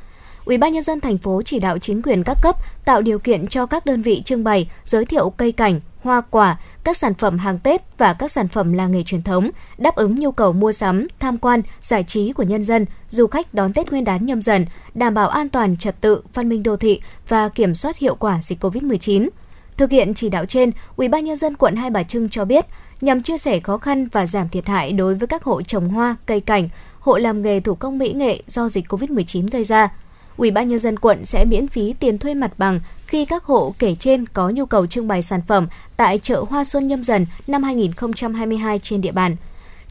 [0.44, 3.46] Ủy ban nhân dân thành phố chỉ đạo chính quyền các cấp tạo điều kiện
[3.46, 7.38] cho các đơn vị trưng bày, giới thiệu cây cảnh, hoa quả, các sản phẩm
[7.38, 10.72] hàng Tết và các sản phẩm làng nghề truyền thống, đáp ứng nhu cầu mua
[10.72, 14.42] sắm, tham quan, giải trí của nhân dân, du khách đón Tết Nguyên đán nhâm
[14.42, 18.14] dần, đảm bảo an toàn trật tự, văn minh đô thị và kiểm soát hiệu
[18.14, 19.28] quả dịch COVID-19.
[19.76, 22.66] Thực hiện chỉ đạo trên, Ủy ban nhân dân quận Hai Bà Trưng cho biết,
[23.00, 26.16] nhằm chia sẻ khó khăn và giảm thiệt hại đối với các hộ trồng hoa,
[26.26, 26.68] cây cảnh,
[26.98, 29.88] hộ làm nghề thủ công mỹ nghệ do dịch COVID-19 gây ra,
[30.36, 33.74] Ủy ban nhân dân quận sẽ miễn phí tiền thuê mặt bằng khi các hộ
[33.78, 37.26] kể trên có nhu cầu trưng bày sản phẩm tại chợ Hoa Xuân nhâm dần
[37.46, 39.36] năm 2022 trên địa bàn.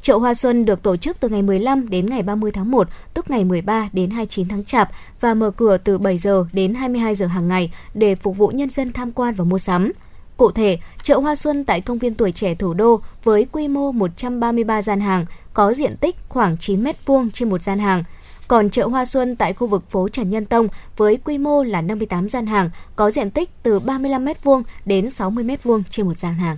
[0.01, 3.29] Chợ Hoa Xuân được tổ chức từ ngày 15 đến ngày 30 tháng 1, tức
[3.29, 4.89] ngày 13 đến 29 tháng Chạp
[5.19, 8.69] và mở cửa từ 7 giờ đến 22 giờ hàng ngày để phục vụ nhân
[8.69, 9.91] dân tham quan và mua sắm.
[10.37, 13.91] Cụ thể, chợ Hoa Xuân tại công viên tuổi trẻ thủ đô với quy mô
[13.91, 18.03] 133 gian hàng, có diện tích khoảng 9 m vuông trên một gian hàng–
[18.51, 20.67] còn chợ Hoa Xuân tại khu vực phố Trần Nhân Tông
[20.97, 25.43] với quy mô là 58 gian hàng, có diện tích từ 35 m2 đến 60
[25.43, 26.57] m2 trên một gian hàng.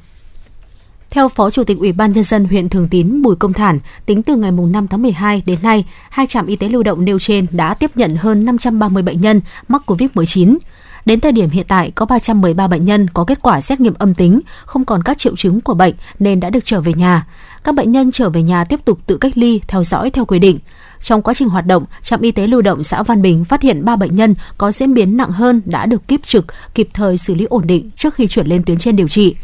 [1.09, 4.23] Theo Phó Chủ tịch Ủy ban Nhân dân huyện Thường Tín Bùi Công Thản, tính
[4.23, 7.45] từ ngày 5 tháng 12 đến nay, hai trạm y tế lưu động nêu trên
[7.51, 10.57] đã tiếp nhận hơn 530 bệnh nhân mắc COVID-19.
[11.05, 14.13] Đến thời điểm hiện tại, có 313 bệnh nhân có kết quả xét nghiệm âm
[14.13, 17.27] tính, không còn các triệu chứng của bệnh nên đã được trở về nhà.
[17.63, 20.39] Các bệnh nhân trở về nhà tiếp tục tự cách ly, theo dõi theo quy
[20.39, 20.59] định.
[21.01, 23.85] Trong quá trình hoạt động, trạm y tế lưu động xã Văn Bình phát hiện
[23.85, 27.35] 3 bệnh nhân có diễn biến nặng hơn đã được kiếp trực, kịp thời xử
[27.35, 29.35] lý ổn định trước khi chuyển lên tuyến trên điều trị.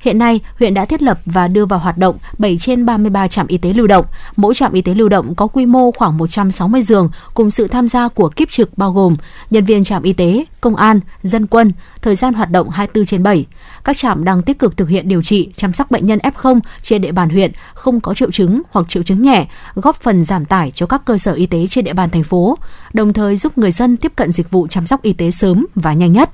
[0.00, 3.46] Hiện nay, huyện đã thiết lập và đưa vào hoạt động 7 trên 33 trạm
[3.46, 4.04] y tế lưu động.
[4.36, 7.88] Mỗi trạm y tế lưu động có quy mô khoảng 160 giường cùng sự tham
[7.88, 9.16] gia của kiếp trực bao gồm
[9.50, 11.72] nhân viên trạm y tế, công an, dân quân,
[12.02, 13.46] thời gian hoạt động 24 trên 7.
[13.84, 17.02] Các trạm đang tích cực thực hiện điều trị, chăm sóc bệnh nhân F0 trên
[17.02, 20.70] địa bàn huyện không có triệu chứng hoặc triệu chứng nhẹ, góp phần giảm tải
[20.70, 22.58] cho các cơ sở y tế trên địa bàn thành phố,
[22.92, 25.92] đồng thời giúp người dân tiếp cận dịch vụ chăm sóc y tế sớm và
[25.92, 26.30] nhanh nhất.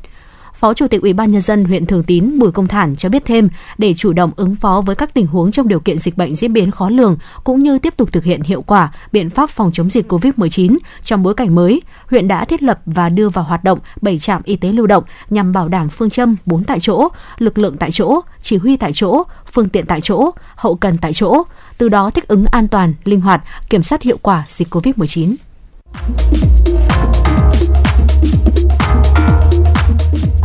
[0.54, 3.24] Phó Chủ tịch Ủy ban nhân dân huyện Thường Tín Bùi Công Thản cho biết
[3.24, 3.48] thêm,
[3.78, 6.52] để chủ động ứng phó với các tình huống trong điều kiện dịch bệnh diễn
[6.52, 9.90] biến khó lường cũng như tiếp tục thực hiện hiệu quả biện pháp phòng chống
[9.90, 13.78] dịch COVID-19 trong bối cảnh mới, huyện đã thiết lập và đưa vào hoạt động
[14.00, 17.08] 7 trạm y tế lưu động nhằm bảo đảm phương châm 4 tại chỗ,
[17.38, 19.22] lực lượng tại chỗ, chỉ huy tại chỗ,
[19.52, 21.42] phương tiện tại chỗ, hậu cần tại chỗ,
[21.78, 25.34] từ đó thích ứng an toàn, linh hoạt, kiểm soát hiệu quả dịch COVID-19.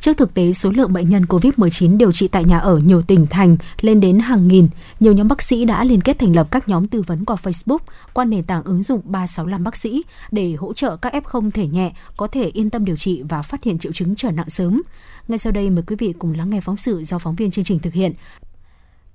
[0.00, 3.26] trước thực tế số lượng bệnh nhân COVID-19 điều trị tại nhà ở nhiều tỉnh
[3.30, 4.68] thành lên đến hàng nghìn,
[5.00, 7.78] nhiều nhóm bác sĩ đã liên kết thành lập các nhóm tư vấn qua Facebook
[8.12, 11.92] qua nền tảng ứng dụng 365 bác sĩ để hỗ trợ các F0 thể nhẹ
[12.16, 14.82] có thể yên tâm điều trị và phát hiện triệu chứng trở nặng sớm.
[15.28, 17.64] Ngay sau đây mời quý vị cùng lắng nghe phóng sự do phóng viên chương
[17.64, 18.12] trình thực hiện.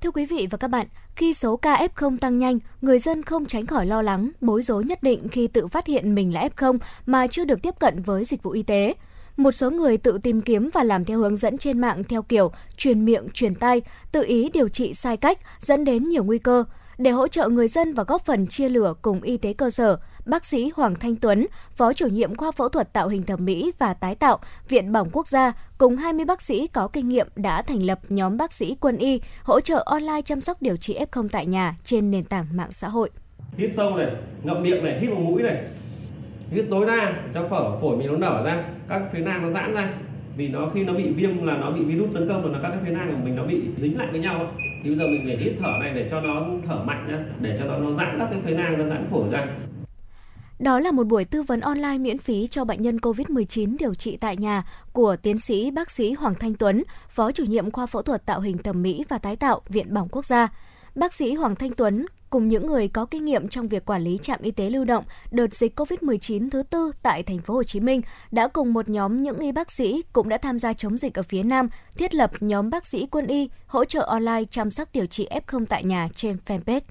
[0.01, 3.45] Thưa quý vị và các bạn, khi số ca F0 tăng nhanh, người dân không
[3.45, 6.77] tránh khỏi lo lắng, bối rối nhất định khi tự phát hiện mình là F0
[7.05, 8.93] mà chưa được tiếp cận với dịch vụ y tế.
[9.37, 12.51] Một số người tự tìm kiếm và làm theo hướng dẫn trên mạng theo kiểu
[12.77, 13.81] truyền miệng, truyền tay,
[14.11, 16.63] tự ý điều trị sai cách dẫn đến nhiều nguy cơ.
[16.97, 19.97] Để hỗ trợ người dân và góp phần chia lửa cùng y tế cơ sở,
[20.25, 23.71] bác sĩ Hoàng Thanh Tuấn, Phó chủ nhiệm khoa phẫu thuật tạo hình thẩm mỹ
[23.79, 24.39] và tái tạo,
[24.69, 28.37] Viện Bỏng Quốc gia cùng 20 bác sĩ có kinh nghiệm đã thành lập nhóm
[28.37, 32.11] bác sĩ quân y hỗ trợ online chăm sóc điều trị F0 tại nhà trên
[32.11, 33.09] nền tảng mạng xã hội.
[33.57, 34.07] Hít sâu này,
[34.43, 35.63] ngậm miệng này, hít vào mũi này,
[36.51, 39.73] hít tối đa cho phở phổi mình nó nở ra các phế nang nó giãn
[39.73, 39.89] ra.
[40.37, 42.69] Vì nó khi nó bị viêm là nó bị virus tấn công rồi là các
[42.69, 44.51] cái phế nang của mình nó bị dính lại với nhau.
[44.83, 47.55] Thì bây giờ mình phải hít thở này để cho nó thở mạnh nhá, để
[47.59, 49.47] cho nó nó giãn các cái phế nang nó giãn phổi ra.
[50.59, 54.17] Đó là một buổi tư vấn online miễn phí cho bệnh nhân COVID-19 điều trị
[54.17, 54.63] tại nhà
[54.93, 58.39] của tiến sĩ bác sĩ Hoàng Thanh Tuấn, Phó chủ nhiệm khoa phẫu thuật tạo
[58.39, 60.47] hình thẩm mỹ và tái tạo Viện Bỏng Quốc gia.
[60.95, 64.17] Bác sĩ Hoàng Thanh Tuấn cùng những người có kinh nghiệm trong việc quản lý
[64.21, 67.79] trạm y tế lưu động đợt dịch COVID-19 thứ tư tại thành phố Hồ Chí
[67.79, 68.01] Minh
[68.31, 71.23] đã cùng một nhóm những y bác sĩ cũng đã tham gia chống dịch ở
[71.23, 75.05] phía Nam thiết lập nhóm bác sĩ quân y hỗ trợ online chăm sóc điều
[75.05, 76.81] trị F0 tại nhà trên fanpage.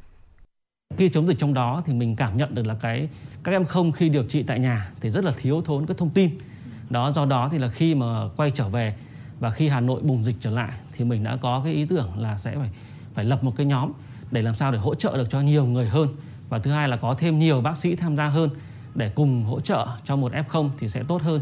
[0.97, 3.09] Khi chống dịch trong đó thì mình cảm nhận được là cái,
[3.45, 6.11] các em không khi điều trị tại nhà thì rất là thiếu thốn các thông
[6.11, 6.31] tin.
[6.91, 8.07] Đó, do đó thì là khi mà
[8.37, 8.95] quay trở về
[9.41, 12.11] và khi Hà Nội bùng dịch trở lại thì mình đã có cái ý tưởng
[12.19, 12.71] là sẽ phải
[13.15, 13.93] phải lập một cái nhóm
[14.31, 16.09] để làm sao để hỗ trợ được cho nhiều người hơn
[16.49, 18.51] và thứ hai là có thêm nhiều bác sĩ tham gia hơn
[18.95, 21.41] để cùng hỗ trợ cho một F0 thì sẽ tốt hơn.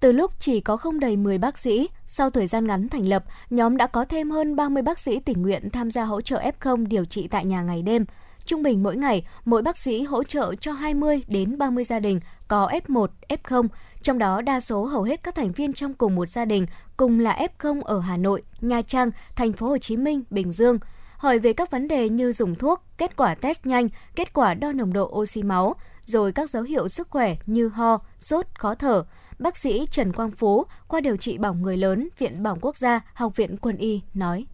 [0.00, 3.24] Từ lúc chỉ có không đầy 10 bác sĩ, sau thời gian ngắn thành lập,
[3.50, 6.86] nhóm đã có thêm hơn 30 bác sĩ tình nguyện tham gia hỗ trợ F0
[6.86, 8.04] điều trị tại nhà ngày đêm.
[8.46, 12.20] Trung bình mỗi ngày, mỗi bác sĩ hỗ trợ cho 20 đến 30 gia đình
[12.48, 13.68] có F1, F0,
[14.04, 16.66] trong đó đa số hầu hết các thành viên trong cùng một gia đình
[16.96, 20.78] cùng là F0 ở Hà Nội, Nha Trang, thành phố Hồ Chí Minh, Bình Dương–
[21.24, 24.72] hỏi về các vấn đề như dùng thuốc, kết quả test nhanh, kết quả đo
[24.72, 25.74] nồng độ oxy máu,
[26.04, 29.04] rồi các dấu hiệu sức khỏe như ho, sốt, khó thở.
[29.38, 33.00] Bác sĩ Trần Quang Phú, khoa điều trị bỏng người lớn, Viện Bỏng Quốc gia,
[33.14, 34.46] Học viện Quân y nói.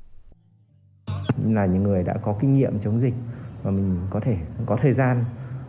[1.47, 3.15] Là những người đã có kinh nghiệm chống dịch
[3.63, 4.37] và mình có thể
[4.67, 5.25] có thời gian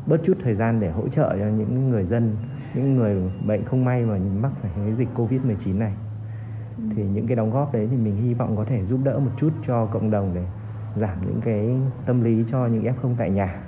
[0.05, 2.37] bớt chút thời gian để hỗ trợ cho những người dân,
[2.76, 5.93] những người bệnh không may mà mắc phải cái dịch Covid-19 này.
[6.95, 9.31] Thì những cái đóng góp đấy thì mình hy vọng có thể giúp đỡ một
[9.38, 10.43] chút cho cộng đồng để
[10.95, 11.69] giảm những cái
[12.06, 13.64] tâm lý cho những F0 tại nhà.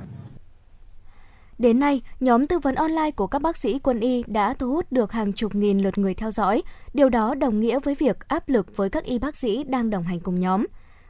[1.59, 4.91] Đến nay, nhóm tư vấn online của các bác sĩ quân y đã thu hút
[4.91, 6.61] được hàng chục nghìn lượt người theo dõi.
[6.93, 10.03] Điều đó đồng nghĩa với việc áp lực với các y bác sĩ đang đồng
[10.03, 10.65] hành cùng nhóm.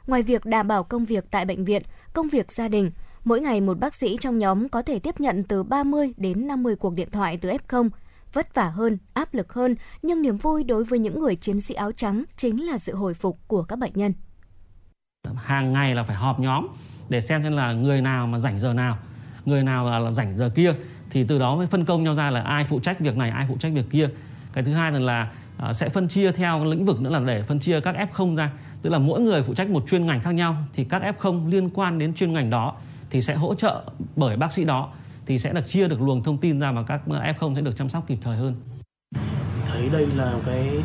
[0.06, 2.90] Ngoài việc đảm bảo công việc tại bệnh viện, công việc gia đình,
[3.24, 6.76] mỗi ngày một bác sĩ trong nhóm có thể tiếp nhận từ 30 đến 50
[6.76, 7.88] cuộc điện thoại từ F0.
[8.32, 11.74] Vất vả hơn, áp lực hơn, nhưng niềm vui đối với những người chiến sĩ
[11.74, 14.12] áo trắng chính là sự hồi phục của các bệnh nhân.
[15.36, 16.66] Hàng ngày là phải họp nhóm
[17.08, 18.98] để xem xem là người nào mà rảnh giờ nào
[19.44, 20.72] người nào là, rảnh giờ kia
[21.10, 23.46] thì từ đó mới phân công nhau ra là ai phụ trách việc này ai
[23.48, 24.08] phụ trách việc kia.
[24.52, 27.42] Cái thứ hai là, là à, sẽ phân chia theo lĩnh vực nữa là để
[27.42, 28.50] phân chia các f0 ra.
[28.82, 31.70] Tức là mỗi người phụ trách một chuyên ngành khác nhau thì các f0 liên
[31.74, 32.74] quan đến chuyên ngành đó
[33.10, 33.82] thì sẽ hỗ trợ
[34.16, 34.92] bởi bác sĩ đó
[35.26, 37.88] thì sẽ được chia được luồng thông tin ra và các f0 sẽ được chăm
[37.88, 38.54] sóc kịp thời hơn
[39.68, 40.82] thấy đây là cái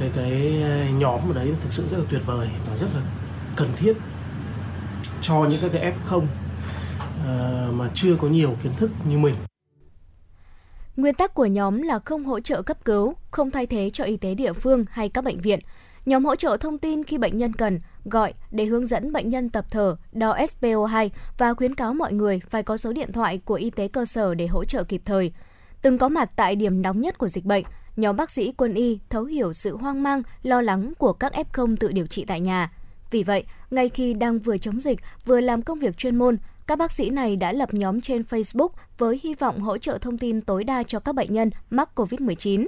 [0.00, 0.62] cái cái
[0.92, 3.02] nhóm ở đấy thực sự rất là tuyệt vời và rất là
[3.56, 3.92] cần thiết
[5.22, 6.24] cho những các cái F0 uh,
[7.74, 9.34] mà chưa có nhiều kiến thức như mình.
[10.96, 14.16] Nguyên tắc của nhóm là không hỗ trợ cấp cứu, không thay thế cho y
[14.16, 15.60] tế địa phương hay các bệnh viện.
[16.06, 19.50] Nhóm hỗ trợ thông tin khi bệnh nhân cần, gọi để hướng dẫn bệnh nhân
[19.50, 21.08] tập thở, đo SPO2
[21.38, 24.34] và khuyến cáo mọi người phải có số điện thoại của y tế cơ sở
[24.34, 25.32] để hỗ trợ kịp thời.
[25.82, 27.64] Từng có mặt tại điểm nóng nhất của dịch bệnh,
[27.96, 31.76] nhóm bác sĩ quân y thấu hiểu sự hoang mang, lo lắng của các F0
[31.76, 32.72] tự điều trị tại nhà.
[33.10, 36.78] Vì vậy, ngay khi đang vừa chống dịch, vừa làm công việc chuyên môn, các
[36.78, 38.68] bác sĩ này đã lập nhóm trên Facebook
[38.98, 42.66] với hy vọng hỗ trợ thông tin tối đa cho các bệnh nhân mắc COVID-19.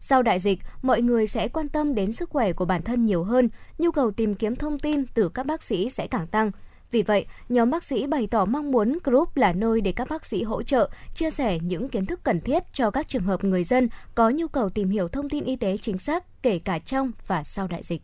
[0.00, 3.24] Sau đại dịch, mọi người sẽ quan tâm đến sức khỏe của bản thân nhiều
[3.24, 3.48] hơn,
[3.78, 6.50] nhu cầu tìm kiếm thông tin từ các bác sĩ sẽ càng tăng.
[6.90, 10.26] Vì vậy, nhóm bác sĩ bày tỏ mong muốn group là nơi để các bác
[10.26, 13.64] sĩ hỗ trợ, chia sẻ những kiến thức cần thiết cho các trường hợp người
[13.64, 17.12] dân có nhu cầu tìm hiểu thông tin y tế chính xác kể cả trong
[17.26, 18.02] và sau đại dịch.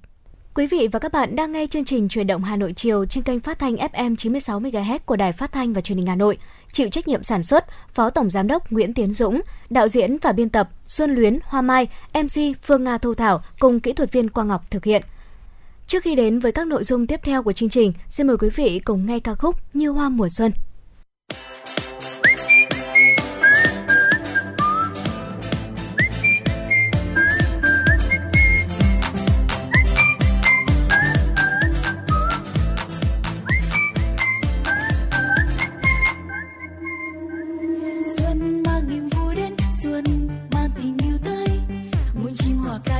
[0.55, 3.25] Quý vị và các bạn đang nghe chương trình Truyền động Hà Nội chiều trên
[3.25, 6.39] kênh phát thanh FM 96 MHz của Đài Phát thanh và Truyền hình Hà Nội.
[6.73, 7.65] Chịu trách nhiệm sản xuất
[7.95, 9.41] Phó Tổng giám đốc Nguyễn Tiến Dũng,
[9.71, 13.81] đạo diễn và biên tập Xuân Luyến, Hoa Mai, MC Phương Nga Thu Thảo cùng
[13.81, 15.03] kỹ thuật viên Quang Ngọc thực hiện.
[15.87, 18.49] Trước khi đến với các nội dung tiếp theo của chương trình, xin mời quý
[18.51, 20.53] vị cùng nghe ca khúc Như Hoa Mùa Xuân.
[21.31, 21.74] Xuân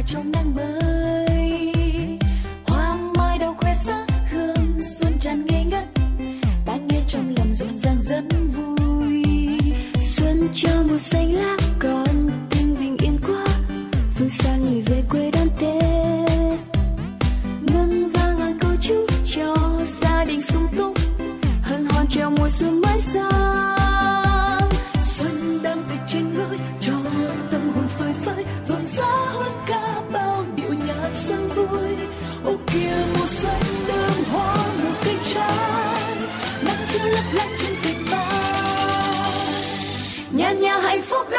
[0.07, 1.73] trong nắng mới.
[2.67, 5.85] Hoa mai đâu khoe sắc hương, xuân tràn ngây ngất,
[6.67, 8.25] ta nghe trong lòng rộn ràng rất
[8.57, 9.25] vui.
[10.03, 12.04] Xuân cho mùa xanh lá còn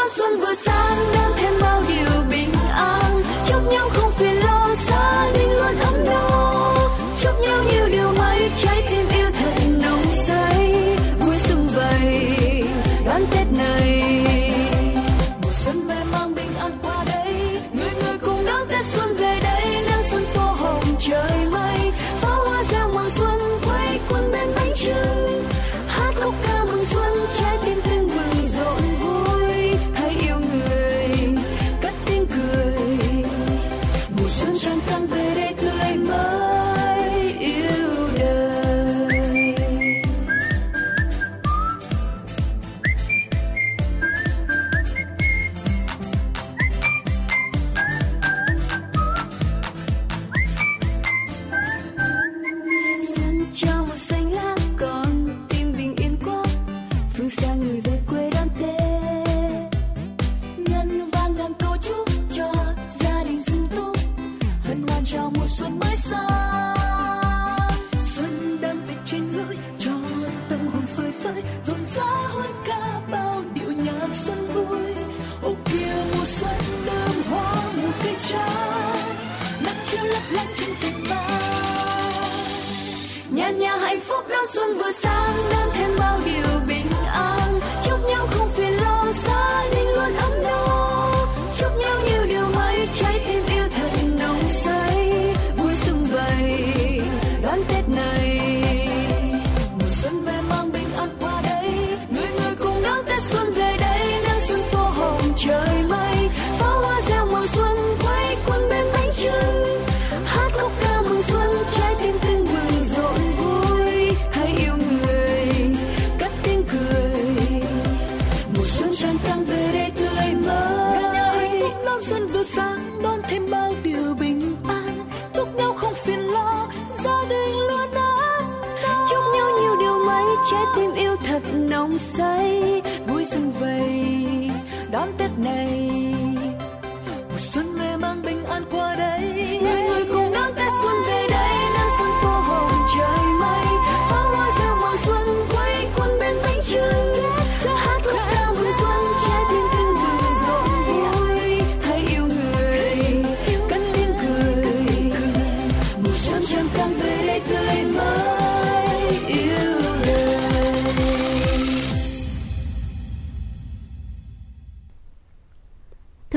[0.10, 0.95] xuân vừa sang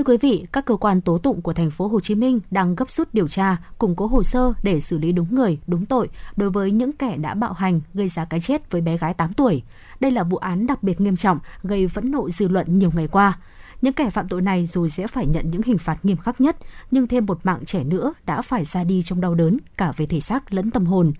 [0.08, 2.90] quý vị, các cơ quan tố tụng của thành phố Hồ Chí Minh đang gấp
[2.90, 6.50] rút điều tra, củng cố hồ sơ để xử lý đúng người, đúng tội đối
[6.50, 9.62] với những kẻ đã bạo hành gây ra cái chết với bé gái 8 tuổi.
[10.00, 13.08] Đây là vụ án đặc biệt nghiêm trọng, gây phẫn nộ dư luận nhiều ngày
[13.08, 13.38] qua.
[13.82, 16.56] Những kẻ phạm tội này dù sẽ phải nhận những hình phạt nghiêm khắc nhất,
[16.90, 20.06] nhưng thêm một mạng trẻ nữa đã phải ra đi trong đau đớn cả về
[20.06, 21.12] thể xác lẫn tâm hồn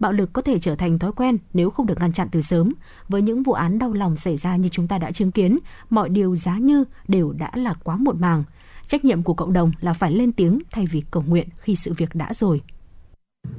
[0.00, 2.72] bạo lực có thể trở thành thói quen nếu không được ngăn chặn từ sớm.
[3.08, 5.58] Với những vụ án đau lòng xảy ra như chúng ta đã chứng kiến,
[5.90, 8.44] mọi điều giá như đều đã là quá muộn màng.
[8.86, 11.92] Trách nhiệm của cộng đồng là phải lên tiếng thay vì cầu nguyện khi sự
[11.96, 12.60] việc đã rồi.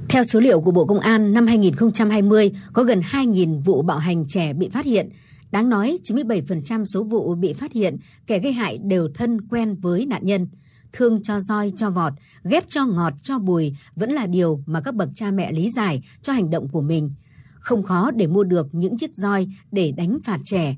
[0.08, 4.24] Theo số liệu của Bộ Công an, năm 2020 có gần 2.000 vụ bạo hành
[4.28, 5.10] trẻ bị phát hiện.
[5.50, 7.96] Đáng nói, 97% số vụ bị phát hiện
[8.26, 10.46] kẻ gây hại đều thân quen với nạn nhân.
[10.92, 12.12] Thương cho roi cho vọt,
[12.44, 16.02] ghét cho ngọt cho bùi vẫn là điều mà các bậc cha mẹ lý giải
[16.22, 17.10] cho hành động của mình.
[17.54, 20.76] Không khó để mua được những chiếc roi để đánh phạt trẻ.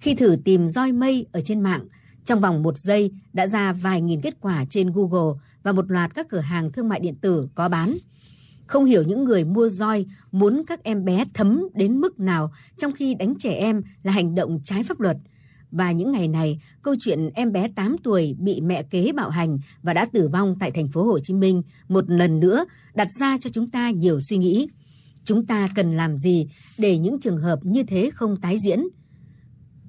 [0.00, 1.86] Khi thử tìm roi mây ở trên mạng,
[2.24, 6.14] trong vòng một giây đã ra vài nghìn kết quả trên Google và một loạt
[6.14, 7.94] các cửa hàng thương mại điện tử có bán.
[8.66, 12.92] Không hiểu những người mua roi muốn các em bé thấm đến mức nào trong
[12.92, 15.16] khi đánh trẻ em là hành động trái pháp luật.
[15.74, 19.58] Và những ngày này, câu chuyện em bé 8 tuổi bị mẹ kế bạo hành
[19.82, 22.64] và đã tử vong tại thành phố Hồ Chí Minh một lần nữa
[22.94, 24.68] đặt ra cho chúng ta nhiều suy nghĩ.
[25.24, 26.48] Chúng ta cần làm gì
[26.78, 28.80] để những trường hợp như thế không tái diễn?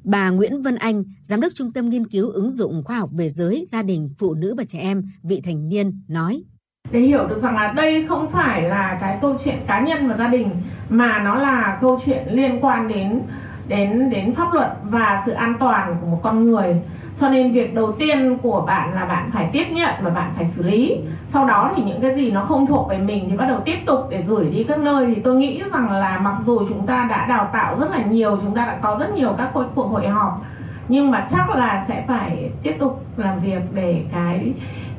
[0.04, 3.30] Bà Nguyễn Vân Anh, Giám đốc Trung tâm Nghiên cứu ứng dụng khoa học về
[3.30, 6.44] giới, gia đình, phụ nữ và trẻ em, vị thành niên, nói
[6.92, 10.16] để hiểu được rằng là đây không phải là cái câu chuyện cá nhân và
[10.18, 10.50] gia đình
[10.90, 13.22] mà nó là câu chuyện liên quan đến
[13.68, 16.82] đến đến pháp luật và sự an toàn của một con người.
[17.20, 20.48] Cho nên việc đầu tiên của bạn là bạn phải tiếp nhận và bạn phải
[20.56, 20.98] xử lý.
[21.34, 23.78] Sau đó thì những cái gì nó không thuộc về mình thì bắt đầu tiếp
[23.86, 25.06] tục để gửi đi các nơi.
[25.16, 28.38] Thì tôi nghĩ rằng là mặc dù chúng ta đã đào tạo rất là nhiều
[28.38, 30.42] chúng ta đã có rất nhiều các cuộc hội họp
[30.88, 34.54] nhưng mà chắc là sẽ phải tiếp tục làm việc để cái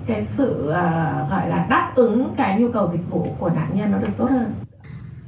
[0.07, 3.91] cái sự uh, gọi là đáp ứng cái nhu cầu dịch vụ của nạn nhân
[3.91, 4.55] nó được tốt hơn.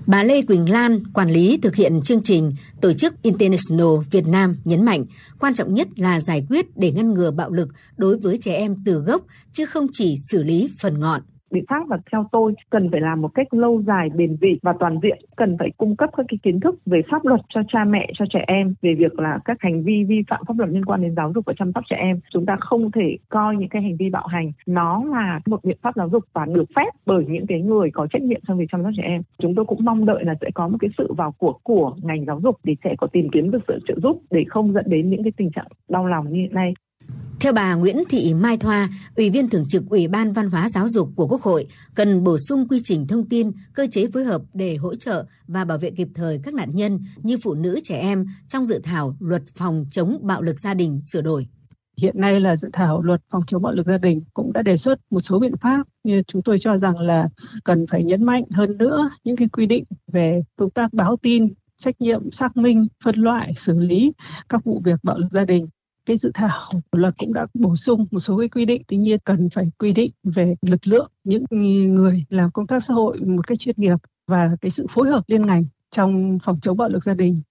[0.08, 4.56] Bà Lê Quỳnh Lan, quản lý thực hiện chương trình Tổ chức International Việt Nam
[4.64, 5.04] nhấn mạnh,
[5.38, 8.76] quan trọng nhất là giải quyết để ngăn ngừa bạo lực đối với trẻ em
[8.84, 9.22] từ gốc,
[9.52, 13.22] chứ không chỉ xử lý phần ngọn biện pháp và theo tôi, cần phải làm
[13.22, 15.18] một cách lâu dài, bền bỉ và toàn diện.
[15.36, 18.24] Cần phải cung cấp các cái kiến thức về pháp luật cho cha mẹ, cho
[18.32, 21.14] trẻ em, về việc là các hành vi vi phạm pháp luật liên quan đến
[21.16, 22.20] giáo dục và chăm sóc trẻ em.
[22.32, 25.76] Chúng ta không thể coi những cái hành vi bạo hành nó là một biện
[25.82, 28.66] pháp giáo dục và được phép bởi những cái người có trách nhiệm trong việc
[28.72, 29.22] chăm sóc trẻ em.
[29.38, 32.24] Chúng tôi cũng mong đợi là sẽ có một cái sự vào cuộc của ngành
[32.24, 35.10] giáo dục để trẻ có tìm kiếm được sự trợ giúp, để không dẫn đến
[35.10, 36.74] những cái tình trạng đau lòng như hiện nay
[37.40, 40.88] theo bà Nguyễn Thị Mai Thoa, Ủy viên Thường trực Ủy ban Văn hóa Giáo
[40.88, 44.42] dục của Quốc hội, cần bổ sung quy trình thông tin, cơ chế phối hợp
[44.54, 48.00] để hỗ trợ và bảo vệ kịp thời các nạn nhân như phụ nữ trẻ
[48.00, 51.46] em trong dự thảo luật phòng chống bạo lực gia đình sửa đổi.
[52.00, 54.76] Hiện nay là dự thảo luật phòng chống bạo lực gia đình cũng đã đề
[54.76, 57.28] xuất một số biện pháp như chúng tôi cho rằng là
[57.64, 61.48] cần phải nhấn mạnh hơn nữa những cái quy định về công tác báo tin
[61.76, 64.12] trách nhiệm xác minh, phân loại, xử lý
[64.48, 65.66] các vụ việc bạo lực gia đình
[66.08, 66.60] cái dự thảo
[66.92, 69.92] luật cũng đã bổ sung một số cái quy định tuy nhiên cần phải quy
[69.92, 71.44] định về lực lượng những
[71.94, 75.24] người làm công tác xã hội một cách chuyên nghiệp và cái sự phối hợp
[75.26, 77.42] liên ngành trong phòng chống bạo lực gia đình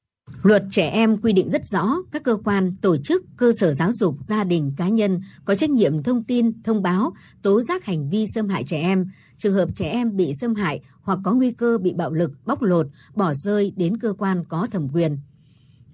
[0.44, 3.92] Luật trẻ em quy định rất rõ các cơ quan, tổ chức, cơ sở giáo
[3.92, 8.10] dục, gia đình, cá nhân có trách nhiệm thông tin, thông báo, tố giác hành
[8.10, 9.06] vi xâm hại trẻ em.
[9.38, 12.62] Trường hợp trẻ em bị xâm hại hoặc có nguy cơ bị bạo lực, bóc
[12.62, 15.18] lột, bỏ rơi đến cơ quan có thẩm quyền.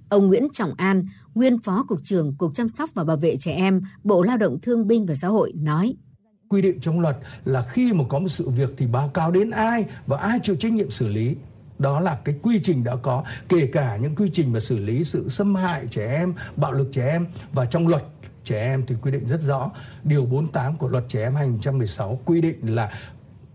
[0.10, 3.52] Ông Nguyễn Trọng An, nguyên Phó Cục trưởng Cục Chăm sóc và Bảo vệ Trẻ
[3.52, 5.96] Em, Bộ Lao động Thương binh và Xã hội nói.
[6.50, 9.50] Quy định trong luật là khi mà có một sự việc thì báo cáo đến
[9.52, 11.36] ai và ai chịu trách nhiệm xử lý.
[11.80, 15.04] Đó là cái quy trình đã có kể cả những quy trình mà xử lý
[15.04, 17.28] sự xâm hại trẻ em bạo lực trẻ em.
[17.54, 18.04] Và trong luật
[18.44, 19.72] trẻ em thì quy định rất rõ
[20.04, 22.92] điều 48 của luật trẻ em 2016 quy định là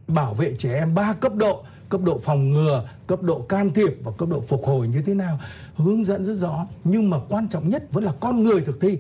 [0.07, 3.99] bảo vệ trẻ em ba cấp độ cấp độ phòng ngừa cấp độ can thiệp
[4.03, 5.41] và cấp độ phục hồi như thế nào
[5.77, 8.99] hướng dẫn rất rõ nhưng mà quan trọng nhất vẫn là con người thực thi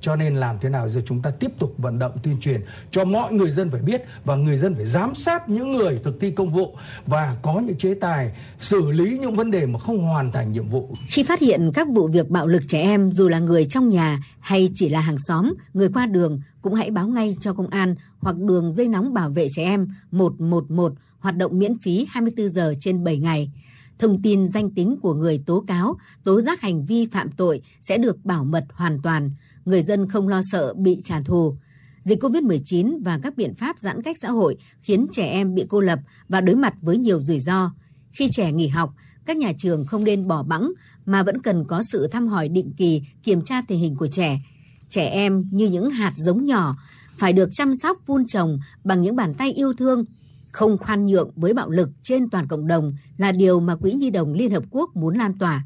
[0.00, 2.60] cho nên làm thế nào giờ chúng ta tiếp tục vận động tuyên truyền
[2.90, 6.20] cho mọi người dân phải biết và người dân phải giám sát những người thực
[6.20, 6.76] thi công vụ
[7.06, 10.66] và có những chế tài xử lý những vấn đề mà không hoàn thành nhiệm
[10.66, 10.94] vụ.
[11.06, 14.22] Khi phát hiện các vụ việc bạo lực trẻ em dù là người trong nhà
[14.40, 17.94] hay chỉ là hàng xóm, người qua đường cũng hãy báo ngay cho công an
[18.20, 22.74] hoặc đường dây nóng bảo vệ trẻ em 111 hoạt động miễn phí 24 giờ
[22.80, 23.50] trên 7 ngày.
[23.98, 27.98] Thông tin danh tính của người tố cáo, tố giác hành vi phạm tội sẽ
[27.98, 29.30] được bảo mật hoàn toàn,
[29.64, 31.56] người dân không lo sợ bị trả thù.
[32.02, 35.80] Dịch COVID-19 và các biện pháp giãn cách xã hội khiến trẻ em bị cô
[35.80, 37.70] lập và đối mặt với nhiều rủi ro.
[38.12, 40.72] Khi trẻ nghỉ học, các nhà trường không nên bỏ bẵng
[41.06, 44.40] mà vẫn cần có sự thăm hỏi định kỳ, kiểm tra tình hình của trẻ.
[44.88, 46.76] Trẻ em như những hạt giống nhỏ,
[47.18, 50.04] phải được chăm sóc vun trồng bằng những bàn tay yêu thương–
[50.52, 54.10] không khoan nhượng với bạo lực trên toàn cộng đồng là điều mà Quỹ Nhi
[54.10, 55.64] đồng Liên Hợp Quốc muốn lan tỏa.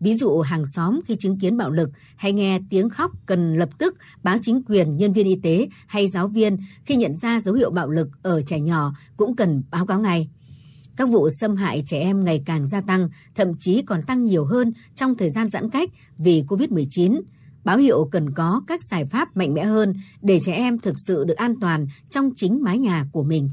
[0.00, 3.68] Ví dụ hàng xóm khi chứng kiến bạo lực hay nghe tiếng khóc cần lập
[3.78, 7.54] tức báo chính quyền, nhân viên y tế hay giáo viên khi nhận ra dấu
[7.54, 10.28] hiệu bạo lực ở trẻ nhỏ cũng cần báo cáo ngay.
[10.96, 14.44] Các vụ xâm hại trẻ em ngày càng gia tăng, thậm chí còn tăng nhiều
[14.44, 17.20] hơn trong thời gian giãn cách vì COVID-19.
[17.64, 21.24] Báo hiệu cần có các giải pháp mạnh mẽ hơn để trẻ em thực sự
[21.24, 23.50] được an toàn trong chính mái nhà của mình.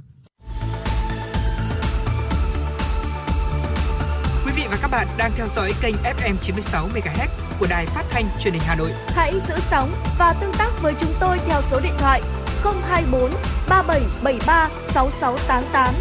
[4.95, 7.27] Bạn đang theo dõi kênh FM 96 MHz
[7.59, 8.91] của đài phát thanh truyền hình Hà Nội.
[9.07, 12.21] Hãy giữ sóng và tương tác với chúng tôi theo số điện thoại
[12.63, 13.31] 024
[13.69, 15.93] 3773 6688.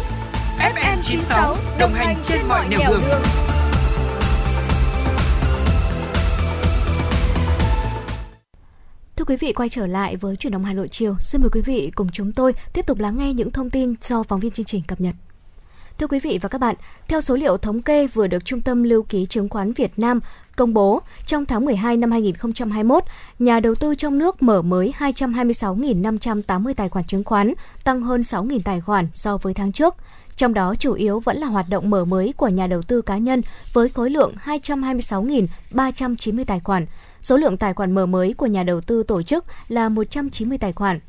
[0.59, 3.01] FM 96 đồng hành trên mọi nẻo đường.
[3.09, 3.21] đường.
[9.15, 11.15] Thưa quý vị, quay trở lại với chuyển động Hà Nội chiều.
[11.19, 14.23] Xin mời quý vị cùng chúng tôi tiếp tục lắng nghe những thông tin do
[14.23, 15.15] phóng viên chương trình cập nhật.
[15.97, 16.75] Thưa quý vị và các bạn,
[17.07, 20.19] theo số liệu thống kê vừa được Trung tâm Lưu ký Chứng khoán Việt Nam
[20.55, 23.03] công bố, trong tháng 12 năm 2021,
[23.39, 27.53] nhà đầu tư trong nước mở mới 226.580 tài khoản chứng khoán,
[27.83, 29.95] tăng hơn 6.000 tài khoản so với tháng trước.
[30.35, 33.17] Trong đó chủ yếu vẫn là hoạt động mở mới của nhà đầu tư cá
[33.17, 33.41] nhân
[33.73, 36.85] với khối lượng 226.390 tài khoản.
[37.21, 40.73] Số lượng tài khoản mở mới của nhà đầu tư tổ chức là 190 tài
[40.73, 40.99] khoản.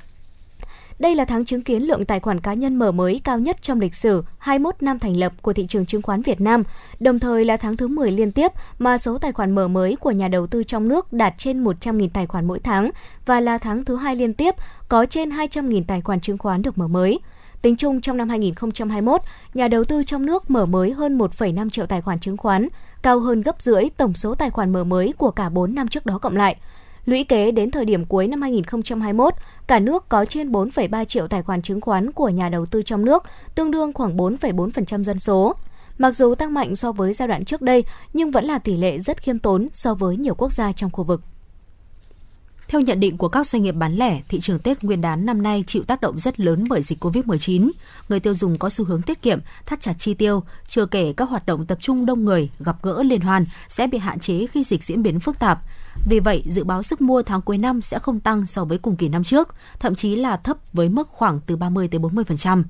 [0.98, 3.81] Đây là tháng chứng kiến lượng tài khoản cá nhân mở mới cao nhất trong
[3.81, 6.62] lịch sử 21 năm thành lập của thị trường chứng khoán Việt Nam,
[7.01, 10.10] đồng thời là tháng thứ 10 liên tiếp mà số tài khoản mở mới của
[10.10, 12.90] nhà đầu tư trong nước đạt trên 100.000 tài khoản mỗi tháng
[13.27, 14.55] và là tháng thứ hai liên tiếp
[14.89, 17.20] có trên 200.000 tài khoản chứng khoán được mở mới.
[17.62, 19.20] Tính chung trong năm 2021,
[19.55, 22.68] nhà đầu tư trong nước mở mới hơn 1,5 triệu tài khoản chứng khoán,
[23.02, 26.06] cao hơn gấp rưỡi tổng số tài khoản mở mới của cả 4 năm trước
[26.06, 26.56] đó cộng lại.
[27.06, 29.34] Lũy kế đến thời điểm cuối năm 2021,
[29.66, 33.04] cả nước có trên 4,3 triệu tài khoản chứng khoán của nhà đầu tư trong
[33.04, 33.22] nước,
[33.54, 35.54] tương đương khoảng 4,4% dân số.
[35.98, 38.98] Mặc dù tăng mạnh so với giai đoạn trước đây, nhưng vẫn là tỷ lệ
[38.98, 41.20] rất khiêm tốn so với nhiều quốc gia trong khu vực.
[42.68, 45.43] Theo nhận định của các doanh nghiệp bán lẻ, thị trường Tết Nguyên đán năm
[45.43, 47.70] nay chịu tác động rất lớn bởi dịch COVID-19.
[48.09, 51.28] Người tiêu dùng có xu hướng tiết kiệm, thắt chặt chi tiêu, chưa kể các
[51.28, 54.64] hoạt động tập trung đông người, gặp gỡ liên hoan sẽ bị hạn chế khi
[54.64, 55.62] dịch diễn biến phức tạp.
[56.09, 58.97] Vì vậy, dự báo sức mua tháng cuối năm sẽ không tăng so với cùng
[58.97, 62.62] kỳ năm trước, thậm chí là thấp với mức khoảng từ 30 tới 40%.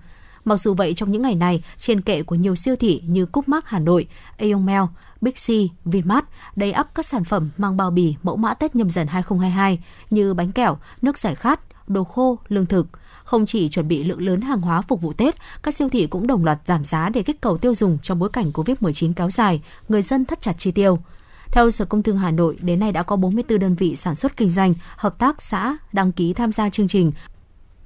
[0.44, 3.48] Mặc dù vậy, trong những ngày này, trên kệ của nhiều siêu thị như Cúc
[3.48, 4.06] Mắc Hà Nội,
[4.38, 4.84] Aeon Mall.
[5.20, 5.48] Big C,
[5.84, 6.24] Vinmart
[6.56, 9.78] đầy ắp các sản phẩm mang bao bì mẫu mã Tết nhâm dần 2022
[10.10, 12.86] như bánh kẹo, nước giải khát, đồ khô, lương thực.
[13.24, 16.26] Không chỉ chuẩn bị lượng lớn hàng hóa phục vụ Tết, các siêu thị cũng
[16.26, 19.62] đồng loạt giảm giá để kích cầu tiêu dùng trong bối cảnh Covid-19 kéo dài,
[19.88, 20.98] người dân thắt chặt chi tiêu.
[21.52, 24.36] Theo Sở Công Thương Hà Nội, đến nay đã có 44 đơn vị sản xuất
[24.36, 27.12] kinh doanh, hợp tác xã đăng ký tham gia chương trình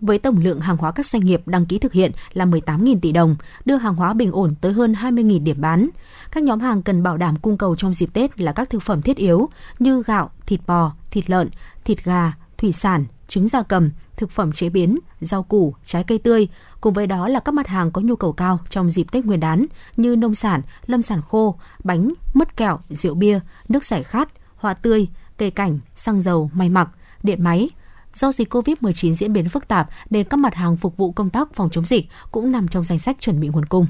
[0.01, 3.12] với tổng lượng hàng hóa các doanh nghiệp đăng ký thực hiện là 18.000 tỷ
[3.12, 5.89] đồng, đưa hàng hóa bình ổn tới hơn 20.000 điểm bán.
[6.32, 9.02] Các nhóm hàng cần bảo đảm cung cầu trong dịp Tết là các thực phẩm
[9.02, 9.48] thiết yếu
[9.78, 11.51] như gạo, thịt bò, thịt lợn,
[11.85, 16.18] thịt gà, thủy sản, trứng gia cầm, thực phẩm chế biến, rau củ, trái cây
[16.18, 16.48] tươi,
[16.81, 19.40] cùng với đó là các mặt hàng có nhu cầu cao trong dịp Tết Nguyên
[19.40, 19.66] đán
[19.97, 21.55] như nông sản, lâm sản khô,
[21.85, 25.09] bánh, mứt kẹo, rượu bia, nước giải khát, hoa tươi,
[25.39, 26.89] cây cảnh, xăng dầu, may mặc,
[27.22, 27.68] điện máy,
[28.15, 31.55] Do dịch COVID-19 diễn biến phức tạp nên các mặt hàng phục vụ công tác
[31.55, 33.87] phòng chống dịch cũng nằm trong danh sách chuẩn bị nguồn cung.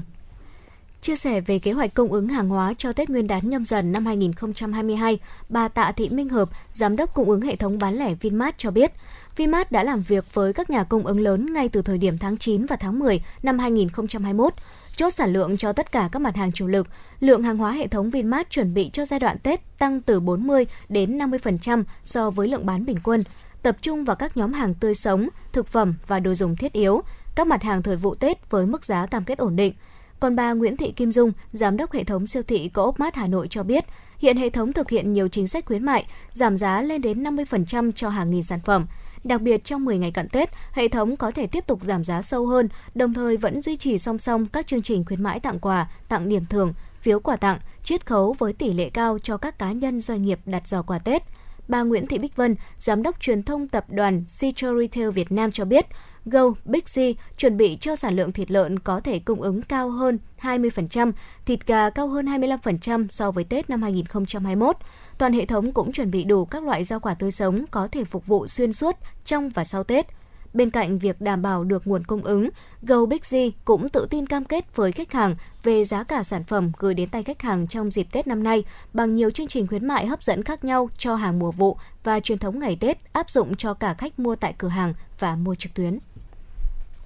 [1.01, 3.91] Chia sẻ về kế hoạch cung ứng hàng hóa cho Tết Nguyên đán nhâm dần
[3.91, 5.19] năm 2022,
[5.49, 8.71] bà Tạ Thị Minh Hợp, Giám đốc Cung ứng hệ thống bán lẻ Vinmart cho
[8.71, 8.91] biết,
[9.35, 12.37] Vinmart đã làm việc với các nhà cung ứng lớn ngay từ thời điểm tháng
[12.37, 14.53] 9 và tháng 10 năm 2021,
[14.95, 16.87] chốt sản lượng cho tất cả các mặt hàng chủ lực.
[17.19, 20.65] Lượng hàng hóa hệ thống Vinmart chuẩn bị cho giai đoạn Tết tăng từ 40
[20.89, 23.23] đến 50% so với lượng bán bình quân
[23.63, 27.01] tập trung vào các nhóm hàng tươi sống, thực phẩm và đồ dùng thiết yếu,
[27.35, 29.73] các mặt hàng thời vụ Tết với mức giá cam kết ổn định.
[30.19, 33.27] Còn bà Nguyễn Thị Kim Dung, giám đốc hệ thống siêu thị Co-op Mart Hà
[33.27, 33.85] Nội cho biết,
[34.17, 37.91] hiện hệ thống thực hiện nhiều chính sách khuyến mại, giảm giá lên đến 50%
[37.91, 38.85] cho hàng nghìn sản phẩm.
[39.23, 42.21] Đặc biệt trong 10 ngày cận Tết, hệ thống có thể tiếp tục giảm giá
[42.21, 45.59] sâu hơn, đồng thời vẫn duy trì song song các chương trình khuyến mãi tặng
[45.59, 49.59] quà, tặng điểm thưởng, phiếu quà tặng, chiết khấu với tỷ lệ cao cho các
[49.59, 51.23] cá nhân doanh nghiệp đặt giỏ quà Tết–
[51.71, 55.51] bà Nguyễn Thị Bích Vân, giám đốc truyền thông tập đoàn Citro Retail Việt Nam
[55.51, 55.85] cho biết,
[56.25, 56.97] Go Big C
[57.37, 61.11] chuẩn bị cho sản lượng thịt lợn có thể cung ứng cao hơn 20%,
[61.45, 64.75] thịt gà cao hơn 25% so với Tết năm 2021.
[65.17, 68.03] Toàn hệ thống cũng chuẩn bị đủ các loại rau quả tươi sống có thể
[68.03, 68.95] phục vụ xuyên suốt
[69.25, 70.07] trong và sau Tết.
[70.53, 72.49] Bên cạnh việc đảm bảo được nguồn cung ứng,
[72.81, 76.43] Go Big Z cũng tự tin cam kết với khách hàng về giá cả sản
[76.43, 78.63] phẩm gửi đến tay khách hàng trong dịp Tết năm nay
[78.93, 82.19] bằng nhiều chương trình khuyến mại hấp dẫn khác nhau cho hàng mùa vụ và
[82.19, 85.55] truyền thống ngày Tết áp dụng cho cả khách mua tại cửa hàng và mua
[85.55, 85.99] trực tuyến.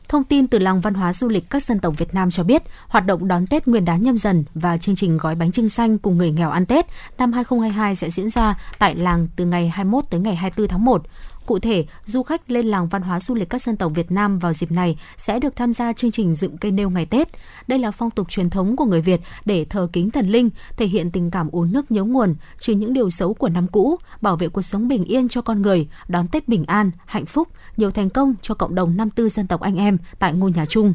[0.07, 2.61] Thông tin từ Làng Văn hóa Du lịch các dân tộc Việt Nam cho biết,
[2.87, 5.97] hoạt động đón Tết Nguyên đán nhâm dần và chương trình gói bánh trưng xanh
[5.97, 6.85] cùng người nghèo ăn Tết
[7.17, 11.03] năm 2022 sẽ diễn ra tại làng từ ngày 21 tới ngày 24 tháng 1.
[11.45, 14.39] Cụ thể, du khách lên làng văn hóa du lịch các dân tộc Việt Nam
[14.39, 17.27] vào dịp này sẽ được tham gia chương trình dựng cây nêu ngày Tết.
[17.67, 20.87] Đây là phong tục truyền thống của người Việt để thờ kính thần linh, thể
[20.87, 24.35] hiện tình cảm uống nước nhớ nguồn, trừ những điều xấu của năm cũ, bảo
[24.35, 27.47] vệ cuộc sống bình yên cho con người, đón Tết bình an, hạnh phúc,
[27.77, 30.65] nhiều thành công cho cộng đồng năm tư dân tộc anh em tại ngôi nhà
[30.65, 30.93] chung.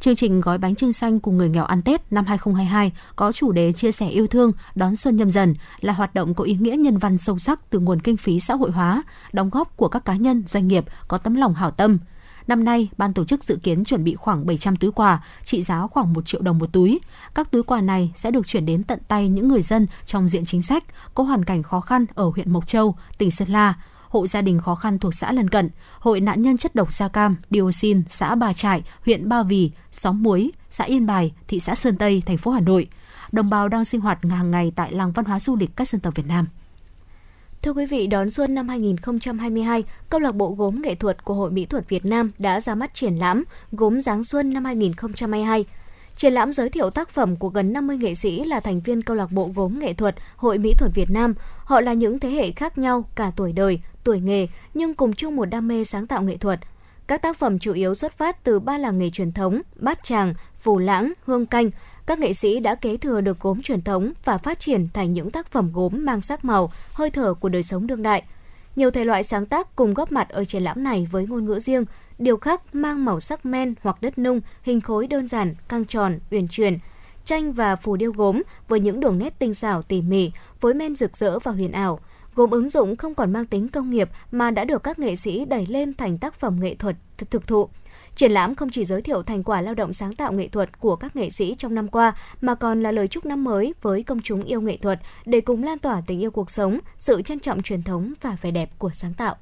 [0.00, 3.52] Chương trình gói bánh trưng xanh cùng người nghèo ăn Tết năm 2022 có chủ
[3.52, 6.76] đề chia sẻ yêu thương đón xuân nhâm dần là hoạt động có ý nghĩa
[6.76, 9.02] nhân văn sâu sắc từ nguồn kinh phí xã hội hóa,
[9.32, 11.98] đóng góp của các cá nhân, doanh nghiệp có tấm lòng hảo tâm.
[12.46, 15.86] Năm nay, ban tổ chức dự kiến chuẩn bị khoảng 700 túi quà, trị giá
[15.86, 17.00] khoảng 1 triệu đồng một túi.
[17.34, 20.44] Các túi quà này sẽ được chuyển đến tận tay những người dân trong diện
[20.44, 20.84] chính sách
[21.14, 23.74] có hoàn cảnh khó khăn ở huyện Mộc Châu, tỉnh Sơn La,
[24.14, 27.08] hộ gia đình khó khăn thuộc xã lân cận, hội nạn nhân chất độc da
[27.08, 31.74] cam, dioxin, xã Bà Trại, huyện Ba Vì, xóm Muối, xã Yên Bài, thị xã
[31.74, 32.88] Sơn Tây, thành phố Hà Nội.
[33.32, 36.00] Đồng bào đang sinh hoạt hàng ngày tại làng văn hóa du lịch các dân
[36.00, 36.46] tộc Việt Nam.
[37.62, 41.50] Thưa quý vị, đón xuân năm 2022, câu lạc bộ gốm nghệ thuật của Hội
[41.50, 45.64] Mỹ thuật Việt Nam đã ra mắt triển lãm Gốm Giáng Xuân năm 2022.
[46.16, 49.16] Triển lãm giới thiệu tác phẩm của gần 50 nghệ sĩ là thành viên câu
[49.16, 51.34] lạc bộ gốm nghệ thuật Hội Mỹ thuật Việt Nam.
[51.64, 55.36] Họ là những thế hệ khác nhau, cả tuổi đời, tuổi nghề, nhưng cùng chung
[55.36, 56.60] một đam mê sáng tạo nghệ thuật.
[57.06, 60.34] Các tác phẩm chủ yếu xuất phát từ ba làng nghề truyền thống, Bát Tràng,
[60.54, 61.70] Phù Lãng, Hương Canh.
[62.06, 65.30] Các nghệ sĩ đã kế thừa được gốm truyền thống và phát triển thành những
[65.30, 68.22] tác phẩm gốm mang sắc màu, hơi thở của đời sống đương đại.
[68.76, 71.60] Nhiều thể loại sáng tác cùng góp mặt ở triển lãm này với ngôn ngữ
[71.60, 71.84] riêng,
[72.18, 76.18] điều khắc mang màu sắc men hoặc đất nung, hình khối đơn giản, căng tròn,
[76.30, 76.78] uyển chuyển,
[77.24, 80.30] tranh và phù điêu gốm với những đường nét tinh xảo tỉ mỉ,
[80.60, 82.00] phối men rực rỡ và huyền ảo.
[82.34, 85.44] Gốm ứng dụng không còn mang tính công nghiệp mà đã được các nghệ sĩ
[85.44, 87.68] đẩy lên thành tác phẩm nghệ thuật thực, thực thụ.
[88.14, 90.96] Triển lãm không chỉ giới thiệu thành quả lao động sáng tạo nghệ thuật của
[90.96, 94.20] các nghệ sĩ trong năm qua, mà còn là lời chúc năm mới với công
[94.20, 97.62] chúng yêu nghệ thuật để cùng lan tỏa tình yêu cuộc sống, sự trân trọng
[97.62, 99.36] truyền thống và vẻ đẹp của sáng tạo.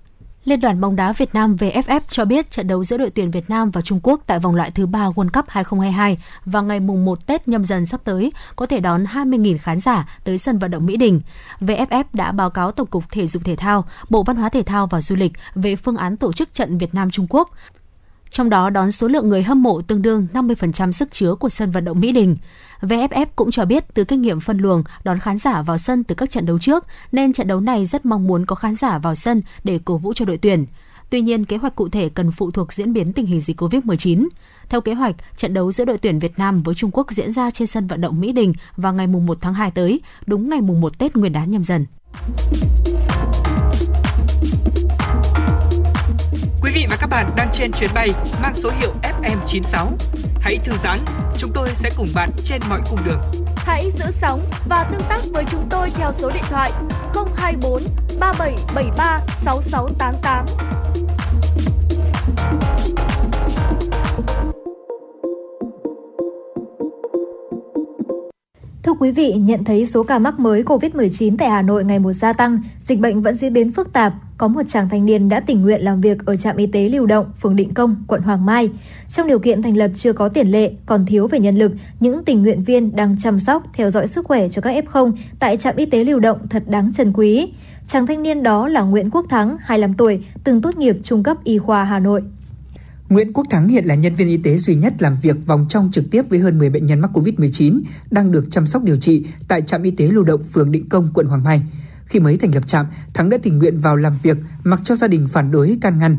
[0.44, 3.51] Liên đoàn bóng đá Việt Nam VFF cho biết trận đấu giữa đội tuyển Việt
[3.51, 7.05] Nam và Trung Quốc tại vòng loại thứ 3 World Cup 2022 vào ngày mùng
[7.05, 10.70] 1 Tết nhâm dần sắp tới có thể đón 20.000 khán giả tới sân vận
[10.70, 11.20] động Mỹ Đình.
[11.60, 14.86] VFF đã báo cáo Tổng cục Thể dục Thể thao, Bộ Văn hóa Thể thao
[14.86, 17.51] và Du lịch về phương án tổ chức trận Việt Nam Trung Quốc
[18.32, 21.70] trong đó đón số lượng người hâm mộ tương đương 50% sức chứa của sân
[21.70, 22.36] vận động Mỹ Đình.
[22.83, 26.15] VFF cũng cho biết từ kinh nghiệm phân luồng đón khán giả vào sân từ
[26.15, 29.15] các trận đấu trước, nên trận đấu này rất mong muốn có khán giả vào
[29.15, 30.67] sân để cổ vũ cho đội tuyển.
[31.11, 34.29] Tuy nhiên, kế hoạch cụ thể cần phụ thuộc diễn biến tình hình dịch COVID-19.
[34.69, 37.51] Theo kế hoạch, trận đấu giữa đội tuyển Việt Nam với Trung Quốc diễn ra
[37.51, 40.99] trên sân vận động Mỹ Đình vào ngày 1 tháng 2 tới, đúng ngày 1
[40.99, 41.87] Tết Nguyên đán nhâm dần.
[46.93, 48.10] Và các bạn đang trên chuyến bay
[48.43, 49.86] mang số hiệu FM96.
[50.40, 50.98] Hãy thư giãn,
[51.39, 53.20] chúng tôi sẽ cùng bạn trên mọi cung đường.
[53.56, 56.73] Hãy giữ sóng và tương tác với chúng tôi theo số điện thoại
[57.36, 57.82] 024
[58.20, 60.47] 3773 6688.
[68.82, 72.12] Thưa quý vị, nhận thấy số ca mắc mới COVID-19 tại Hà Nội ngày một
[72.12, 74.12] gia tăng, dịch bệnh vẫn diễn biến phức tạp,
[74.43, 77.06] có một chàng thanh niên đã tình nguyện làm việc ở trạm y tế lưu
[77.06, 78.70] động, phường Định Công, quận Hoàng Mai.
[79.09, 82.24] Trong điều kiện thành lập chưa có tiền lệ, còn thiếu về nhân lực, những
[82.24, 85.77] tình nguyện viên đang chăm sóc, theo dõi sức khỏe cho các F0 tại trạm
[85.77, 87.52] y tế lưu động thật đáng trân quý.
[87.86, 91.36] Chàng thanh niên đó là Nguyễn Quốc Thắng, 25 tuổi, từng tốt nghiệp trung cấp
[91.44, 92.23] y khoa Hà Nội.
[93.09, 95.89] Nguyễn Quốc Thắng hiện là nhân viên y tế duy nhất làm việc vòng trong
[95.93, 99.24] trực tiếp với hơn 10 bệnh nhân mắc COVID-19 đang được chăm sóc điều trị
[99.48, 101.62] tại trạm y tế lưu động phường Định Công, quận Hoàng Mai.
[102.12, 105.09] Khi mới thành lập trạm, Thắng đã tình nguyện vào làm việc mặc cho gia
[105.09, 106.16] đình phản đối can ngăn.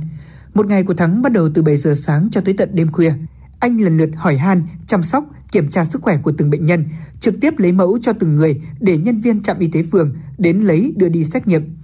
[0.53, 3.13] Một ngày của Thắng bắt đầu từ 7 giờ sáng cho tới tận đêm khuya.
[3.59, 6.85] Anh lần lượt hỏi han, chăm sóc, kiểm tra sức khỏe của từng bệnh nhân,
[7.19, 10.59] trực tiếp lấy mẫu cho từng người để nhân viên trạm y tế phường đến
[10.59, 11.75] lấy đưa đi xét nghiệm.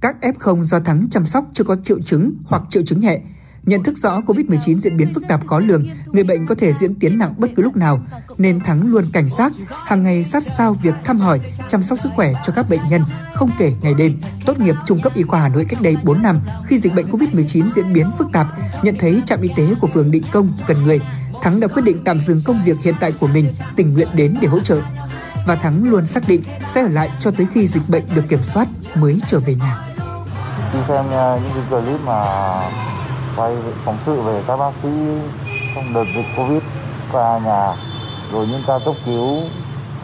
[0.00, 3.20] Các F0 do Thắng chăm sóc chưa có triệu chứng hoặc triệu chứng nhẹ,
[3.66, 6.94] Nhận thức rõ COVID-19 diễn biến phức tạp khó lường, người bệnh có thể diễn
[6.94, 8.00] tiến nặng bất cứ lúc nào,
[8.38, 12.08] nên Thắng luôn cảnh giác, hàng ngày sát sao việc thăm hỏi, chăm sóc sức
[12.16, 13.02] khỏe cho các bệnh nhân,
[13.34, 14.20] không kể ngày đêm.
[14.46, 17.06] Tốt nghiệp trung cấp y khoa Hà Nội cách đây 4 năm, khi dịch bệnh
[17.06, 18.46] COVID-19 diễn biến phức tạp,
[18.82, 21.00] nhận thấy trạm y tế của phường Định Công cần người,
[21.42, 24.36] Thắng đã quyết định tạm dừng công việc hiện tại của mình, tình nguyện đến
[24.40, 24.80] để hỗ trợ.
[25.46, 26.42] Và Thắng luôn xác định
[26.74, 29.84] sẽ ở lại cho tới khi dịch bệnh được kiểm soát mới trở về nhà.
[30.72, 32.24] Khi xem ờ, những clip mà
[33.36, 34.88] quay phóng sự về các bác sĩ
[35.74, 36.62] trong đợt dịch covid
[37.12, 37.74] qua nhà,
[38.32, 39.40] rồi những ca cấp cứu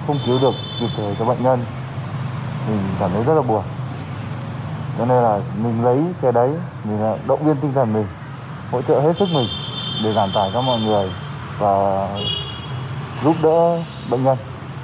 [0.07, 1.65] không cứu được kịp thời cho bệnh nhân.
[2.69, 3.63] Mình cảm thấy rất là buồn.
[4.99, 6.51] Cho nên là mình lấy cái đấy,
[6.85, 8.07] mình động viên tinh thần mình,
[8.73, 9.49] hỗ trợ hết sức mình
[10.05, 11.11] để giảm tải cho mọi người
[11.59, 12.09] và
[13.25, 13.79] giúp đỡ
[14.11, 14.39] bệnh nhân.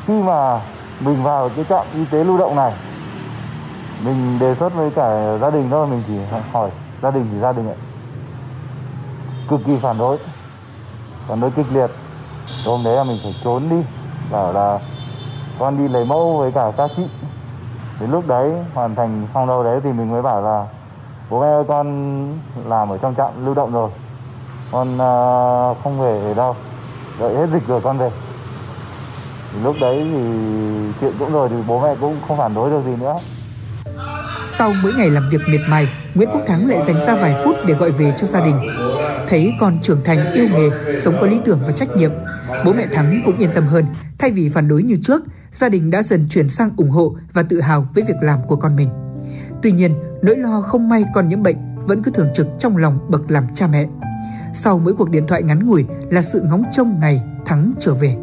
[0.06, 0.60] Khi mà
[1.01, 2.73] mình vào cái trạm y tế lưu động này,
[4.05, 6.14] mình đề xuất với cả gia đình thôi, mình chỉ
[6.52, 6.70] hỏi
[7.02, 7.77] gia đình, thì gia đình ấy
[9.48, 10.18] cực kỳ phản đối.
[11.27, 11.90] Phản đối kịch liệt.
[12.64, 13.77] Hôm đấy là mình phải trốn đi.
[14.31, 14.78] Bảo là
[15.59, 17.06] con đi lấy mẫu với cả các chị.
[18.01, 20.66] Đến lúc đấy hoàn thành xong đâu đấy thì mình mới bảo là
[21.31, 23.90] bố mẹ ơi con làm ở trong trạm lưu động rồi.
[24.73, 26.56] Con uh, không về ở đâu.
[27.20, 28.10] Đợi hết dịch rồi con về.
[29.52, 30.20] Thì lúc đấy thì
[31.01, 33.16] chuyện cũng rồi thì bố mẹ cũng không phản đối được gì nữa
[34.59, 37.57] sau mỗi ngày làm việc miệt mài, Nguyễn Quốc Thắng lại dành ra vài phút
[37.66, 38.55] để gọi về cho gia đình.
[39.28, 40.69] Thấy con trưởng thành yêu nghề,
[41.03, 42.11] sống có lý tưởng và trách nhiệm,
[42.65, 43.85] bố mẹ Thắng cũng yên tâm hơn.
[44.19, 45.23] Thay vì phản đối như trước,
[45.53, 48.57] gia đình đã dần chuyển sang ủng hộ và tự hào với việc làm của
[48.57, 48.89] con mình.
[49.62, 51.57] Tuy nhiên, nỗi lo không may con nhiễm bệnh
[51.87, 53.87] vẫn cứ thường trực trong lòng bậc làm cha mẹ.
[54.55, 58.16] Sau mỗi cuộc điện thoại ngắn ngủi là sự ngóng trông ngày Thắng trở về.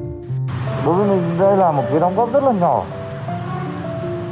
[0.85, 2.85] Đối với mình đây là một cái đóng góp rất là nhỏ.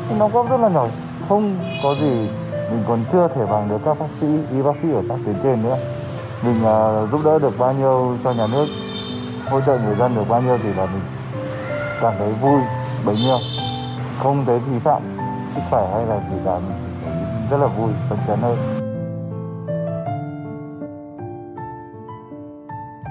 [0.09, 0.87] Cái đóng góp rất là nhỏ
[1.31, 2.27] không có gì
[2.71, 5.35] mình còn chưa thể bằng được các bác sĩ y bác sĩ ở các tuyến
[5.43, 5.77] trên nữa.
[6.45, 8.65] Mình uh, giúp đỡ được bao nhiêu cho nhà nước
[9.49, 11.01] hỗ trợ người dân được bao nhiêu thì là mình
[12.01, 12.61] cảm thấy vui
[13.05, 13.37] bấy nhiêu.
[14.19, 15.01] Không thấy vi phạm
[15.55, 16.77] sức khỏe hay là gì cả mình
[17.51, 18.57] rất là vui phấn chấn hơn.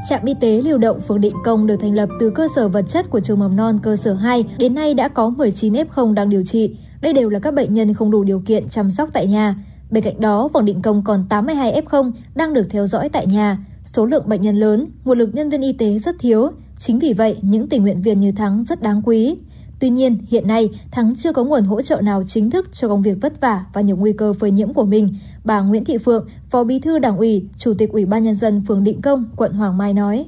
[0.09, 2.85] Trạm y tế lưu động phường Định Công được thành lập từ cơ sở vật
[2.89, 6.31] chất của trường mầm non cơ sở 2, đến nay đã có 19 F0 đang
[6.31, 6.77] điều trị.
[7.01, 9.55] Đây đều là các bệnh nhân không đủ điều kiện chăm sóc tại nhà.
[9.90, 13.59] Bên cạnh đó, Phường Định Công còn 82 F0 đang được theo dõi tại nhà.
[13.85, 16.51] Số lượng bệnh nhân lớn, nguồn lực nhân viên y tế rất thiếu.
[16.78, 19.36] Chính vì vậy, những tình nguyện viên như Thắng rất đáng quý.
[19.81, 23.02] Tuy nhiên, hiện nay, Thắng chưa có nguồn hỗ trợ nào chính thức cho công
[23.02, 25.09] việc vất vả và nhiều nguy cơ phơi nhiễm của mình.
[25.44, 28.62] Bà Nguyễn Thị Phượng, Phó Bí thư Đảng ủy, Chủ tịch Ủy ban Nhân dân
[28.68, 30.27] phường Định Công, quận Hoàng Mai nói.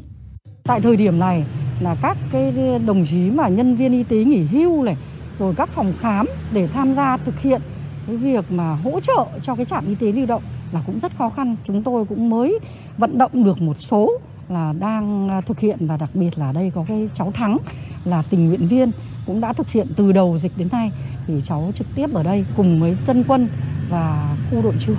[0.64, 1.44] Tại thời điểm này
[1.80, 2.52] là các cái
[2.86, 4.96] đồng chí mà nhân viên y tế nghỉ hưu này,
[5.38, 7.60] rồi các phòng khám để tham gia thực hiện
[8.06, 10.42] cái việc mà hỗ trợ cho cái trạm y tế lưu động
[10.72, 11.56] là cũng rất khó khăn.
[11.66, 12.58] Chúng tôi cũng mới
[12.98, 14.10] vận động được một số
[14.48, 17.58] là đang à, thực hiện và đặc biệt là đây có cái cháu Thắng
[18.04, 18.90] là tình nguyện viên
[19.26, 20.92] cũng đã thực hiện từ đầu dịch đến nay
[21.26, 23.48] thì cháu trực tiếp ở đây cùng với dân quân
[23.90, 24.96] và khu đội trưởng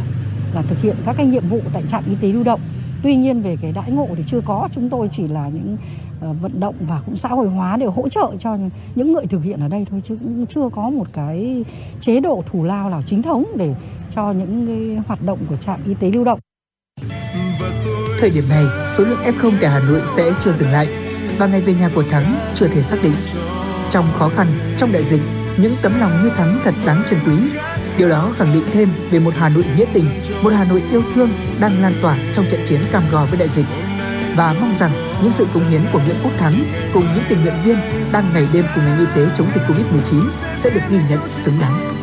[0.53, 2.60] là thực hiện các cái nhiệm vụ tại trạm y tế lưu động.
[3.03, 5.77] Tuy nhiên về cái đãi ngộ thì chưa có, chúng tôi chỉ là những
[6.23, 8.57] Ờ, vận động và cũng xã hội hóa để hỗ trợ cho
[8.95, 11.65] những người thực hiện ở đây thôi chứ cũng chưa có một cái
[12.01, 13.75] chế độ thủ lao nào chính thống để
[14.15, 16.39] cho những cái hoạt động của trạm y tế lưu động.
[18.19, 18.63] Thời điểm này,
[18.97, 20.87] số lượng F0 tại Hà Nội sẽ chưa dừng lại
[21.37, 23.15] và ngày về nhà của Thắng chưa thể xác định.
[23.89, 24.47] Trong khó khăn,
[24.77, 25.21] trong đại dịch,
[25.57, 27.33] những tấm lòng như Thắng thật đáng trân quý.
[27.97, 30.05] Điều đó khẳng định thêm về một Hà Nội nghĩa tình,
[30.43, 31.29] một Hà Nội yêu thương
[31.59, 33.65] đang lan tỏa trong trận chiến cam go với đại dịch.
[34.35, 34.91] Và mong rằng
[35.23, 37.77] những sự cống hiến của Nguyễn Quốc Thắng cùng những tình nguyện viên
[38.11, 40.30] đang ngày đêm cùng ngành y tế chống dịch Covid-19
[40.64, 41.93] sẽ được ghi nhận xứng đáng.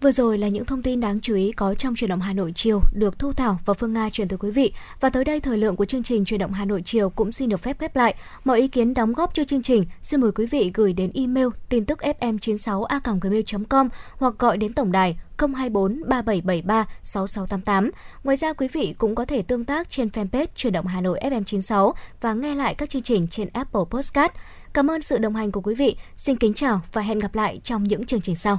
[0.00, 2.52] Vừa rồi là những thông tin đáng chú ý có trong truyền động Hà Nội
[2.54, 4.72] chiều được Thu Thảo và Phương Nga truyền tới quý vị.
[5.00, 7.48] Và tới đây thời lượng của chương trình truyền động Hà Nội chiều cũng xin
[7.48, 8.14] được phép khép lại.
[8.44, 11.46] Mọi ý kiến đóng góp cho chương trình, xin mời quý vị gửi đến email
[11.68, 17.90] tin tức fm96a.gmail.com hoặc gọi đến tổng đài 024 3773 6688.
[18.24, 21.20] Ngoài ra quý vị cũng có thể tương tác trên fanpage truyền động Hà Nội
[21.22, 24.32] FM96 và nghe lại các chương trình trên Apple Podcast.
[24.72, 25.96] Cảm ơn sự đồng hành của quý vị.
[26.16, 28.58] Xin kính chào và hẹn gặp lại trong những chương trình sau.